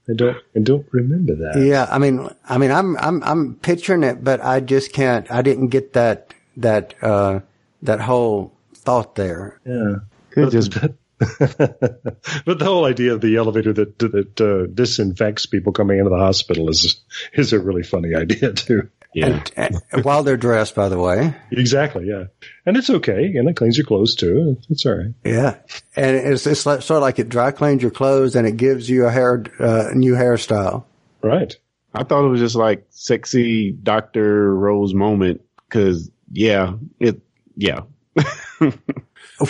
I 0.09 0.15
don't, 0.17 0.37
I 0.57 0.59
don't 0.61 0.87
remember 0.91 1.35
that. 1.37 1.61
Yeah, 1.65 1.87
I 1.91 1.99
mean, 1.99 2.29
I 2.49 2.59
mean, 2.59 2.73
I'm, 2.73 2.97
I'm, 2.99 3.23
I'm 3.23 3.55
picturing 3.57 4.03
it, 4.03 4.23
but 4.25 4.43
I 4.45 4.59
just 4.61 4.93
can't, 4.93 5.31
I 5.31 5.43
didn't 5.43 5.69
get 5.69 5.93
that, 5.93 6.35
that, 6.57 6.95
uh, 7.03 7.41
that 7.83 8.01
whole 8.01 8.53
thought 8.75 9.15
there. 9.15 9.61
Yeah. 9.65 9.97
Could 10.31 10.51
just 10.51 10.77
but 11.39 12.59
the 12.59 12.65
whole 12.65 12.87
idea 12.87 13.13
of 13.13 13.21
the 13.21 13.37
elevator 13.37 13.75
that 13.75 13.99
that 13.99 14.41
uh, 14.41 14.67
disinfects 14.73 15.45
people 15.45 15.73
coming 15.73 15.99
into 15.99 16.09
the 16.09 16.17
hospital 16.17 16.71
is 16.71 17.03
is 17.35 17.53
a 17.53 17.61
really 17.61 17.83
funny 17.83 18.15
idea 18.17 18.53
too. 18.55 18.89
yeah. 19.13 19.43
And, 19.57 19.77
and 19.93 20.05
while 20.05 20.23
they're 20.23 20.39
dressed, 20.39 20.75
by 20.75 20.89
the 20.89 20.99
way. 20.99 21.35
Exactly, 21.51 22.07
yeah, 22.07 22.25
and 22.65 22.77
it's 22.77 22.89
okay, 22.89 23.27
and 23.37 23.49
it 23.49 23.57
cleans 23.57 23.77
your 23.77 23.87
clothes 23.87 24.15
too. 24.15 24.57
It's 24.71 24.87
all 24.87 24.97
right. 24.97 25.15
Yeah. 25.25 25.57
And 25.95 26.17
it's, 26.17 26.47
it's 26.47 26.65
like, 26.65 26.81
sort 26.81 26.99
of 26.99 27.03
like 27.03 27.19
it 27.19 27.29
dry 27.29 27.51
cleans 27.51 27.83
your 27.83 27.91
clothes 27.91 28.35
and 28.35 28.47
it 28.47 28.57
gives 28.57 28.89
you 28.89 29.05
a 29.07 29.11
hair, 29.11 29.45
uh, 29.59 29.91
new 29.93 30.15
hairstyle. 30.15 30.85
Right. 31.23 31.55
I 31.93 32.05
thought 32.05 32.25
it 32.25 32.29
was 32.29 32.41
just 32.41 32.55
like 32.57 32.87
sexy 32.91 33.73
Dr. 33.73 34.55
Rose 34.55 34.95
moment 34.95 35.43
because 35.69 36.11
yeah, 36.33 36.75
it, 36.99 37.21
yeah. 37.57 37.81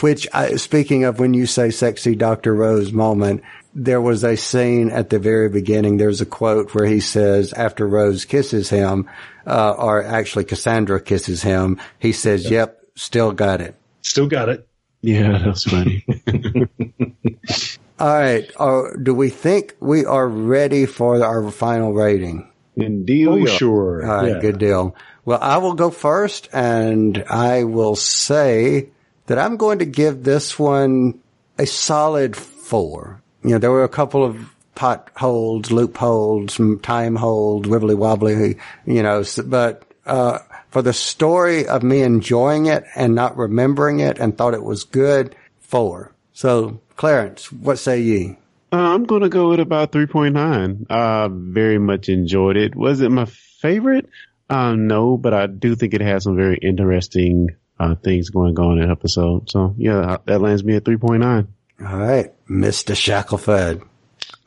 Which, 0.01 0.29
I, 0.33 0.55
speaking 0.57 1.05
of 1.05 1.19
when 1.19 1.35
you 1.35 1.47
say 1.47 1.71
sexy 1.71 2.15
Dr. 2.15 2.55
Rose 2.55 2.93
moment, 2.93 3.43
there 3.75 4.01
was 4.01 4.25
a 4.25 4.37
scene 4.37 4.91
at 4.91 5.11
the 5.11 5.19
very 5.19 5.49
beginning. 5.49 5.97
There's 5.97 6.21
a 6.21 6.27
quote 6.27 6.75
where 6.75 6.87
he 6.87 7.01
says, 7.01 7.53
after 7.53 7.87
Rose 7.87 8.25
kisses 8.25 8.71
him, 8.71 9.09
uh, 9.47 9.75
or 9.77 10.03
actually 10.03 10.45
Cassandra 10.45 11.01
kisses 11.01 11.43
him, 11.43 11.81
he 11.99 12.13
says, 12.13 12.49
yep, 12.51 12.81
still 12.95 13.33
got 13.33 13.61
it. 13.61 13.75
Still 14.03 14.29
got 14.29 14.49
it. 14.49 14.69
Yeah, 15.03 15.39
that's 15.45 15.65
funny. 15.65 16.05
All 17.99 18.19
right. 18.19 18.51
Uh, 18.57 18.83
do 19.03 19.15
we 19.15 19.29
think 19.29 19.77
we 19.81 20.05
are 20.05 20.27
ready 20.27 20.87
for 20.87 21.23
our 21.23 21.51
final 21.51 21.93
rating? 21.93 22.51
Indeed. 22.77 23.27
Oh, 23.27 23.35
we 23.35 23.45
are. 23.45 23.49
sure. 23.49 24.07
All 24.07 24.23
right, 24.23 24.33
yeah. 24.33 24.41
good 24.41 24.59
deal. 24.59 24.97
Well, 25.25 25.39
I 25.41 25.59
will 25.59 25.75
go 25.75 25.91
first 25.91 26.49
and 26.53 27.25
I 27.29 27.65
will 27.65 27.97
say 27.97 28.91
that 29.31 29.39
I'm 29.39 29.57
going 29.57 29.79
to 29.79 29.85
give 29.85 30.25
this 30.25 30.59
one 30.59 31.21
a 31.57 31.65
solid 31.65 32.35
four. 32.35 33.23
You 33.45 33.51
know, 33.51 33.59
there 33.59 33.71
were 33.71 33.85
a 33.85 33.89
couple 33.89 34.25
of 34.25 34.53
potholes, 34.75 35.71
loopholes, 35.71 36.61
time 36.83 37.15
holes, 37.15 37.67
wibbly 37.67 37.97
wobbly, 37.97 38.57
you 38.87 39.05
know, 39.05 39.23
but, 39.47 39.85
uh, 40.05 40.41
for 40.71 40.83
the 40.83 40.93
story 40.93 41.65
of 41.69 41.85
me 41.85 42.03
enjoying 42.03 42.67
it 42.67 42.83
and 42.97 43.15
not 43.15 43.37
remembering 43.37 44.01
it 44.01 44.19
and 44.19 44.37
thought 44.37 44.53
it 44.53 44.65
was 44.65 44.83
good, 44.83 45.37
four. 45.61 46.11
So, 46.33 46.81
Clarence, 46.97 47.53
what 47.53 47.79
say 47.79 48.01
ye? 48.01 48.37
Uh, 48.73 48.79
I'm 48.79 49.05
going 49.05 49.23
to 49.23 49.29
go 49.29 49.51
with 49.51 49.61
about 49.61 49.93
3.9. 49.93 50.91
I 50.91 51.29
very 51.31 51.79
much 51.79 52.09
enjoyed 52.09 52.57
it. 52.57 52.75
Was 52.75 53.01
it 53.01 53.13
my 53.13 53.27
favorite? 53.27 54.09
Uh, 54.49 54.75
no, 54.75 55.17
but 55.17 55.33
I 55.33 55.47
do 55.47 55.77
think 55.77 55.95
it 55.95 56.01
has 56.01 56.25
some 56.25 56.35
very 56.35 56.59
interesting 56.61 57.51
uh, 57.81 57.95
things 57.95 58.29
going 58.31 58.59
on 58.59 58.79
in 58.79 58.87
the 58.87 58.93
episode. 58.93 59.51
So 59.51 59.75
yeah, 59.79 60.19
that 60.27 60.41
lands 60.41 60.63
me 60.63 60.77
at 60.77 60.85
3.9. 60.85 61.49
All 61.81 61.99
right, 61.99 62.33
Mr. 62.47 62.95
Shackleford. 62.95 63.83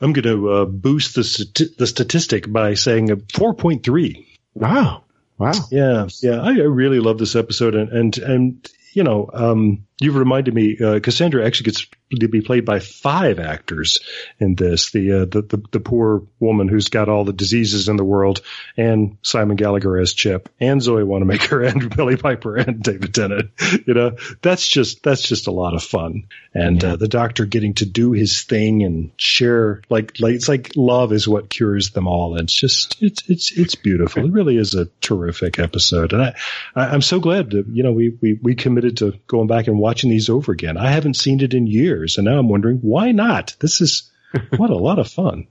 I'm 0.00 0.12
going 0.12 0.24
to 0.24 0.50
uh, 0.50 0.64
boost 0.66 1.16
the 1.16 1.22
stati- 1.22 1.76
the 1.76 1.86
statistic 1.86 2.50
by 2.50 2.74
saying 2.74 3.10
a 3.10 3.16
4.3. 3.16 4.26
Wow. 4.54 5.02
Wow. 5.36 5.52
Yeah, 5.70 6.06
yeah, 6.22 6.40
I, 6.40 6.50
I 6.50 6.62
really 6.62 7.00
love 7.00 7.18
this 7.18 7.34
episode, 7.34 7.74
and 7.74 7.90
and 7.90 8.18
and 8.18 8.70
you 8.92 9.02
know, 9.02 9.28
um, 9.32 9.84
you've 10.00 10.14
reminded 10.14 10.54
me. 10.54 10.78
Uh, 10.78 11.00
Cassandra 11.00 11.44
actually 11.44 11.64
gets 11.64 11.86
to 12.20 12.28
be 12.28 12.40
played 12.40 12.64
by 12.64 12.80
five 12.80 13.38
actors 13.38 13.98
in 14.38 14.54
this. 14.54 14.90
The, 14.90 15.22
uh, 15.22 15.24
the 15.24 15.42
the 15.42 15.62
the 15.72 15.80
poor 15.80 16.22
woman 16.40 16.68
who's 16.68 16.88
got 16.88 17.08
all 17.08 17.24
the 17.24 17.32
diseases 17.32 17.88
in 17.88 17.96
the 17.96 18.04
world, 18.04 18.40
and 18.76 19.18
Simon 19.22 19.56
Gallagher 19.56 19.98
as 19.98 20.14
Chip, 20.14 20.48
and 20.60 20.82
Zoe 20.82 21.04
Wanamaker, 21.04 21.62
and 21.64 21.94
Billie 21.94 22.16
Piper, 22.16 22.56
and 22.56 22.82
David 22.82 23.14
Tennant. 23.14 23.50
You 23.86 23.94
know, 23.94 24.16
that's 24.42 24.66
just 24.66 25.02
that's 25.02 25.22
just 25.22 25.46
a 25.46 25.52
lot 25.52 25.74
of 25.74 25.82
fun, 25.82 26.24
and 26.52 26.82
uh, 26.84 26.96
the 26.96 27.08
Doctor 27.08 27.44
getting 27.44 27.74
to 27.74 27.86
do 27.86 28.12
his 28.12 28.42
thing 28.42 28.82
and 28.82 29.10
share 29.16 29.82
like 29.88 30.18
like 30.20 30.34
it's 30.34 30.48
like 30.48 30.72
love 30.76 31.12
is 31.12 31.28
what 31.28 31.50
cures 31.50 31.90
them 31.90 32.06
all. 32.06 32.32
And 32.34 32.44
it's 32.44 32.54
just 32.54 33.02
it's 33.02 33.28
it's 33.28 33.52
it's 33.52 33.74
beautiful. 33.74 34.24
It 34.24 34.32
really 34.32 34.56
is 34.56 34.74
a 34.74 34.86
terrific 35.00 35.58
episode, 35.58 36.12
and 36.12 36.22
I, 36.22 36.34
I 36.74 36.86
I'm 36.86 37.02
so 37.02 37.20
glad 37.20 37.50
that 37.50 37.66
you 37.68 37.82
know 37.82 37.92
we 37.92 38.16
we 38.20 38.34
we 38.34 38.54
committed 38.54 38.98
to 38.98 39.18
going 39.26 39.46
back 39.46 39.66
and 39.66 39.78
watching 39.78 40.10
these 40.10 40.28
over 40.28 40.52
again. 40.52 40.76
I 40.76 40.90
haven't 40.90 41.14
seen 41.14 41.40
it 41.40 41.54
in 41.54 41.66
years, 41.66 42.03
and 42.18 42.26
now 42.26 42.38
I'm 42.38 42.48
wondering 42.48 42.78
why 42.78 43.12
not. 43.12 43.56
This 43.60 43.80
is 43.80 44.10
what 44.56 44.70
a 44.70 44.76
lot 44.76 44.98
of 44.98 45.08
fun. 45.08 45.46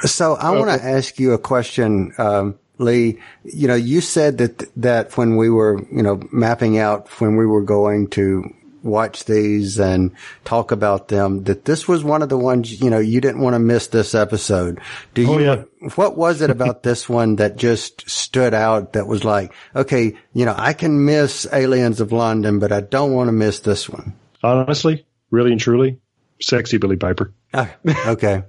So 0.00 0.34
I 0.34 0.50
want 0.50 0.70
to 0.70 0.86
ask 0.86 1.18
you 1.18 1.32
a 1.32 1.38
question, 1.38 2.12
um, 2.18 2.58
Lee. 2.78 3.18
You 3.44 3.68
know, 3.68 3.74
you 3.74 4.00
said 4.00 4.38
that 4.38 4.64
that 4.76 5.16
when 5.16 5.36
we 5.36 5.48
were, 5.48 5.80
you 5.90 6.02
know, 6.02 6.20
mapping 6.30 6.78
out 6.78 7.08
when 7.20 7.36
we 7.36 7.46
were 7.46 7.62
going 7.62 8.08
to 8.10 8.54
watch 8.82 9.24
these 9.24 9.80
and 9.80 10.12
talk 10.44 10.70
about 10.70 11.08
them, 11.08 11.44
that 11.44 11.64
this 11.64 11.88
was 11.88 12.04
one 12.04 12.22
of 12.22 12.28
the 12.28 12.38
ones. 12.38 12.80
You 12.80 12.90
know, 12.90 12.98
you 12.98 13.20
didn't 13.20 13.40
want 13.40 13.54
to 13.54 13.58
miss 13.58 13.86
this 13.88 14.14
episode. 14.14 14.80
Do 15.14 15.22
you? 15.22 15.32
Oh, 15.32 15.38
yeah. 15.38 15.62
What 15.94 16.16
was 16.16 16.42
it 16.42 16.50
about 16.50 16.82
this 16.82 17.08
one 17.08 17.36
that 17.36 17.56
just 17.56 18.08
stood 18.08 18.54
out? 18.54 18.92
That 18.92 19.06
was 19.06 19.24
like, 19.24 19.52
okay, 19.74 20.16
you 20.32 20.44
know, 20.44 20.54
I 20.56 20.74
can 20.74 21.04
miss 21.04 21.46
Aliens 21.50 22.00
of 22.00 22.12
London, 22.12 22.58
but 22.58 22.72
I 22.72 22.82
don't 22.82 23.12
want 23.12 23.28
to 23.28 23.32
miss 23.32 23.60
this 23.60 23.88
one. 23.88 24.14
Honestly, 24.42 25.06
really 25.34 25.52
and 25.52 25.60
truly, 25.60 25.98
sexy 26.40 26.78
Billie 26.78 26.96
Piper. 26.96 27.32
Ah, 27.52 27.74
okay. 28.06 28.42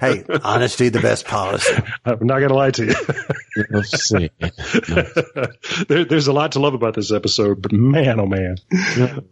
hey, 0.00 0.24
honesty, 0.44 0.88
the 0.88 1.00
best 1.00 1.26
policy. 1.26 1.74
I'm 2.04 2.26
not 2.26 2.38
going 2.38 2.48
to 2.48 2.54
lie 2.54 2.70
to 2.70 2.86
you. 2.86 2.94
Let's 3.70 4.08
see. 4.08 4.30
there, 5.88 6.04
there's 6.04 6.28
a 6.28 6.32
lot 6.32 6.52
to 6.52 6.60
love 6.60 6.74
about 6.74 6.94
this 6.94 7.12
episode, 7.12 7.60
but 7.60 7.72
man, 7.72 8.20
oh 8.20 8.26
man. 8.26 8.56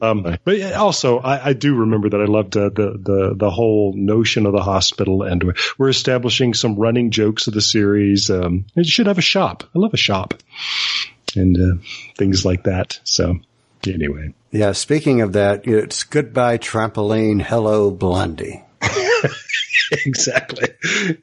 Um, 0.01 0.37
but 0.45 0.73
also, 0.73 1.19
I, 1.19 1.49
I 1.49 1.53
do 1.53 1.75
remember 1.75 2.11
that 2.11 2.21
I 2.21 2.25
loved 2.25 2.57
uh, 2.57 2.71
the 2.71 2.99
the 2.99 3.35
the 3.37 3.51
whole 3.51 3.95
notion 3.95 4.47
of 4.47 4.53
the 4.53 4.63
hospital, 4.63 5.23
and 5.23 5.43
we're, 5.43 5.55
we're 5.79 5.89
establishing 5.89 6.55
some 6.55 6.77
running 6.77 7.11
jokes 7.11 7.47
of 7.47 7.55
the 7.55 7.63
series. 7.63 8.31
Um, 8.31 8.67
it 8.75 8.87
should 8.87 9.07
have 9.07 9.19
a 9.19 9.23
shop. 9.23 9.65
I 9.75 9.79
love 9.79 9.95
a 9.95 9.99
shop, 9.99 10.35
and 11.35 11.57
uh, 11.57 11.83
things 12.17 12.45
like 12.45 12.65
that. 12.65 13.01
So, 13.05 13.39
anyway, 13.87 14.35
Yeah, 14.57 14.73
speaking 14.73 15.21
of 15.21 15.35
that, 15.35 15.67
it's 15.67 16.05
goodbye 16.05 16.57
trampoline, 16.57 17.43
hello 17.43 17.91
Blondie. 17.91 18.65
exactly. 20.07 20.69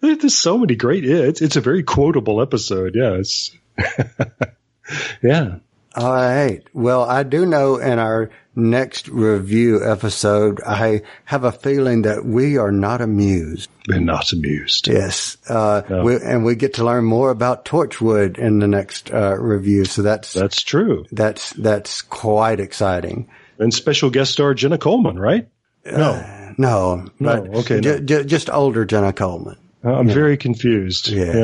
There's 0.01 0.37
so 0.37 0.59
many 0.59 0.75
great. 0.75 1.03
Yeah, 1.03 1.23
it's 1.23 1.41
it's 1.41 1.55
a 1.55 1.61
very 1.61 1.81
quotable 1.81 2.43
episode. 2.43 2.93
Yeah, 2.93 3.13
it's 3.13 3.49
yeah. 5.23 5.55
All 5.95 6.13
right. 6.13 6.61
Well, 6.73 7.01
I 7.01 7.23
do 7.23 7.47
know 7.47 7.77
in 7.77 7.97
our 7.97 8.29
next 8.55 9.07
review 9.07 9.83
episode, 9.83 10.61
I 10.65 11.01
have 11.25 11.43
a 11.43 11.51
feeling 11.51 12.03
that 12.03 12.23
we 12.25 12.57
are 12.57 12.71
not 12.71 13.01
amused. 13.01 13.69
We're 13.87 13.99
not 13.99 14.31
amused. 14.31 14.87
Yes. 14.87 15.37
Uh, 15.49 15.81
we, 16.03 16.15
and 16.17 16.45
we 16.45 16.55
get 16.55 16.75
to 16.75 16.83
learn 16.83 17.03
more 17.05 17.31
about 17.31 17.65
Torchwood 17.65 18.37
in 18.37 18.59
the 18.59 18.67
next, 18.67 19.11
uh, 19.13 19.35
review. 19.37 19.85
So 19.85 20.01
that's, 20.03 20.33
That's 20.33 20.61
true. 20.61 21.05
that's, 21.11 21.51
that's 21.51 22.01
quite 22.01 22.59
exciting. 22.59 23.27
And 23.59 23.73
special 23.73 24.09
guest 24.09 24.31
star 24.33 24.53
Jenna 24.53 24.77
Coleman, 24.77 25.17
right? 25.19 25.47
No, 25.85 26.53
No, 26.57 27.05
but 27.19 27.47
okay, 27.61 27.81
ju- 27.81 27.99
no. 27.99 28.05
ju- 28.05 28.23
just 28.23 28.49
older 28.49 28.85
Jenna 28.85 29.11
Coleman. 29.13 29.57
I'm 29.83 30.07
very 30.07 30.37
confused. 30.37 31.09
Yes. 31.09 31.35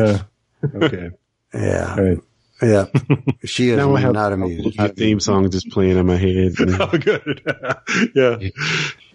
Yeah. 0.63 0.69
Okay. 0.83 1.09
Yeah. 1.51 1.95
All 1.97 2.03
right. 2.03 2.17
Yeah. 2.61 2.85
She 3.45 3.69
is 3.69 3.77
Now 3.77 3.95
I 3.95 4.01
have 4.01 4.13
not 4.13 4.33
amused. 4.33 4.77
my 4.77 4.89
theme 4.89 5.19
song 5.21 5.49
just 5.49 5.69
playing 5.69 5.97
in 5.97 6.05
my 6.05 6.17
head. 6.17 6.53
Oh, 6.59 6.87
good. 6.97 7.41
yeah. 8.15 8.49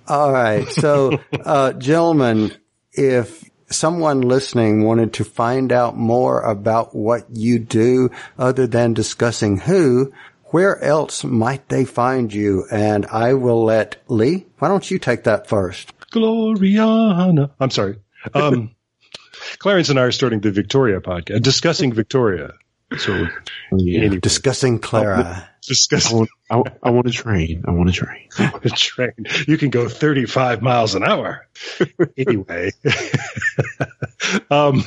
All 0.09 0.33
right. 0.33 0.67
So, 0.69 1.21
uh, 1.45 1.73
gentlemen, 1.75 2.53
if 2.93 3.45
someone 3.71 4.23
listening 4.23 4.85
wanted 4.85 5.13
to 5.15 5.25
find 5.25 5.73
out 5.73 5.97
more 5.97 6.41
about 6.41 6.95
what 6.95 7.27
you 7.31 7.59
do 7.59 8.11
other 8.39 8.67
than 8.67 8.95
discussing 8.95 9.59
who, 9.59 10.13
where 10.47 10.83
else 10.83 11.23
might 11.25 11.69
they 11.69 11.85
find 11.85 12.33
you? 12.33 12.65
And 12.71 13.05
I 13.07 13.35
will 13.35 13.65
let 13.65 13.97
Lee, 14.09 14.47
why 14.59 14.69
don't 14.69 14.91
you 14.91 14.99
take 14.99 15.25
that 15.25 15.49
first? 15.49 15.93
Gloriana. 16.13 17.51
I'm 17.61 17.71
sorry. 17.71 17.99
Um, 18.33 18.75
Clarence 19.59 19.91
and 19.91 19.99
I 19.99 20.03
are 20.05 20.13
starting 20.13 20.41
the 20.41 20.51
Victoria 20.51 21.01
podcast, 21.01 21.43
discussing 21.43 21.93
Victoria. 21.93 22.53
So 22.99 23.27
yeah. 23.73 24.01
anyway, 24.01 24.21
Discussing 24.21 24.79
Clara. 24.79 25.25
I 25.25 25.47
discussing 25.67 26.19
want, 26.19 26.31
I, 26.51 26.63
I 26.83 26.91
want 26.91 27.07
to 27.07 27.13
train. 27.13 27.65
I 27.67 27.71
want 27.71 27.89
to 27.89 27.95
train. 27.95 28.29
the 28.63 28.71
train. 28.71 29.15
You 29.47 29.57
can 29.59 29.71
go 29.71 29.89
35 29.89 30.61
miles 30.63 30.95
an 30.95 31.03
hour. 31.05 31.47
anyway, 32.17 32.71
um, 34.51 34.85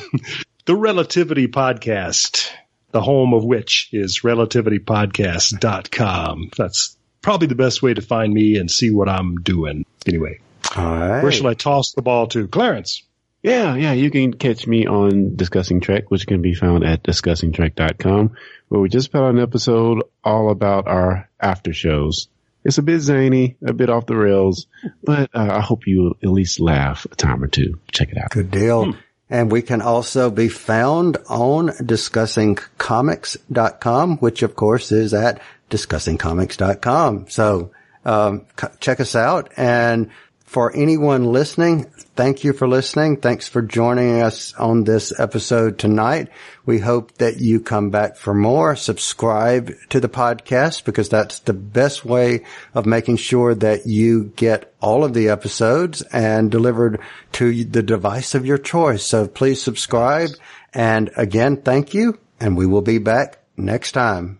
the 0.66 0.76
Relativity 0.76 1.48
Podcast, 1.48 2.50
the 2.92 3.02
home 3.02 3.34
of 3.34 3.44
which 3.44 3.90
is 3.92 4.22
relativitypodcast.com. 4.22 6.50
That's 6.58 6.98
probably 7.22 7.48
the 7.48 7.56
best 7.56 7.82
way 7.82 7.94
to 7.94 8.02
find 8.02 8.34
me 8.34 8.58
and 8.58 8.70
see 8.70 8.92
what 8.92 9.08
I'm 9.10 9.38
doing. 9.38 9.86
Anyway, 10.06 10.40
All 10.76 10.86
right. 10.86 11.24
where 11.24 11.32
shall 11.32 11.48
I 11.48 11.54
toss 11.54 11.94
the 11.94 12.02
ball 12.02 12.28
to? 12.28 12.48
Clarence. 12.48 13.04
Yeah, 13.44 13.76
yeah, 13.76 13.94
you 13.94 14.12
can 14.12 14.34
catch 14.34 14.68
me 14.68 14.88
on 14.88 15.36
Discussing 15.36 15.80
Trek, 15.80 16.10
which 16.10 16.28
can 16.28 16.42
be 16.42 16.54
found 16.54 16.84
at 16.84 17.04
discussingtrek.com, 17.04 18.36
where 18.68 18.82
we 18.82 18.90
just 18.90 19.12
put 19.12 19.22
out 19.22 19.30
an 19.30 19.40
episode 19.40 20.04
all 20.24 20.50
about 20.50 20.88
our 20.88 21.30
after 21.40 21.72
shows. 21.72 22.28
It's 22.64 22.80
a 22.80 22.84
bit 22.84 23.00
zany, 23.00 23.56
a 23.66 23.72
bit 23.74 23.90
off 23.90 24.08
the 24.08 24.18
rails, 24.18 24.68
but 25.04 25.30
uh, 25.34 25.48
I 25.52 25.62
hope 25.62 25.88
you 25.88 26.18
at 26.22 26.30
least 26.30 26.60
laugh 26.60 27.06
a 27.10 27.16
time 27.16 27.42
or 27.44 27.48
two. 27.48 27.80
Check 27.92 28.10
it 28.10 28.18
out. 28.18 28.32
Good 28.32 28.52
deal. 28.52 28.94
And 29.30 29.52
we 29.52 29.62
can 29.62 29.82
also 29.82 30.30
be 30.30 30.50
found 30.50 31.18
on 31.30 31.68
discussingcomics.com, 31.70 34.18
which 34.18 34.44
of 34.44 34.56
course 34.56 34.92
is 34.92 35.14
at 35.14 35.42
discussingcomics.com. 35.70 37.30
So, 37.30 37.72
um, 38.06 38.46
c- 38.60 38.68
check 38.80 39.00
us 39.00 39.16
out. 39.16 39.52
And 39.58 40.10
for 40.48 40.74
anyone 40.74 41.26
listening, 41.26 41.84
thank 42.16 42.46
you 42.46 42.54
for 42.54 42.70
listening. 42.70 43.18
Thanks 43.18 43.50
for 43.50 43.62
joining 43.62 44.22
us 44.22 44.54
on 44.54 44.86
this 44.86 45.12
episode 45.20 45.78
tonight. 45.78 46.30
We 46.66 46.80
hope 46.80 47.12
that 47.18 47.42
you 47.42 47.60
come 47.60 47.90
back 47.90 48.16
for 48.16 48.34
more. 48.34 48.78
Subscribe 48.78 49.74
to 49.90 50.00
the 50.00 50.08
podcast 50.08 50.86
because 50.86 51.10
that's 51.10 51.40
the 51.40 51.54
best 51.54 52.06
way 52.06 52.46
of 52.74 52.86
making 52.86 53.18
sure 53.18 53.56
that 53.56 53.88
you 53.88 54.32
get 54.38 54.74
all 54.80 55.04
of 55.04 55.14
the 55.14 55.28
episodes 55.28 56.02
and 56.02 56.50
delivered 56.50 57.02
to 57.34 57.66
the 57.66 57.84
device 57.84 58.34
of 58.34 58.46
your 58.46 58.58
choice. 58.58 59.04
So 59.04 59.28
please 59.28 59.62
subscribe. 59.62 60.30
And 60.74 61.12
again, 61.18 61.58
thank 61.58 61.94
you. 61.94 62.20
And 62.40 62.56
we 62.56 62.68
will 62.68 62.82
be 62.82 63.00
back 63.00 63.40
next 63.58 63.92
time. 63.92 64.40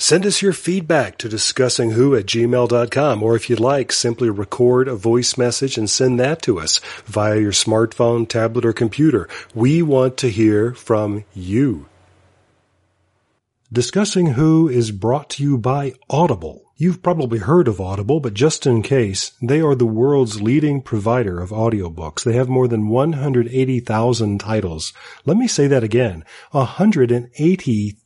Send 0.00 0.24
us 0.24 0.40
your 0.40 0.54
feedback 0.54 1.18
to 1.18 1.28
discussingwho 1.28 2.18
at 2.18 2.24
gmail.com, 2.24 3.22
or 3.22 3.36
if 3.36 3.50
you'd 3.50 3.60
like, 3.60 3.92
simply 3.92 4.30
record 4.30 4.88
a 4.88 4.94
voice 4.94 5.36
message 5.36 5.76
and 5.76 5.90
send 5.90 6.18
that 6.18 6.40
to 6.40 6.58
us 6.58 6.80
via 7.04 7.38
your 7.38 7.52
smartphone, 7.52 8.26
tablet, 8.26 8.64
or 8.64 8.72
computer. 8.72 9.28
We 9.54 9.82
want 9.82 10.16
to 10.16 10.30
hear 10.30 10.72
from 10.72 11.24
you. 11.34 11.86
Discussing 13.70 14.28
Who 14.28 14.70
is 14.70 14.90
brought 14.90 15.28
to 15.30 15.42
you 15.42 15.58
by 15.58 15.92
Audible. 16.08 16.62
You've 16.78 17.02
probably 17.02 17.40
heard 17.40 17.68
of 17.68 17.78
Audible, 17.78 18.20
but 18.20 18.32
just 18.32 18.66
in 18.66 18.80
case, 18.80 19.32
they 19.42 19.60
are 19.60 19.74
the 19.74 19.84
world's 19.84 20.40
leading 20.40 20.80
provider 20.80 21.42
of 21.42 21.50
audiobooks. 21.50 22.24
They 22.24 22.32
have 22.32 22.48
more 22.48 22.68
than 22.68 22.88
180,000 22.88 24.40
titles. 24.40 24.94
Let 25.26 25.36
me 25.36 25.46
say 25.46 25.66
that 25.66 25.84
again. 25.84 26.24
180,000 26.52 27.99